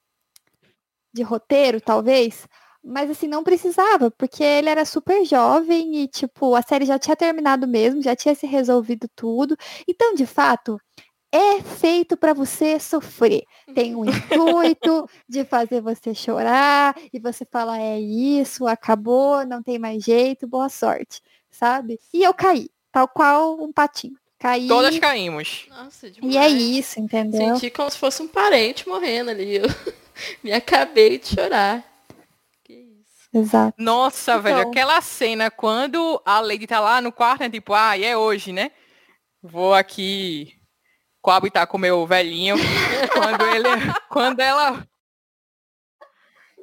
[1.15, 2.49] de roteiro, talvez,
[2.83, 7.17] mas assim, não precisava, porque ele era super jovem e, tipo, a série já tinha
[7.17, 9.57] terminado mesmo, já tinha se resolvido tudo.
[9.89, 10.81] Então, de fato,
[11.37, 13.45] é feito para você sofrer.
[13.75, 19.79] Tem um intuito de fazer você chorar e você fala, é isso, acabou, não tem
[19.79, 22.01] mais jeito, boa sorte, sabe?
[22.13, 24.17] E eu caí, tal qual um patinho.
[24.39, 24.69] Caí.
[24.69, 25.67] Todas caímos.
[25.69, 26.35] Nossa, demais.
[26.35, 27.55] E é isso, entendeu?
[27.55, 29.57] Senti como se fosse um parente morrendo ali.
[29.57, 29.65] Eu
[30.45, 31.83] me acabei de chorar.
[32.63, 33.29] Que isso.
[33.33, 33.75] Exato.
[33.79, 34.71] Nossa, velho, Então.
[34.71, 37.51] aquela cena quando a Lady tá lá no quarto, né?
[37.51, 38.73] Tipo, ah, e é hoje, né?
[39.43, 40.56] Vou aqui
[41.27, 42.55] coabitar com o meu velhinho.
[43.13, 43.69] quando ele.
[44.09, 44.87] Quando ela.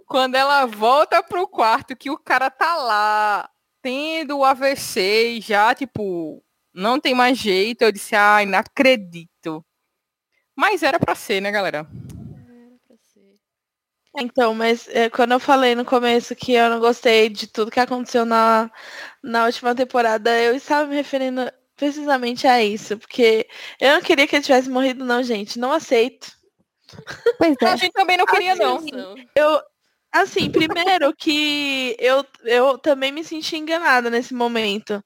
[0.08, 3.50] Quando ela volta pro quarto, que o cara tá lá,
[3.82, 6.42] tendo o AVC e já, tipo,
[6.74, 9.66] não tem mais jeito, eu disse, ai, não acredito.
[10.56, 11.80] Mas era pra ser, né, galera?
[11.80, 13.36] Era pra ser.
[14.18, 17.80] Então, mas é, quando eu falei no começo que eu não gostei de tudo que
[17.80, 18.72] aconteceu na,
[19.22, 21.52] na última temporada, eu estava me referindo
[21.84, 23.46] precisamente a isso, porque
[23.78, 25.60] eu não queria que ele tivesse morrido, não, gente.
[25.60, 26.32] Não aceito.
[27.38, 27.78] Pois A é.
[27.78, 28.80] gente também não queria, não.
[28.80, 29.16] Noção.
[29.36, 29.62] Eu,
[30.10, 35.04] assim, primeiro que eu, eu também me senti enganada nesse momento,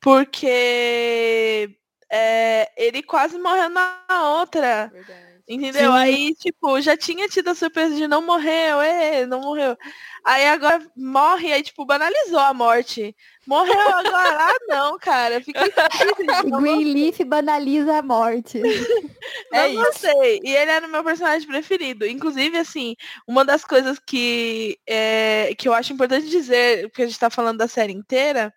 [0.00, 1.74] porque
[2.12, 3.98] é, ele quase morreu na
[4.38, 4.88] outra.
[4.92, 5.27] Verdade.
[5.48, 5.92] Entendeu?
[5.92, 5.96] Sim.
[5.96, 9.78] Aí, tipo, já tinha tido a surpresa de não morreu, é, não morreu.
[10.22, 13.16] Aí agora morre, aí, tipo, banalizou a morte.
[13.46, 14.36] Morreu agora?
[14.40, 15.40] Ah, não, cara.
[15.40, 15.60] Fica
[16.60, 18.60] Greenleaf banaliza a morte.
[19.52, 20.40] É não gostei.
[20.42, 22.06] E ele era o meu personagem preferido.
[22.06, 22.94] Inclusive, assim,
[23.26, 27.58] uma das coisas que, é, que eu acho importante dizer, porque a gente tá falando
[27.58, 28.52] da série inteira,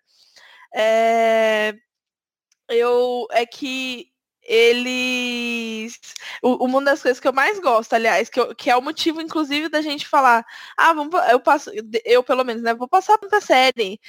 [0.74, 1.74] é,
[2.68, 4.11] eu, é que
[4.42, 5.98] eles.
[6.42, 9.20] o- Uma das coisas que eu mais gosto, aliás, que, eu- que é o motivo,
[9.20, 10.44] inclusive, da gente falar,
[10.76, 11.70] ah, vamos, eu passo,
[12.04, 12.74] eu pelo menos, né?
[12.74, 14.00] Vou passar pra série.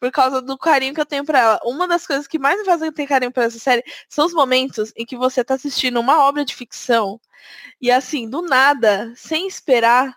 [0.00, 1.60] Por causa do carinho que eu tenho pra ela.
[1.64, 4.92] Uma das coisas que mais me fazem ter carinho por essa série são os momentos
[4.96, 7.20] em que você tá assistindo uma obra de ficção
[7.80, 10.16] e assim, do nada, sem esperar,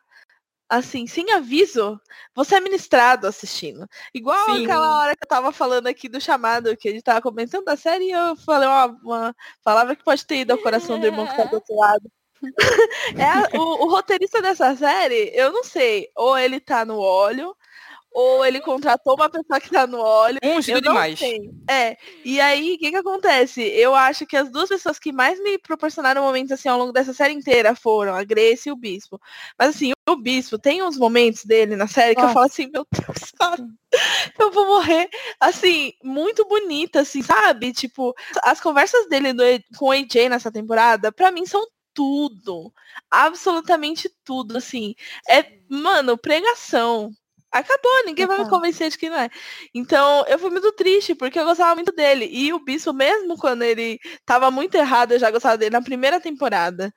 [0.69, 1.99] assim, sem aviso,
[2.35, 3.87] você é ministrado assistindo.
[4.13, 4.63] Igual Sim.
[4.63, 7.75] aquela hora que eu tava falando aqui do chamado, que a gente tava comentando da
[7.75, 11.25] série e eu falei uma, uma palavra que pode ter ido ao coração do irmão
[11.25, 12.11] que tá do outro lado.
[13.17, 17.53] É a- o, o roteirista dessa série, eu não sei, ou ele tá no óleo,
[18.11, 20.39] ou ele contratou uma pessoa que tá no óleo.
[20.43, 21.19] Ungido não demais.
[21.19, 21.49] sei.
[21.69, 21.97] É.
[22.25, 23.61] E aí, o que que acontece?
[23.61, 27.13] Eu acho que as duas pessoas que mais me proporcionaram momentos assim ao longo dessa
[27.13, 29.19] série inteira foram a Grace e o Bispo.
[29.57, 32.33] Mas assim, o Bispo tem uns momentos dele na série que eu Nossa.
[32.33, 33.63] falo assim, meu Deus, cara,
[34.39, 35.09] eu vou morrer.
[35.39, 37.71] Assim, muito bonita, assim, sabe?
[37.71, 38.13] Tipo,
[38.43, 39.43] as conversas dele do-
[39.77, 42.73] com o AJ nessa temporada, pra mim são tudo.
[43.11, 44.95] Absolutamente tudo, assim.
[45.29, 47.11] É, mano, pregação.
[47.51, 49.29] Acabou, ninguém vai me convencer de que não é.
[49.73, 52.29] Então, eu fui muito triste, porque eu gostava muito dele.
[52.31, 56.19] E o Bispo, mesmo quando ele tava muito errado, eu já gostava dele na primeira
[56.21, 56.93] temporada.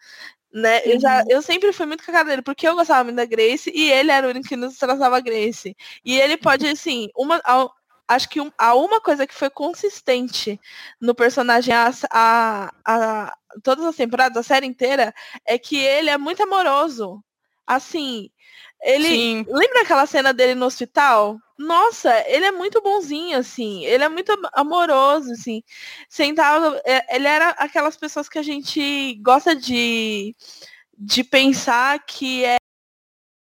[0.52, 0.82] Né?
[0.86, 3.24] Eu, já, eu sempre fui muito com a cara dele, porque eu gostava muito da
[3.24, 5.74] Grace e ele era o único que nos tratava a Grace.
[6.04, 7.40] E ele pode, assim, uma.
[7.44, 7.68] a-
[8.08, 10.60] acho que um- há uma coisa que foi consistente
[11.00, 15.14] no personagem a, a, a- todas as temporadas, a série inteira,
[15.46, 17.24] é que ele é muito amoroso.
[17.76, 18.30] Assim,
[18.82, 19.06] ele.
[19.08, 19.46] Sim.
[19.48, 21.38] Lembra aquela cena dele no hospital?
[21.58, 23.84] Nossa, ele é muito bonzinho, assim.
[23.84, 25.62] Ele é muito am- amoroso, assim.
[26.08, 26.80] Sentado.
[26.84, 30.34] é, Ele era aquelas pessoas que a gente gosta de,
[30.98, 32.56] de pensar que é-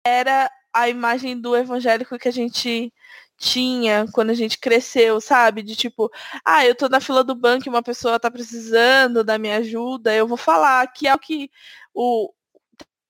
[0.07, 2.93] era a imagem do evangélico que a gente
[3.37, 5.63] tinha quando a gente cresceu, sabe?
[5.63, 6.11] De tipo,
[6.45, 10.15] ah, eu tô na fila do banco e uma pessoa tá precisando da minha ajuda,
[10.15, 11.51] eu vou falar que é o que
[11.95, 12.33] o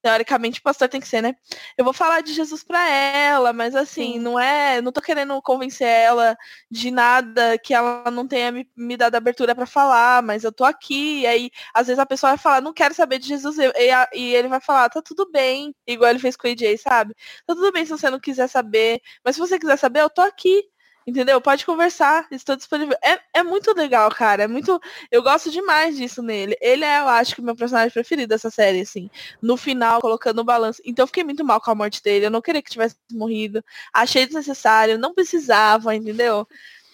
[0.02, 1.34] teoricamente o pastor tem que ser, né?
[1.76, 4.18] Eu vou falar de Jesus pra ela, mas assim, Sim.
[4.18, 6.36] não é, não tô querendo convencer ela
[6.70, 10.64] de nada que ela não tenha me, me dado abertura pra falar, mas eu tô
[10.64, 13.70] aqui, e aí às vezes a pessoa vai falar, não quero saber de Jesus, e,
[14.14, 17.14] e ele vai falar, tá tudo bem, igual ele fez com o AJ, sabe?
[17.46, 20.22] Tá tudo bem se você não quiser saber, mas se você quiser saber, eu tô
[20.22, 20.62] aqui.
[21.06, 21.40] Entendeu?
[21.40, 22.96] Pode conversar, estou disponível.
[23.02, 24.44] É, é muito legal, cara.
[24.44, 24.80] É muito.
[25.10, 26.56] Eu gosto demais disso nele.
[26.60, 29.10] Ele é, eu acho que o meu personagem preferido dessa série, assim.
[29.40, 30.80] No final, colocando no balanço.
[30.84, 32.26] Então eu fiquei muito mal com a morte dele.
[32.26, 33.64] Eu não queria que tivesse morrido.
[33.92, 36.46] Achei desnecessário, não precisava, entendeu?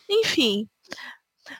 [0.08, 0.68] Enfim.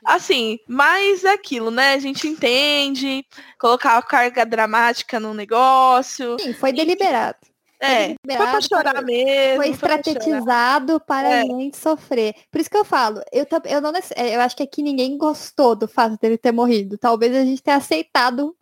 [0.05, 1.93] Assim, mas é aquilo, né?
[1.93, 3.25] A gente entende,
[3.59, 6.37] colocar a carga dramática no negócio.
[6.39, 7.37] Sim, foi deliberado.
[7.79, 9.55] É, foi pra chorar mesmo.
[9.57, 11.41] Foi estrategizado para É.
[11.43, 12.33] gente sofrer.
[12.51, 15.75] Por isso que eu falo, eu, eu, não, nece- eu acho que aqui ninguém gostou
[15.75, 16.97] do fato dele ter morrido.
[16.97, 18.55] Talvez a gente tenha aceitado,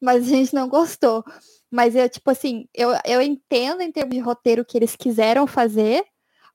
[0.00, 1.24] mas a gente não gostou.
[1.70, 5.46] Mas eu, tipo assim, eu, eu entendo em termos de roteiro o que eles quiseram
[5.46, 6.04] fazer,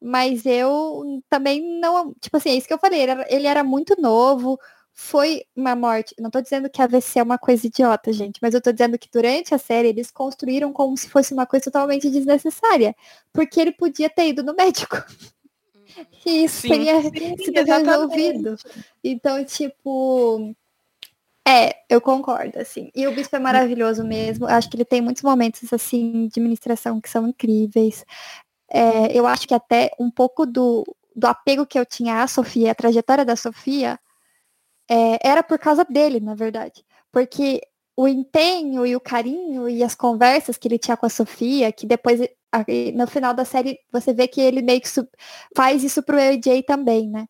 [0.01, 2.13] mas eu também não.
[2.21, 4.59] Tipo assim, é isso que eu falei, ele era, ele era muito novo.
[4.97, 6.15] Foi uma morte.
[6.17, 9.09] Não tô dizendo que AVC é uma coisa idiota, gente, mas eu tô dizendo que
[9.11, 12.95] durante a série eles construíram como se fosse uma coisa totalmente desnecessária.
[13.33, 14.95] Porque ele podia ter ido no médico.
[16.25, 16.69] E isso Sim.
[16.69, 17.89] teria Sim, sido exatamente.
[17.89, 18.55] resolvido.
[19.03, 20.55] Então, tipo.
[21.47, 22.89] É, eu concordo, assim.
[22.95, 24.45] E o Bispo é maravilhoso mesmo.
[24.45, 28.03] Eu acho que ele tem muitos momentos, assim, de ministração que são incríveis.
[28.71, 30.83] É, eu acho que até um pouco do,
[31.15, 33.99] do apego que eu tinha à Sofia, a trajetória da Sofia,
[34.89, 36.85] é, era por causa dele, na verdade.
[37.11, 37.61] Porque
[37.95, 41.85] o empenho e o carinho e as conversas que ele tinha com a Sofia, que
[41.85, 42.19] depois,
[42.93, 44.89] no final da série, você vê que ele meio que
[45.55, 47.25] faz isso pro AJ também, né?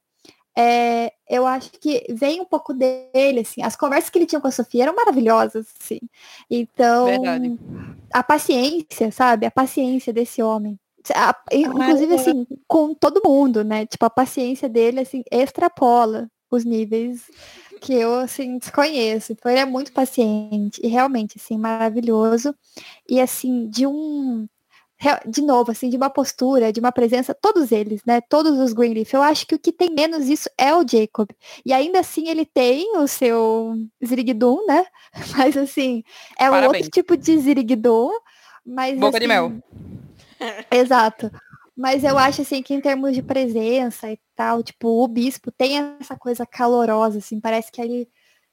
[0.57, 3.61] É, eu acho que vem um pouco dele, assim.
[3.61, 5.99] As conversas que ele tinha com a Sofia eram maravilhosas, assim.
[6.49, 7.59] Então, Verdade.
[8.13, 9.45] a paciência, sabe?
[9.45, 10.79] A paciência desse homem.
[11.13, 12.15] A- inclusive, é.
[12.15, 13.85] assim, com todo mundo, né?
[13.85, 17.23] Tipo, a paciência dele, assim, extrapola os níveis
[17.81, 19.33] que eu, assim, desconheço.
[19.33, 22.55] Então, ele é muito paciente e realmente, assim, maravilhoso.
[23.09, 24.47] E, assim, de um
[25.27, 28.21] De novo, assim, de uma postura, de uma presença, todos eles, né?
[28.21, 29.13] Todos os Greenleaf.
[29.13, 31.27] Eu acho que o que tem menos isso é o Jacob.
[31.65, 34.85] E ainda assim ele tem o seu Ziriguidum, né?
[35.37, 36.01] Mas assim,
[36.39, 36.85] é um Parabéns.
[36.85, 38.09] outro tipo de Ziriguidum.
[38.65, 39.51] Mas, Boca de assim, mel.
[40.71, 41.29] Exato.
[41.77, 45.77] Mas eu acho assim que em termos de presença e tal, tipo, o bispo tem
[45.99, 48.07] essa coisa calorosa, assim, parece que ele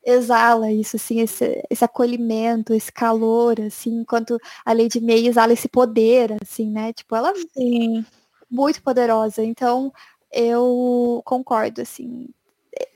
[0.04, 5.68] exala isso, assim, esse, esse acolhimento, esse calor, assim, enquanto a Lady May exala esse
[5.68, 6.92] poder, assim, né?
[6.92, 8.04] Tipo, ela Sim.
[8.50, 9.44] muito poderosa.
[9.44, 9.92] Então,
[10.32, 12.28] eu concordo, assim.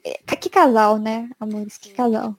[0.04, 1.78] É- é- Que casal, né, amores?
[1.78, 2.36] Que casal.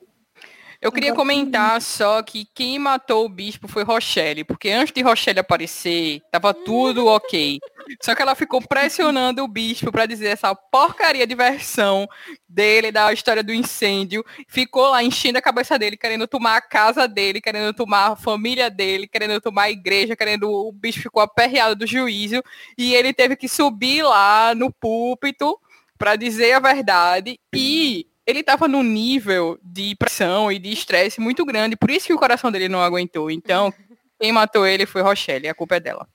[0.79, 5.39] Eu queria comentar só que quem matou o bispo foi Rochelle, porque antes de Rochelle
[5.39, 7.59] aparecer, tava tudo ok.
[8.01, 12.07] Só que ela ficou pressionando o bispo pra dizer essa porcaria de versão
[12.47, 14.23] dele, da história do incêndio.
[14.47, 18.69] Ficou lá enchendo a cabeça dele, querendo tomar a casa dele, querendo tomar a família
[18.69, 20.51] dele, querendo tomar a igreja, querendo.
[20.51, 22.43] O bicho ficou aperreado do juízo.
[22.77, 25.59] E ele teve que subir lá no púlpito
[25.97, 27.39] pra dizer a verdade.
[27.55, 32.13] E ele estava num nível de pressão e de estresse muito grande, por isso que
[32.13, 33.31] o coração dele não aguentou.
[33.31, 33.73] Então,
[34.19, 36.05] quem matou ele foi Rochelle, a culpa é dela.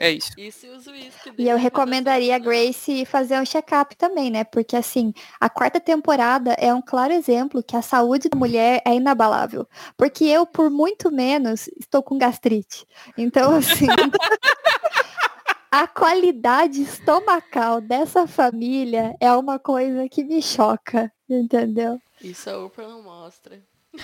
[0.00, 0.30] É isso.
[0.38, 0.64] Isso
[0.94, 4.44] e E eu recomendaria a Grace fazer um check-up também, né?
[4.44, 8.94] Porque assim, a quarta temporada é um claro exemplo que a saúde da mulher é
[8.94, 9.66] inabalável.
[9.96, 12.86] Porque eu, por muito menos, estou com gastrite.
[13.16, 13.86] Então, assim.
[15.70, 22.00] A qualidade estomacal dessa família é uma coisa que me choca, entendeu?
[22.22, 23.60] Isso a Oprah não mostra.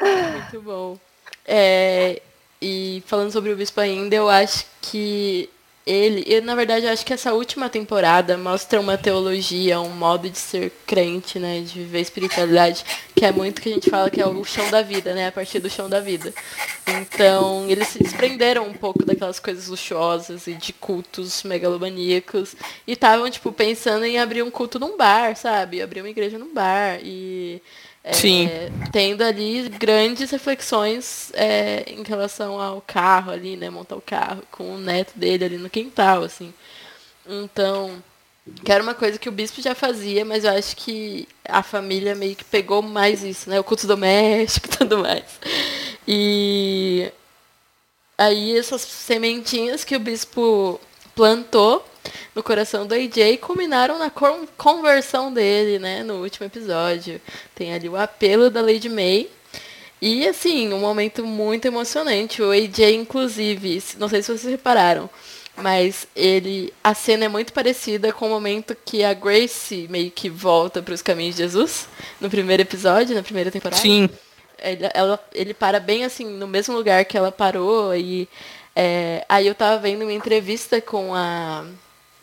[0.00, 0.98] Muito bom.
[1.44, 2.20] É,
[2.60, 5.48] e falando sobre o Bispo ainda, eu acho que
[5.86, 10.36] ele, eu, na verdade, acho que essa última temporada mostra uma teologia, um modo de
[10.36, 12.84] ser crente, né, de viver espiritualidade,
[13.14, 15.32] que é muito que a gente fala que é o chão da vida, né, a
[15.32, 16.34] partir do chão da vida.
[16.88, 23.30] Então, eles se desprenderam um pouco daquelas coisas luxuosas e de cultos megalomaníacos e estavam,
[23.30, 25.80] tipo, pensando em abrir um culto num bar, sabe?
[25.80, 27.62] Abrir uma igreja num bar e
[28.08, 33.68] é, tendo ali grandes reflexões é, em relação ao carro ali, né?
[33.68, 36.54] Montar o carro com o neto dele ali no quintal, assim.
[37.28, 38.00] Então,
[38.64, 42.14] que era uma coisa que o bispo já fazia, mas eu acho que a família
[42.14, 43.58] meio que pegou mais isso, né?
[43.58, 45.24] O culto doméstico e tudo mais.
[46.06, 47.12] E
[48.16, 50.80] aí essas sementinhas que o bispo
[51.14, 51.84] plantou
[52.34, 57.20] no coração do AJ culminaram na con- conversão dele, né, no último episódio.
[57.54, 59.28] Tem ali o apelo da Lady May.
[60.00, 62.42] E assim, um momento muito emocionante.
[62.42, 65.08] O AJ, inclusive, não sei se vocês repararam,
[65.56, 66.72] mas ele.
[66.84, 70.92] A cena é muito parecida com o momento que a Grace meio que volta para
[70.92, 71.88] os caminhos de Jesus,
[72.20, 73.80] no primeiro episódio, na primeira temporada.
[73.80, 74.08] Sim.
[74.58, 77.94] Ele, ela- ele para bem assim, no mesmo lugar que ela parou.
[77.96, 78.28] E
[78.74, 81.64] é, aí eu tava vendo uma entrevista com a,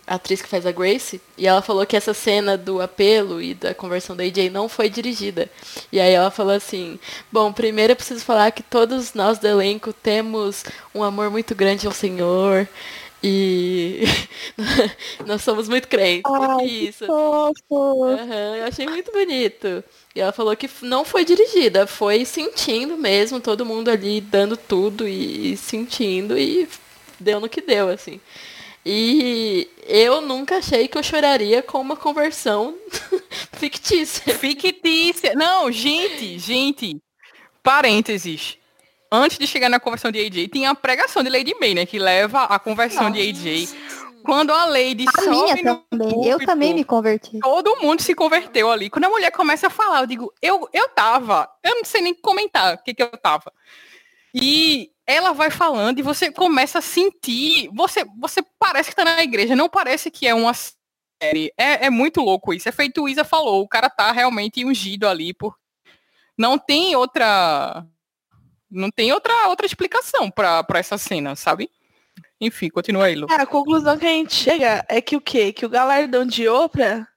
[0.06, 3.54] a atriz que faz a Grace, e ela falou que essa cena do apelo e
[3.54, 5.50] da conversão da AJ não foi dirigida.
[5.92, 7.00] E aí ela falou assim,
[7.32, 11.88] bom, primeiro eu preciso falar que todos nós do elenco temos um amor muito grande
[11.88, 12.68] ao Senhor.
[13.24, 14.04] E
[15.26, 16.34] nós somos muito crentes.
[16.60, 17.06] Ai, isso.
[18.06, 19.84] Aham, eu achei muito bonito.
[20.16, 25.08] E ela falou que não foi dirigida, foi sentindo mesmo, todo mundo ali dando tudo
[25.08, 26.68] e, e sentindo e
[27.20, 28.20] deu no que deu, assim.
[28.86, 32.76] E eu nunca achei que eu choraria com uma conversão
[33.54, 34.38] fictícia.
[34.38, 35.34] Fictícia.
[35.36, 37.02] Não, gente, gente.
[37.62, 38.58] Parênteses.
[39.10, 41.86] Antes de chegar na conversão de AJ, tinha a pregação de Lady May, né?
[41.86, 43.74] Que leva a conversão de AJ.
[44.24, 46.08] Quando a Lady A sobe minha no também.
[46.10, 47.40] Eu púlpito, também me converti.
[47.40, 48.90] Todo mundo se converteu ali.
[48.90, 51.48] Quando a mulher começa a falar, eu digo, eu, eu tava.
[51.62, 53.52] Eu não sei nem comentar o que, que eu tava.
[54.34, 57.70] E ela vai falando e você começa a sentir.
[57.74, 61.54] Você, você parece que tá na igreja, não parece que é uma série.
[61.58, 62.70] É, é muito louco isso.
[62.70, 65.58] É feito o Isa falou, o cara tá realmente ungido ali por.
[66.38, 67.86] Não tem outra.
[68.70, 71.70] Não tem outra, outra explicação pra essa cena, sabe?
[72.42, 73.28] Enfim, continua aí, Lu.
[73.30, 75.54] É, a conclusão que a gente chega é que o quê?
[75.54, 77.08] Que o galardão de Oprah,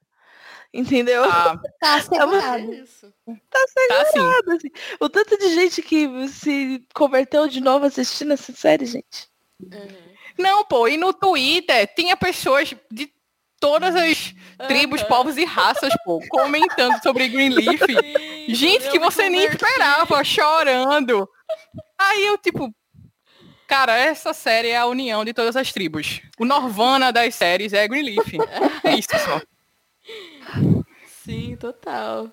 [0.77, 1.23] entendeu?
[1.23, 2.73] Tá, Tá É assegurado.
[2.73, 3.13] isso.
[3.49, 4.21] tá assim.
[4.55, 9.27] Assim, o tanto de gente que se converteu de novo assistindo essa série, gente.
[10.37, 13.11] Não, pô, e no Twitter tinha pessoas de
[13.59, 14.35] todas as
[14.67, 15.09] tribos, Aham.
[15.09, 17.81] povos e raças, pô, comentando sobre Greenleaf.
[17.81, 21.27] Sim, Gente que você nem esperava, chorando.
[21.99, 22.71] Aí eu, tipo,
[23.67, 26.21] cara, essa série é a união de todas as tribos.
[26.39, 28.33] O Norvana das séries é Greenleaf.
[28.83, 29.41] É isso só.
[31.25, 32.31] Sim, total.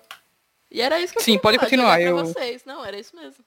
[0.71, 2.65] E era isso que eu Sim, queria pode falar, continuar, eu- vocês.
[2.65, 3.43] Não, era isso mesmo.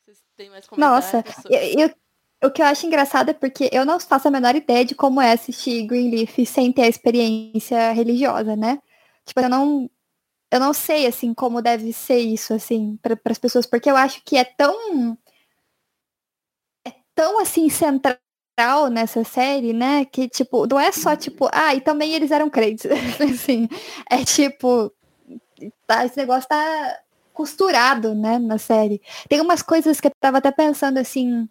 [0.00, 3.70] Vocês têm mais Nossa, comentários sobre- eu, eu- o que eu acho engraçado é porque
[3.72, 7.92] eu não faço a menor ideia de como é assistir Greenleaf sem ter a experiência
[7.92, 8.78] religiosa, né?
[9.24, 9.90] Tipo, eu não,
[10.50, 14.22] eu não sei, assim, como deve ser isso, assim, para as pessoas, porque eu acho
[14.24, 15.16] que é tão,
[16.86, 18.18] é tão, assim, central
[18.90, 20.04] nessa série, né?
[20.04, 22.86] Que, tipo, não é só, tipo, ah, e também eles eram crentes,
[23.20, 23.68] assim,
[24.10, 24.92] é tipo,
[25.86, 26.98] tá, esse negócio tá
[27.32, 29.00] costurado, né, na série.
[29.28, 31.48] Tem umas coisas que eu tava até pensando assim.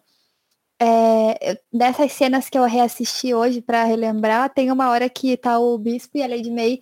[0.80, 5.78] é, dessas cenas que eu reassisti hoje pra relembrar, tem uma hora que tá o
[5.78, 6.80] bispo e a Lady May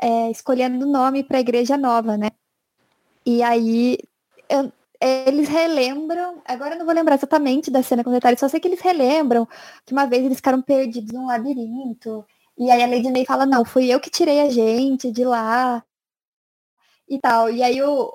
[0.00, 2.30] é, escolhendo o nome pra igreja nova, né?
[3.26, 3.98] E aí
[4.48, 4.72] eu-
[5.02, 8.68] eles relembram, agora eu não vou lembrar exatamente da cena com detalhes, só sei que
[8.68, 9.48] eles relembram
[9.84, 12.24] que uma vez eles ficaram perdidos num labirinto.
[12.56, 15.82] E aí a Lady May fala, não, fui eu que tirei a gente de lá
[17.08, 17.50] e tal.
[17.50, 18.14] E aí o,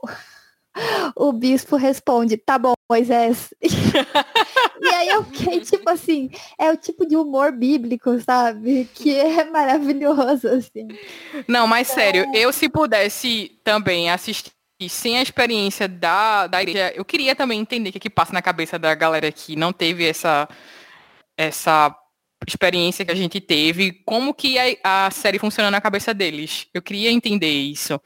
[1.16, 3.54] o bispo responde, tá bom, Moisés.
[3.62, 8.90] e aí eu fiquei, tipo assim, é o tipo de humor bíblico, sabe?
[8.94, 10.88] Que é maravilhoso, assim.
[11.48, 14.57] Não, mas sério, eu se pudesse também assistir
[14.88, 18.42] sem a experiência da, da igreja, eu queria também entender o que, que passa na
[18.42, 20.48] cabeça da galera que não teve essa,
[21.36, 21.96] essa
[22.46, 26.68] experiência que a gente teve, como que a, a série funciona na cabeça deles.
[26.74, 28.00] Eu queria entender isso.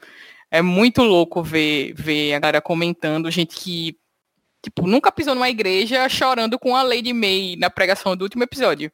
[0.50, 3.98] É muito louco ver, ver a galera comentando, gente que
[4.62, 8.90] tipo, nunca pisou numa igreja chorando com a Lady May na pregação do último episódio.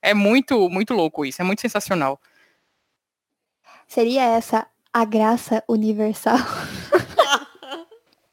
[0.00, 2.18] É muito, muito louco isso, é muito sensacional.
[3.86, 6.38] Seria essa a graça universal.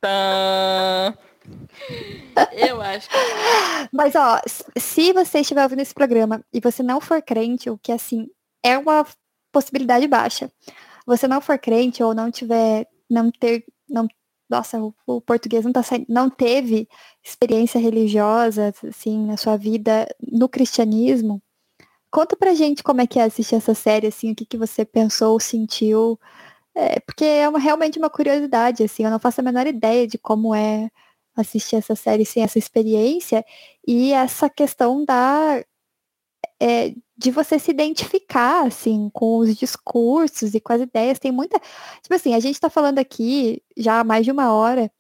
[0.01, 1.17] Tã...
[2.51, 3.15] Eu acho que
[3.91, 4.39] Mas, ó,
[4.77, 8.27] se você estiver ouvindo esse programa e você não for crente, o que, assim,
[8.63, 9.05] é uma
[9.51, 10.51] possibilidade baixa.
[11.05, 14.07] Você não for crente ou não tiver, não ter, não,
[14.49, 16.87] nossa, o, o português não tá saindo, não teve
[17.23, 21.41] experiência religiosa, assim, na sua vida no cristianismo,
[22.11, 24.85] conta pra gente como é que é assistir essa série, assim, o que, que você
[24.85, 26.19] pensou, sentiu,
[26.77, 30.17] é, porque é uma, realmente uma curiosidade, assim, eu não faço a menor ideia de
[30.19, 30.89] como é
[31.35, 33.43] assistir essa série sem essa experiência
[33.87, 35.63] e essa questão da
[36.61, 41.59] é, de você se identificar assim com os discursos e com as ideias tem muita
[42.01, 44.91] tipo assim a gente está falando aqui já há mais de uma hora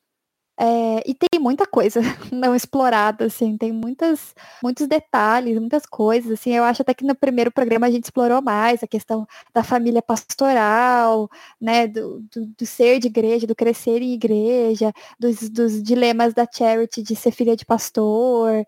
[0.59, 2.01] é, e tem muita coisa
[2.31, 7.15] não explorada assim tem muitas muitos detalhes muitas coisas assim eu acho até que no
[7.15, 11.29] primeiro programa a gente explorou mais a questão da família pastoral
[11.61, 16.47] né do, do, do ser de igreja do crescer em igreja dos, dos dilemas da
[16.51, 18.65] Charity de ser filha de pastor.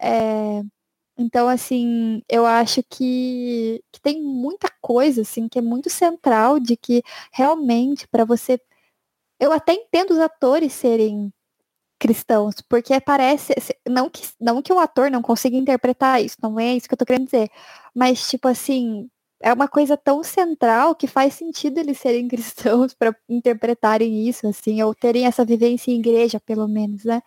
[0.00, 0.62] é,
[1.18, 6.76] então, assim, eu acho que, que tem muita coisa, assim, que é muito central de
[6.76, 7.02] que
[7.32, 8.60] realmente para você.
[9.38, 11.32] Eu até entendo os atores serem
[11.98, 13.54] cristãos, porque parece.
[13.86, 16.98] Não que, não que um ator não consiga interpretar isso, não é isso que eu
[16.98, 17.50] tô querendo dizer.
[17.94, 19.10] Mas, tipo assim,
[19.40, 24.82] é uma coisa tão central que faz sentido eles serem cristãos para interpretarem isso, assim,
[24.82, 27.22] ou terem essa vivência em igreja, pelo menos, né?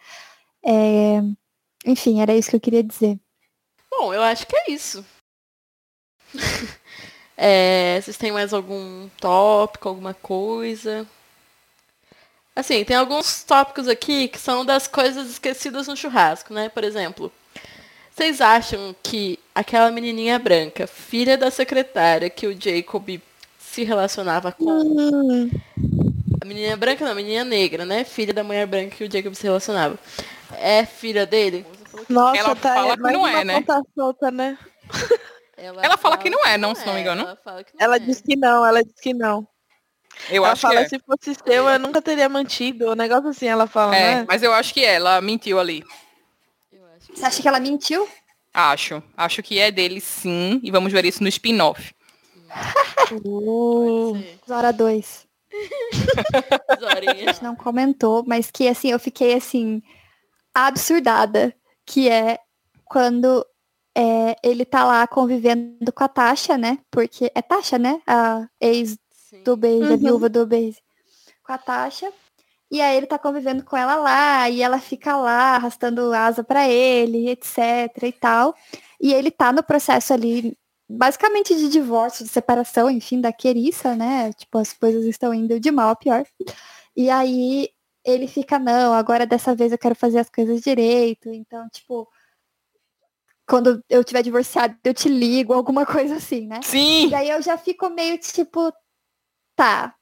[0.64, 1.22] É,
[1.86, 3.20] Enfim, era isso que eu queria dizer.
[3.90, 5.06] Bom, eu acho que é isso.
[7.44, 11.08] É, vocês têm mais algum tópico, alguma coisa?
[12.56, 16.68] Assim, tem alguns tópicos aqui que são das coisas esquecidas no churrasco, né?
[16.70, 17.32] Por exemplo,
[18.14, 23.20] vocês acham que aquela menininha branca, filha da secretária que o Jacob
[23.58, 25.50] se relacionava com.
[26.42, 28.04] A menina branca não, a menina negra, né?
[28.04, 29.98] Filha da mulher branca que o Jacob se relacionava.
[30.60, 31.66] É filha dele?
[32.10, 33.62] nossa, Ela tá fala que não é, né?
[33.62, 34.58] ponta solta, né?
[35.58, 37.22] Ela fala que não é, não, se não me engano.
[37.22, 38.00] Ela fala que não Ela é.
[38.00, 39.48] disse que não, ela disse que não.
[40.30, 40.90] Eu ela acho fala, que é.
[40.90, 42.92] se fosse seu, eu nunca teria mantido.
[42.92, 44.26] Um negócio assim, ela fala, É, né?
[44.28, 45.84] mas eu acho que é, ela mentiu ali.
[46.72, 48.08] Eu acho que Você acha que ela mentiu?
[48.54, 49.02] Acho.
[49.16, 50.60] Acho que é dele sim.
[50.64, 51.94] E vamos ver isso no spin-off.
[53.12, 54.22] Uh.
[54.48, 55.28] Zora 2.
[56.80, 57.12] Zorinha.
[57.14, 59.82] A gente não comentou, mas que assim, eu fiquei assim,
[60.54, 61.54] absurdada.
[61.86, 62.40] Que é
[62.86, 63.46] quando
[63.96, 66.78] é, ele tá lá convivendo com a Tasha, né?
[66.90, 68.02] Porque é Tasha, né?
[68.08, 68.98] A ex
[69.32, 69.44] Sim.
[69.44, 69.98] do Base, a Uhum.
[69.98, 70.78] viúva do Base.
[71.44, 72.12] Com a Tasha.
[72.70, 76.70] E aí ele tá convivendo com ela lá, e ela fica lá, arrastando asa pra
[76.70, 77.56] ele, etc
[78.04, 78.54] e tal.
[79.00, 80.58] E ele tá no processo ali,
[80.90, 84.32] basicamente de divórcio, de separação, enfim, da Querissa, né?
[84.34, 86.26] Tipo, as coisas estão indo de mal a pior.
[86.96, 87.70] E aí
[88.06, 91.30] ele fica, não, agora dessa vez eu quero fazer as coisas direito.
[91.30, 92.08] Então, tipo,
[93.46, 96.62] quando eu tiver divorciado, eu te ligo, alguma coisa assim, né?
[96.64, 97.10] Sim!
[97.10, 98.72] E aí eu já fico meio tipo,
[99.62, 99.96] tá.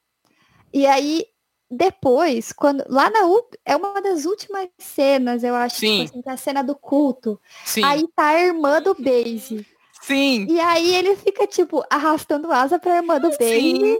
[0.74, 1.26] E aí
[1.70, 6.06] depois, quando lá na ú- é uma das últimas cenas, eu acho, Sim.
[6.06, 7.40] tipo assim, a cena do culto.
[7.66, 9.66] Sim, Aí tá a irmã do Base.
[10.02, 10.48] sim.
[10.50, 13.44] E aí ele fica, tipo, arrastando asa pra irmã do Base.
[13.60, 14.00] Sim.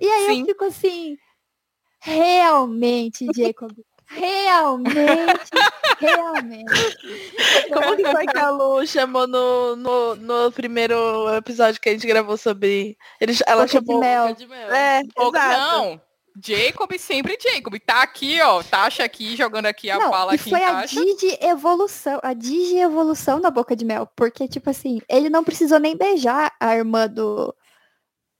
[0.00, 0.40] E aí Sim.
[0.40, 1.16] eu fico assim,
[2.00, 3.72] realmente, Jacob.
[4.10, 5.50] Realmente,
[5.98, 6.72] realmente.
[7.72, 10.96] Como que foi que a Lu chamou no, no, no primeiro
[11.36, 12.96] episódio que a gente gravou sobre.
[13.20, 14.00] Ele, ela Boca de chamou.
[14.00, 14.28] mel.
[14.28, 14.74] Boca de mel.
[14.74, 15.58] É, Ou exato.
[15.58, 16.00] não.
[16.42, 17.74] Jacob sempre Jacob.
[17.84, 18.62] Tá aqui, ó.
[18.62, 20.84] Tasha aqui, jogando aqui a Não, bala e aqui foi em a.
[20.86, 25.78] Digi evolução, a Digi evolução da Boca de Mel, porque tipo assim, ele não precisou
[25.78, 27.54] nem beijar a irmã do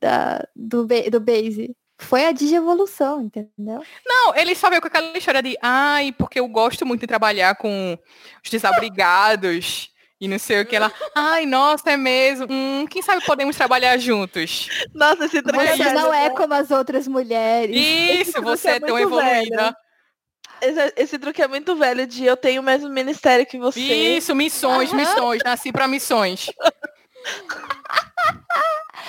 [0.00, 1.74] da, do, do Base.
[1.98, 3.82] Foi a Digi evolução, entendeu?
[4.06, 7.56] Não, ele só veio com aquela história de, ai, porque eu gosto muito de trabalhar
[7.56, 7.98] com
[8.42, 10.76] os desabrigados e não sei o que.
[10.76, 12.46] Ela, ai, nossa, é mesmo.
[12.48, 14.68] Hum, quem sabe podemos trabalhar juntos.
[14.94, 16.34] Nossa, esse truque é Você velho, não é né?
[16.36, 17.76] como as outras mulheres.
[17.76, 19.76] Isso, truque você é é tão muito evoluída.
[20.60, 23.80] Esse, esse truque é muito velho de eu tenho o mesmo ministério que você.
[23.80, 24.96] Isso, missões, Aham.
[24.98, 25.42] missões.
[25.44, 26.50] Nasci pra missões.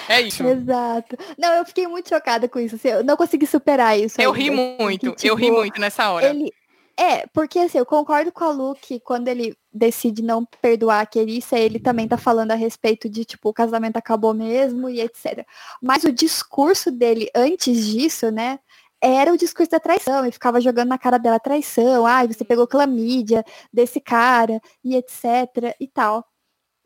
[0.07, 0.43] É isso.
[0.43, 1.17] Exato.
[1.37, 2.75] Não, eu fiquei muito chocada com isso.
[2.75, 4.19] assim, eu não consegui superar isso.
[4.19, 6.29] Eu ainda, ri assim, muito, que, eu ri tipo, muito nessa hora.
[6.29, 6.51] Ele.
[6.97, 11.05] É, porque assim, eu concordo com a Lu que quando ele decide não perdoar a
[11.05, 15.45] Querissa, ele também tá falando a respeito de, tipo, o casamento acabou mesmo e etc.
[15.81, 18.59] Mas o discurso dele antes disso, né,
[19.01, 22.67] era o discurso da traição, e ficava jogando na cara dela traição, ai, você pegou
[22.67, 26.25] clamídia desse cara, e etc, e tal.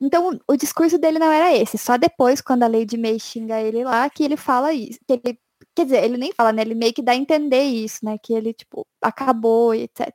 [0.04, 3.84] Então, o discurso dele não era esse, só depois, quando a Lady May xinga ele
[3.86, 5.40] lá, que ele fala isso, que ele
[5.76, 6.62] Quer dizer, ele nem fala, né?
[6.62, 8.18] Ele meio que dá a entender isso, né?
[8.22, 10.12] Que ele, tipo, acabou e etc.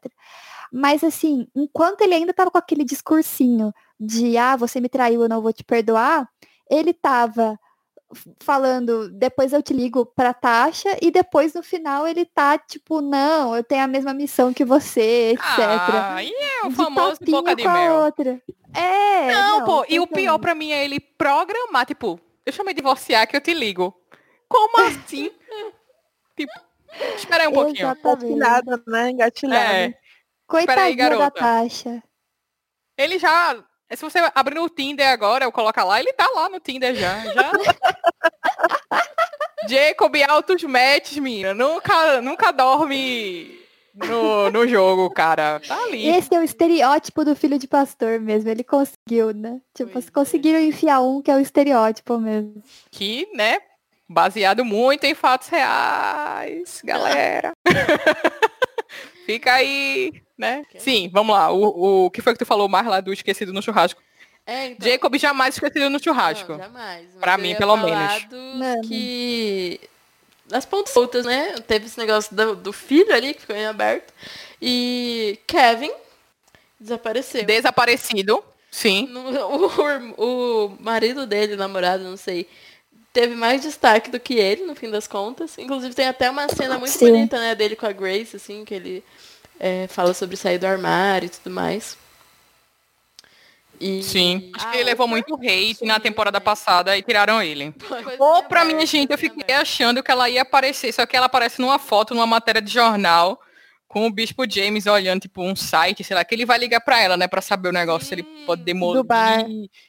[0.73, 5.29] Mas, assim, enquanto ele ainda tava com aquele discursinho de, ah, você me traiu, eu
[5.29, 6.29] não vou te perdoar,
[6.71, 7.59] ele tava
[8.41, 13.55] falando, depois eu te ligo pra Tasha, e depois no final ele tá, tipo, não,
[13.55, 15.59] eu tenho a mesma missão que você, etc.
[15.59, 17.93] Ah, e é o De famoso boca de com a mel.
[17.95, 18.41] outra.
[18.75, 19.33] É.
[19.33, 23.27] Não, pô, e o pior pra mim é ele programar, tipo, deixa eu me divorciar
[23.27, 23.95] que eu te ligo.
[24.49, 25.31] Como assim?
[26.37, 26.53] tipo,
[27.17, 27.89] espera aí um pouquinho.
[27.89, 29.11] Engatilhada, né?
[29.11, 29.75] Engatilhada.
[29.75, 29.95] É,
[30.47, 31.31] Coitadinha da garota.
[31.41, 32.03] Tasha.
[32.97, 33.63] ele já.
[33.97, 37.25] Se você abrir o Tinder agora, eu colocar lá, ele tá lá no Tinder já.
[37.33, 37.53] já.
[39.69, 41.55] Jacob altos matches, menina.
[41.55, 43.59] Nunca, nunca dorme
[43.95, 45.61] no, no jogo, cara.
[45.67, 46.09] Tá ali.
[46.09, 48.49] Esse é o estereótipo do filho de pastor mesmo.
[48.49, 49.61] Ele conseguiu, né?
[49.75, 50.11] Tipo, Pois é.
[50.11, 52.63] conseguiram enfiar um que é o estereótipo mesmo.
[52.91, 53.59] Que, né?
[54.09, 57.53] Baseado muito em fatos reais, galera.
[59.27, 60.65] Fica aí, né?
[60.79, 61.51] Sim, vamos lá.
[61.51, 64.01] O, o que foi que tu falou mais lá do esquecido no churrasco?
[64.47, 66.53] É, então, Jacob jamais esquecido no churrasco.
[66.53, 67.07] Não, jamais.
[67.13, 68.27] Mas Pra mim, pelo menos.
[68.87, 69.81] que...
[70.51, 71.57] As pontas soltas, né?
[71.67, 74.15] Teve esse negócio do, do filho ali, que ficou em aberto.
[74.63, 75.91] E Kevin
[76.81, 77.45] desapareceu.
[77.45, 78.43] Desaparecido.
[78.71, 79.07] Sim.
[79.09, 79.29] No-
[80.17, 82.49] o, o marido dele, namorado, não sei,
[83.13, 85.59] teve mais destaque do que ele, no fim das contas.
[85.59, 87.11] Inclusive tem até uma cena muito Sim.
[87.11, 89.05] bonita, né, dele com a Grace, assim, que ele
[89.61, 91.97] é, fala sobre sair do armário e tudo mais.
[93.81, 94.03] E...
[94.03, 94.51] Sim.
[94.57, 96.45] Acho Ah, que ele levou muito hate na temporada também.
[96.45, 97.73] passada e tiraram ele.
[98.19, 99.61] Ou pra minha gente, eu fiquei aberto.
[99.63, 103.41] achando que ela ia aparecer, só que ela aparece numa foto, numa matéria de jornal,
[103.87, 107.01] com o Bispo James olhando, tipo, um site, sei lá, que ele vai ligar pra
[107.01, 109.01] ela, né, pra saber o negócio, se ele pode demolir.
[109.01, 109.47] Do bar.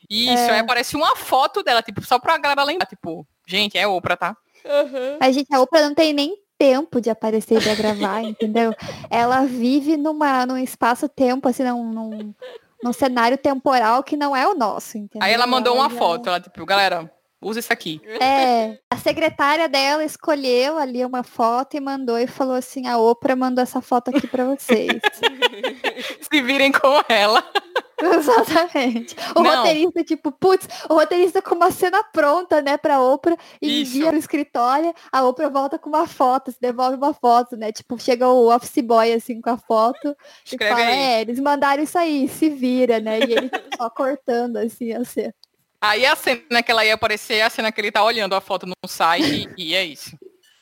[0.08, 0.52] Isso, É.
[0.52, 4.38] aí aparece uma foto dela, tipo, só pra galera lembrar, tipo, gente, é Oprah, tá?
[4.66, 5.18] Aham.
[5.20, 8.73] A gente, a Oprah não tem nem tempo de aparecer pra gravar, entendeu?
[9.10, 12.34] Ela vive numa, num espaço-tempo, assim, num, num,
[12.84, 15.26] num cenário temporal que não é o nosso, entendeu?
[15.26, 17.10] Aí ela mandou uma já- foto, ela, tipo, galera,
[17.41, 18.02] usa isso aqui.
[18.22, 23.38] É, a secretária dela escolheu ali uma foto e mandou e falou assim, a Oprah
[23.38, 24.91] mandou essa foto aqui pra vocês.
[26.30, 27.41] Se virem com ela.
[28.18, 29.16] Exatamente.
[29.36, 29.58] O Não.
[29.58, 33.98] roteirista, tipo, putz, o roteirista com uma cena pronta, né, pra Oprah, e Isso.
[33.98, 37.72] envia no escritório, a Oprah volta com uma foto, se devolve uma foto, né?
[37.72, 40.16] Tipo, chega o office boy, assim, com a foto, e
[40.46, 40.98] Escreve fala, aí.
[41.00, 43.20] é, eles mandaram isso aí, se vira, né?
[43.20, 45.34] E ele só cortando, assim, a cena.
[45.82, 48.42] Aí a cena que ela ia aparecer é a cena que ele tá olhando a
[48.42, 50.18] foto no site e é isso.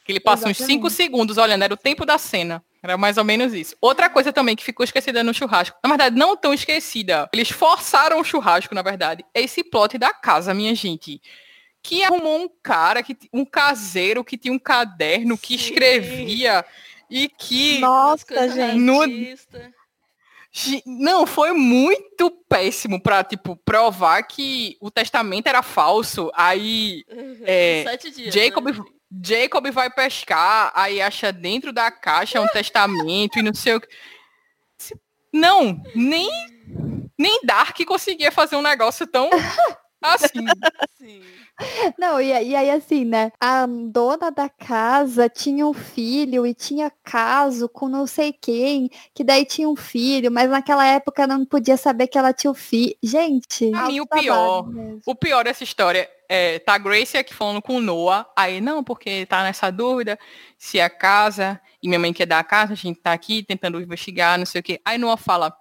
[0.07, 0.93] Que ele passa uns 5 Exatamente.
[0.93, 2.63] segundos olhando, era o tempo da cena.
[2.81, 3.75] Era mais ou menos isso.
[3.81, 5.77] Outra coisa também que ficou esquecida no churrasco.
[5.83, 7.29] Na verdade, não tão esquecida.
[7.33, 9.25] Eles forçaram o churrasco, na verdade.
[9.33, 11.21] É esse plot da casa, minha gente.
[11.83, 15.65] Que arrumou um cara, que, um caseiro que tinha um caderno, que Sim.
[15.65, 16.63] escrevia
[17.09, 17.79] e que.
[17.79, 18.77] Nossa, gente.
[18.77, 19.05] No-
[20.85, 26.31] Não, foi muito péssimo pra, tipo, provar que o testamento era falso.
[26.33, 27.37] Aí Uhum.
[27.43, 28.33] É, Sete dias.
[28.33, 28.83] Jacob- né?
[29.23, 33.87] Jacob vai pescar, aí acha dentro da caixa um testamento e não sei o que.
[35.33, 36.29] Não, nem,
[37.17, 39.29] nem Dark conseguia fazer um negócio tão
[40.01, 40.45] assim.
[40.97, 41.21] Sim.
[41.97, 43.31] Não, e, e aí assim, né?
[43.39, 49.23] A dona da casa tinha um filho e tinha caso com não sei quem, que
[49.23, 52.95] daí tinha um filho, mas naquela época não podia saber que ela tinha o filho.
[53.01, 55.01] Gente, Pra mim, o pior, mesmo.
[55.05, 58.83] O pior dessa história é, tá a Grace aqui falando com o Noah, aí não,
[58.83, 60.17] porque tá nessa dúvida
[60.57, 63.79] se a casa, e minha mãe quer dar a casa, a gente tá aqui tentando
[63.81, 64.81] investigar, não sei o quê.
[64.83, 65.55] Aí Noah fala,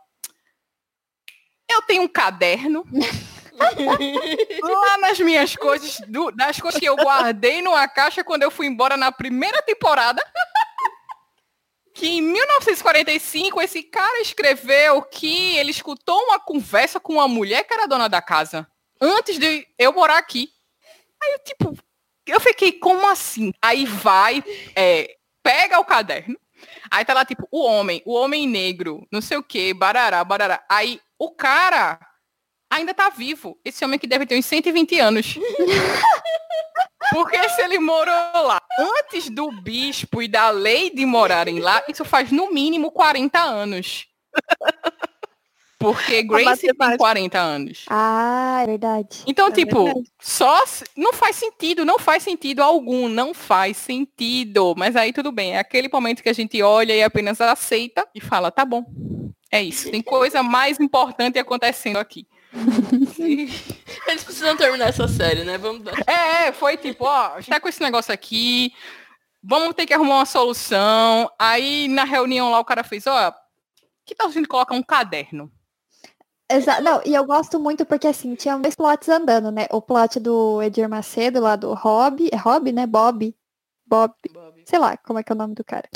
[1.71, 2.85] eu tenho um caderno
[4.63, 8.67] lá nas minhas coisas, do- das coisas que eu guardei numa caixa quando eu fui
[8.67, 10.23] embora na primeira temporada.
[11.95, 17.73] Que em 1945 esse cara escreveu que ele escutou uma conversa com uma mulher que
[17.73, 18.71] era dona da casa.
[19.01, 20.51] Antes de eu morar aqui.
[21.23, 21.79] Aí eu, tipo,
[22.27, 23.53] eu fiquei, como assim?
[23.63, 24.43] Aí vai,
[24.75, 26.39] é, pega o caderno.
[26.91, 30.65] Aí tá lá, tipo, o homem, o homem negro, não sei o que, barará, barará.
[30.69, 31.99] Aí o cara
[32.71, 33.59] ainda tá vivo.
[33.65, 35.39] Esse homem que deve ter uns 120 anos.
[37.13, 38.13] Porque se ele morou
[38.43, 43.41] lá antes do bispo e da lei de morarem lá, isso faz no mínimo 40
[43.41, 44.07] anos.
[45.79, 46.99] Porque Grace tem matemática.
[46.99, 47.85] 40 anos.
[47.91, 49.23] Ah, é verdade.
[49.27, 50.11] Então, É tipo, verdade.
[50.21, 54.75] só se- não faz sentido, não faz sentido algum, não faz sentido.
[54.77, 58.21] Mas aí tudo bem, é aquele momento que a gente olha e apenas aceita e
[58.21, 58.85] fala, tá bom.
[59.53, 62.27] É isso, tem coisa mais importante acontecendo aqui.
[63.19, 65.59] Eles precisam terminar essa série, né?
[65.59, 65.95] Vamos dar.
[66.07, 68.73] É, é, foi tipo, ó, a gente tá com esse negócio aqui,
[69.43, 71.31] vamos ter que arrumar uma solução.
[71.39, 73.33] Aí na reunião lá o cara fez, ó,
[74.05, 75.51] que tal a gente colocar um caderno?
[76.49, 79.67] Exa não, e eu gosto muito porque assim, tinha dois plots andando, né?
[79.71, 82.87] O plot do Edir Macedo, lá do Rob, é Rob, né?
[82.87, 83.35] Bob.
[83.85, 84.15] Bob,
[84.65, 85.89] sei lá como é que é o nome do cara.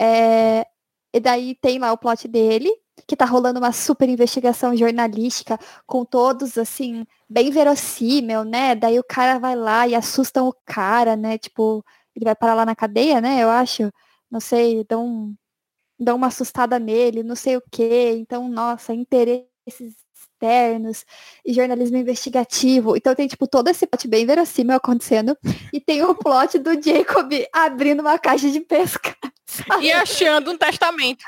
[0.00, 0.66] É,
[1.12, 2.70] e daí tem lá o plot dele,
[3.06, 8.74] que tá rolando uma super investigação jornalística com todos, assim, bem verossímil, né?
[8.74, 11.38] Daí o cara vai lá e assustam o cara, né?
[11.38, 11.84] Tipo,
[12.14, 13.42] ele vai parar lá na cadeia, né?
[13.42, 13.90] Eu acho.
[14.30, 15.34] Não sei, dão,
[15.98, 18.16] dão uma assustada nele, não sei o quê.
[18.18, 18.92] Então, nossa,
[19.66, 21.04] interesses externos
[21.44, 22.96] e jornalismo investigativo.
[22.96, 25.36] Então tem, tipo, todo esse plot bem verossímil acontecendo.
[25.72, 29.14] E tem o plot do Jacob abrindo uma caixa de pesca.
[29.80, 31.24] E achando um testamento.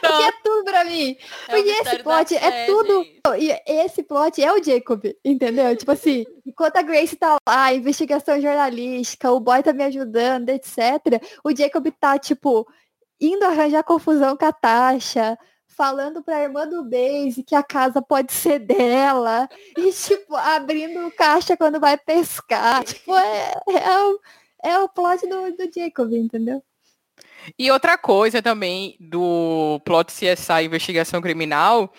[0.00, 1.16] Que é tudo pra mim.
[1.48, 3.04] É Porque esse plot é tudo.
[3.36, 5.76] E esse plot é o Jacob, entendeu?
[5.76, 11.20] Tipo assim, enquanto a Grace tá lá, investigação jornalística, o boy tá me ajudando, etc.
[11.44, 12.66] O Jacob tá, tipo,
[13.20, 15.36] indo arranjar confusão com a Tasha,
[15.76, 21.56] falando pra irmã do Base que a casa pode ser dela, e, tipo, abrindo caixa
[21.56, 22.82] quando vai pescar.
[22.82, 24.20] Tipo, é, é, o,
[24.64, 26.62] é o plot do, do Jacob, entendeu?
[27.58, 31.92] E outra coisa também do plot CSI Investigação Criminal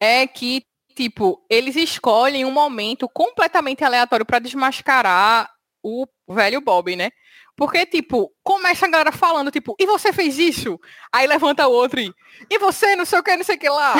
[0.00, 5.53] é que, tipo, eles escolhem um momento completamente aleatório para desmascarar
[5.84, 7.10] o velho Bob, né?
[7.56, 10.80] Porque, tipo, começa a galera falando, tipo, e você fez isso?
[11.12, 12.12] Aí levanta o outro e,
[12.50, 13.94] e você não sei o que, não sei o que lá.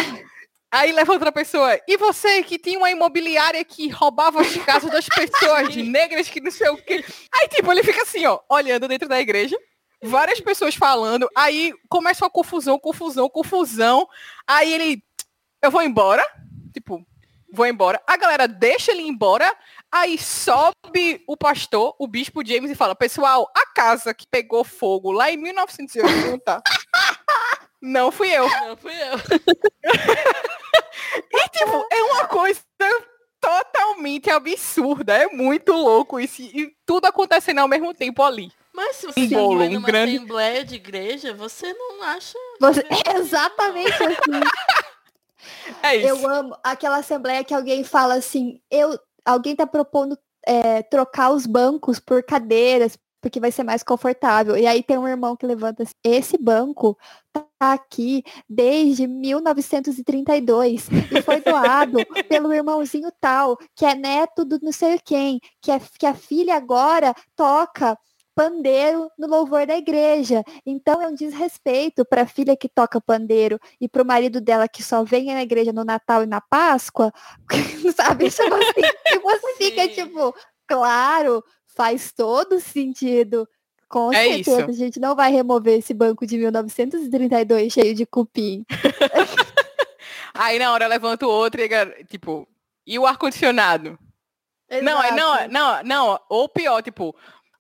[0.73, 5.07] Aí levanta outra pessoa, e você que tinha uma imobiliária que roubava as casas das
[5.07, 7.05] pessoas negras que não sei o que.
[7.33, 9.57] Aí, tipo, ele fica assim, ó, olhando dentro da igreja
[10.03, 14.07] várias pessoas falando, aí começa uma confusão, confusão, confusão.
[14.47, 15.03] Aí ele,
[15.63, 16.25] eu vou embora,
[16.73, 17.05] tipo,
[17.53, 18.03] vou embora.
[18.07, 19.51] A galera deixa ele embora,
[19.95, 25.13] aí sobe o pastor, o bispo James, e fala, pessoal, a casa que pegou fogo
[25.13, 26.61] lá em 1980
[27.81, 28.49] não fui eu.
[28.49, 29.15] Não fui eu.
[31.33, 32.61] E, tipo, é uma coisa
[33.41, 35.15] totalmente absurda.
[35.17, 36.41] É muito louco isso.
[36.43, 38.51] E tudo acontecendo ao mesmo tempo ali.
[38.73, 42.37] Mas se você Um bolo, um numa grande- assembleia de igreja, você não acha.
[42.61, 42.85] Você,
[43.17, 44.41] exatamente assim.
[45.83, 46.09] É isso.
[46.09, 51.47] Eu amo aquela assembleia que alguém fala assim, eu, alguém tá propondo é, trocar os
[51.47, 54.57] bancos por cadeiras, porque vai ser mais confortável.
[54.57, 56.99] E aí tem um irmão que levanta assim, esse banco
[57.33, 61.99] tá aqui desde 1932 e foi doado
[62.29, 66.55] pelo irmãozinho tal, que é neto do não sei quem, que, é, que a filha
[66.55, 67.99] agora toca
[68.35, 70.43] pandeiro no louvor da igreja.
[70.67, 74.69] Então é um desrespeito para a filha que toca pandeiro e para o marido dela
[74.69, 77.13] que só vem na igreja no Natal e na Páscoa,
[77.97, 78.27] sabe?
[78.27, 78.43] Assim,
[79.13, 80.35] e você fica tipo,
[80.67, 81.45] claro,
[81.77, 83.49] faz todo sentido.
[83.89, 84.71] Com É certeza, isso.
[84.71, 88.65] a gente não vai remover esse banco de 1932 cheio de cupim.
[90.35, 91.69] Aí na hora levanta o outro e,
[92.05, 92.49] tipo,
[92.87, 93.97] e o ar-condicionado?
[94.83, 97.15] Não, é- não, não, não, ou pior, tipo,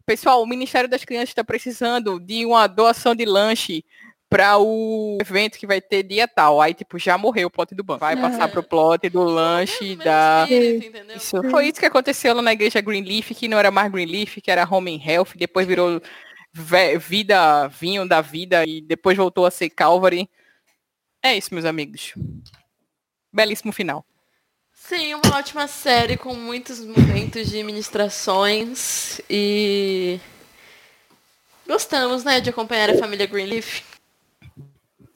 [0.07, 3.85] Pessoal, o Ministério das Crianças está precisando de uma doação de lanche
[4.29, 6.61] para o evento que vai ter dia tal.
[6.61, 8.01] Aí, tipo, já morreu o plot do banco.
[8.01, 10.47] Vai passar pro plot do lanche Mesmo da.
[10.51, 11.17] espírito?
[11.17, 11.43] Isso.
[11.51, 14.69] Foi isso que aconteceu lá na igreja Greenleaf, que não era mais Greenleaf, que era
[14.69, 16.03] Home and Health, depois virou
[17.01, 20.29] vida, vinho da vida e depois voltou a ser Calvary.
[21.23, 22.13] É isso, meus amigos.
[23.33, 24.05] Belíssimo final.
[24.97, 30.21] Sim, uma ótima série com muitos momentos de ministrações e
[31.67, 33.83] gostamos, né, de acompanhar a família Greenleaf.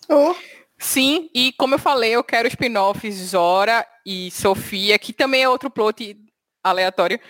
[0.08, 0.34] Oh,
[0.76, 5.70] Sim, e como eu falei, eu quero spin-offs Zora e Sofia, que também é outro
[5.70, 6.16] plot
[6.60, 7.20] aleatório,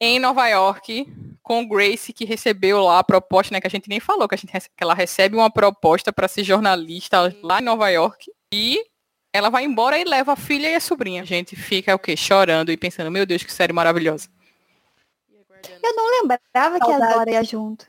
[0.00, 1.06] em Nova York,
[1.42, 4.38] com Grace, que recebeu lá a proposta, né, que a gente nem falou, que, a
[4.38, 8.82] gente, que ela recebe uma proposta para ser jornalista lá em Nova York, e
[9.32, 11.22] ela vai embora e leva a filha e a sobrinha.
[11.22, 12.16] A gente fica o quê?
[12.16, 14.28] Chorando e pensando, meu Deus, que série maravilhosa.
[15.82, 17.12] Eu não lembrava que a.
[17.12, 17.86] Zora ia junto.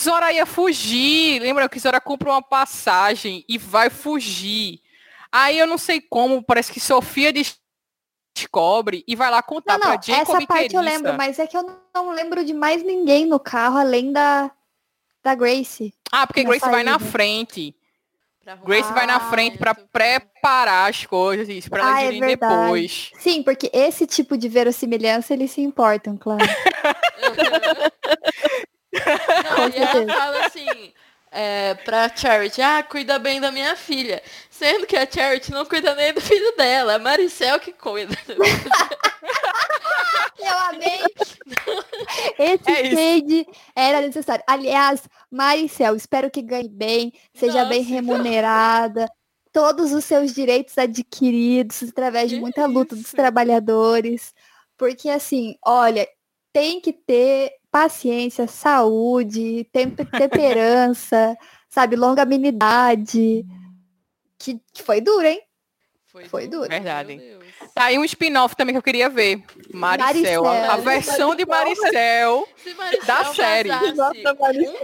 [0.00, 1.40] Zora ia fugir.
[1.40, 4.80] Lembra que Zora compra uma passagem e vai fugir.
[5.32, 7.58] Aí eu não sei como, parece que Sofia des-
[8.34, 11.38] descobre e vai lá contar Não, não, pra Jacob essa e parte eu lembro, mas
[11.38, 14.50] é que eu não lembro de mais ninguém no carro além da,
[15.22, 15.92] da Grace.
[16.10, 17.10] Ah, porque Grace vai na saída.
[17.10, 17.74] frente.
[18.56, 19.88] Grace vai na Ah, frente pra muito.
[19.90, 23.10] preparar as coisas, isso, pra elas Ah, é irem depois.
[23.18, 26.40] Sim, porque esse tipo de verossimilhança eles se importam, claro.
[28.92, 30.92] Não, Com e ela fala assim,
[31.30, 34.22] é, pra Charity, ah, cuida bem da minha filha.
[34.50, 38.16] Sendo que a Charity não cuida nem do filho dela, é a Maricel que cuida.
[40.38, 41.00] Eu amei.
[42.38, 42.96] Esse É isso.
[42.96, 44.44] shade era necessário.
[44.46, 49.06] Aliás, Maricel, espero que ganhe bem, seja bem Nossa, remunerada.
[49.52, 54.32] Todos os seus direitos adquiridos através de muita luta dos trabalhadores.
[54.76, 56.08] Porque assim, olha,
[56.52, 61.36] tem que ter paciência, saúde, tempe- temperança,
[61.68, 63.44] sabe, longanimidade.
[64.38, 65.42] Que, que foi duro, hein?
[66.28, 66.68] Foi duro.
[66.68, 67.16] Verdade.
[67.16, 67.39] Deus.
[67.74, 69.42] Tá aí um spin-off também que eu queria ver.
[69.72, 70.82] Maricel, a- a, Maricel.
[70.84, 72.48] versão de Maricel.
[72.76, 73.68] Maricel Da série.
[73.68, 74.10] Maricel.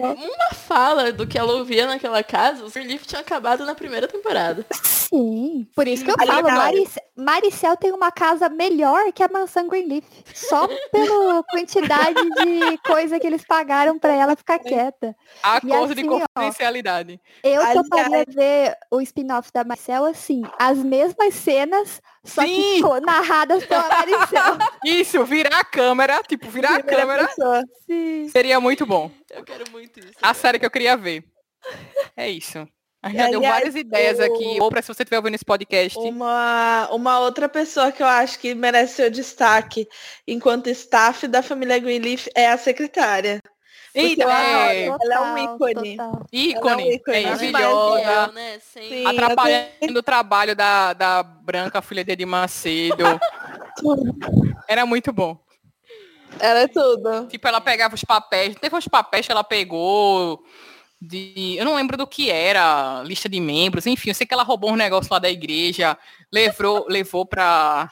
[0.00, 4.06] um- uma fala do que ela ouvia naquela casa, o Greenleaf tinha acabado na primeira
[4.08, 4.64] temporada.
[4.72, 9.28] Sim, por isso que eu falo, aliás- Marice- Maricel tem uma casa melhor que a
[9.28, 10.04] mansão Greenleaf.
[10.34, 15.14] Só pela quantidade de coisa que eles pagaram pra ela ficar quieta.
[15.42, 17.20] Acordo de assim, ó, confidencialidade.
[17.42, 22.82] Eu Aliás- toparia ver o spin-off da Marcel assim, as mesmas cenas, só Sim.
[22.82, 24.58] que narradas pela Maricel.
[24.84, 27.62] Isso, virar a câmera, tipo, virar a câmera pessoa.
[27.86, 28.28] Sim.
[28.28, 29.10] seria muito bom.
[29.30, 30.12] Eu quero muito isso.
[30.20, 31.24] A série que eu queria ver.
[32.16, 32.66] É isso.
[33.02, 34.58] A gente já deu várias ideias o- aqui.
[34.60, 35.96] Ou pra se você estiver ouvindo esse podcast.
[35.98, 39.86] Uma, uma outra pessoa que eu acho que merece seu destaque
[40.26, 43.40] enquanto staff da família Greenleaf é a secretária.
[43.96, 44.86] Eita, é.
[44.86, 45.96] Ela é um ícone.
[45.96, 46.26] total.
[46.30, 47.22] ícone, é um ícone.
[47.22, 48.32] maravilhosa.
[48.32, 48.58] Né?
[48.60, 49.06] Sim.
[49.06, 53.04] Atrapalhando o trabalho da, da Branca, filha de Edir Macedo.
[54.68, 55.38] Era muito bom.
[56.38, 57.26] Ela é tudo.
[57.28, 58.54] Tipo, ela pegava os papéis.
[58.56, 60.44] Teve uns papéis que ela pegou
[61.00, 61.56] de.
[61.56, 64.70] Eu não lembro do que era, lista de membros, enfim, eu sei que ela roubou
[64.70, 65.96] um negócio lá da igreja,
[66.32, 67.90] levou, levou pra.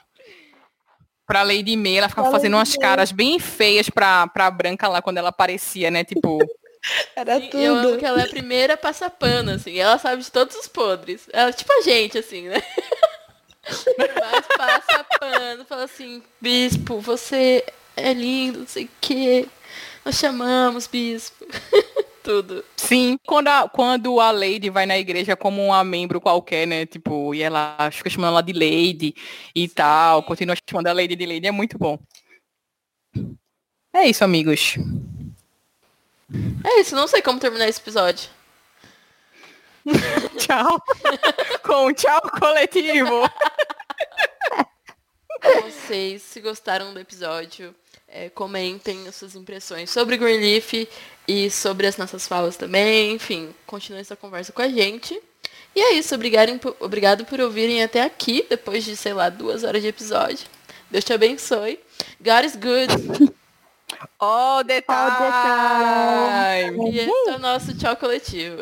[1.27, 2.79] Pra Lady May, ela ficava Pra fazendo Lady umas May.
[2.89, 6.05] caras bem feias pra, pra branca lá quando ela aparecia, né?
[6.05, 6.39] Tipo,
[7.17, 7.99] Era Sim, Eu amo tudo.
[7.99, 9.79] que ela é a primeira passapano, assim.
[9.79, 11.23] Ela sabe de todos os podres.
[11.33, 12.63] Ela, tipo a gente, assim, né?
[13.65, 17.65] Mas passa pano, fala assim, bispo, você
[17.97, 19.49] é lindo, não sei o quê.
[20.05, 21.47] Nós chamamos, bispo.
[22.25, 22.65] Tudo.
[22.75, 26.87] sim, quando a, quando a Lady vai na igreja como uma membro qualquer, né?
[26.87, 29.15] Tipo, e ela fica chamando ela de Lady
[29.55, 31.99] e tal, continua chamando a Lady de Lady, é muito bom.
[33.93, 34.77] É isso, amigos.
[36.65, 38.31] É isso, não sei como terminar esse episódio.
[40.39, 40.83] Tchau.
[41.63, 43.31] Com um tchau coletivo.
[45.63, 47.75] Vocês, se gostaram do episódio,
[48.15, 50.89] é, comentem as suas impressões sobre Greenleaf
[51.27, 53.13] e sobre as nossas falas também.
[53.15, 55.21] Enfim, continuem essa conversa com a gente.
[55.75, 59.65] E é isso, obrigado, por- obrigado por ouvirem até aqui, depois de, sei lá, duas
[59.65, 60.47] horas de episódio.
[60.89, 61.81] Deus te abençoe.
[62.21, 63.35] God is good.
[64.21, 65.31] All the All the
[66.71, 66.91] time.
[66.93, 68.59] E esse é o nosso tchau coletivo.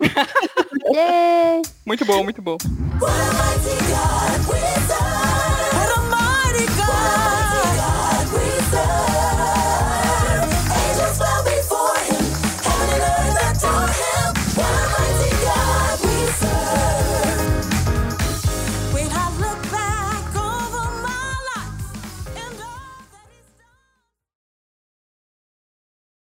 [0.94, 1.62] Yay!
[1.86, 2.58] Muito bom, muito bom.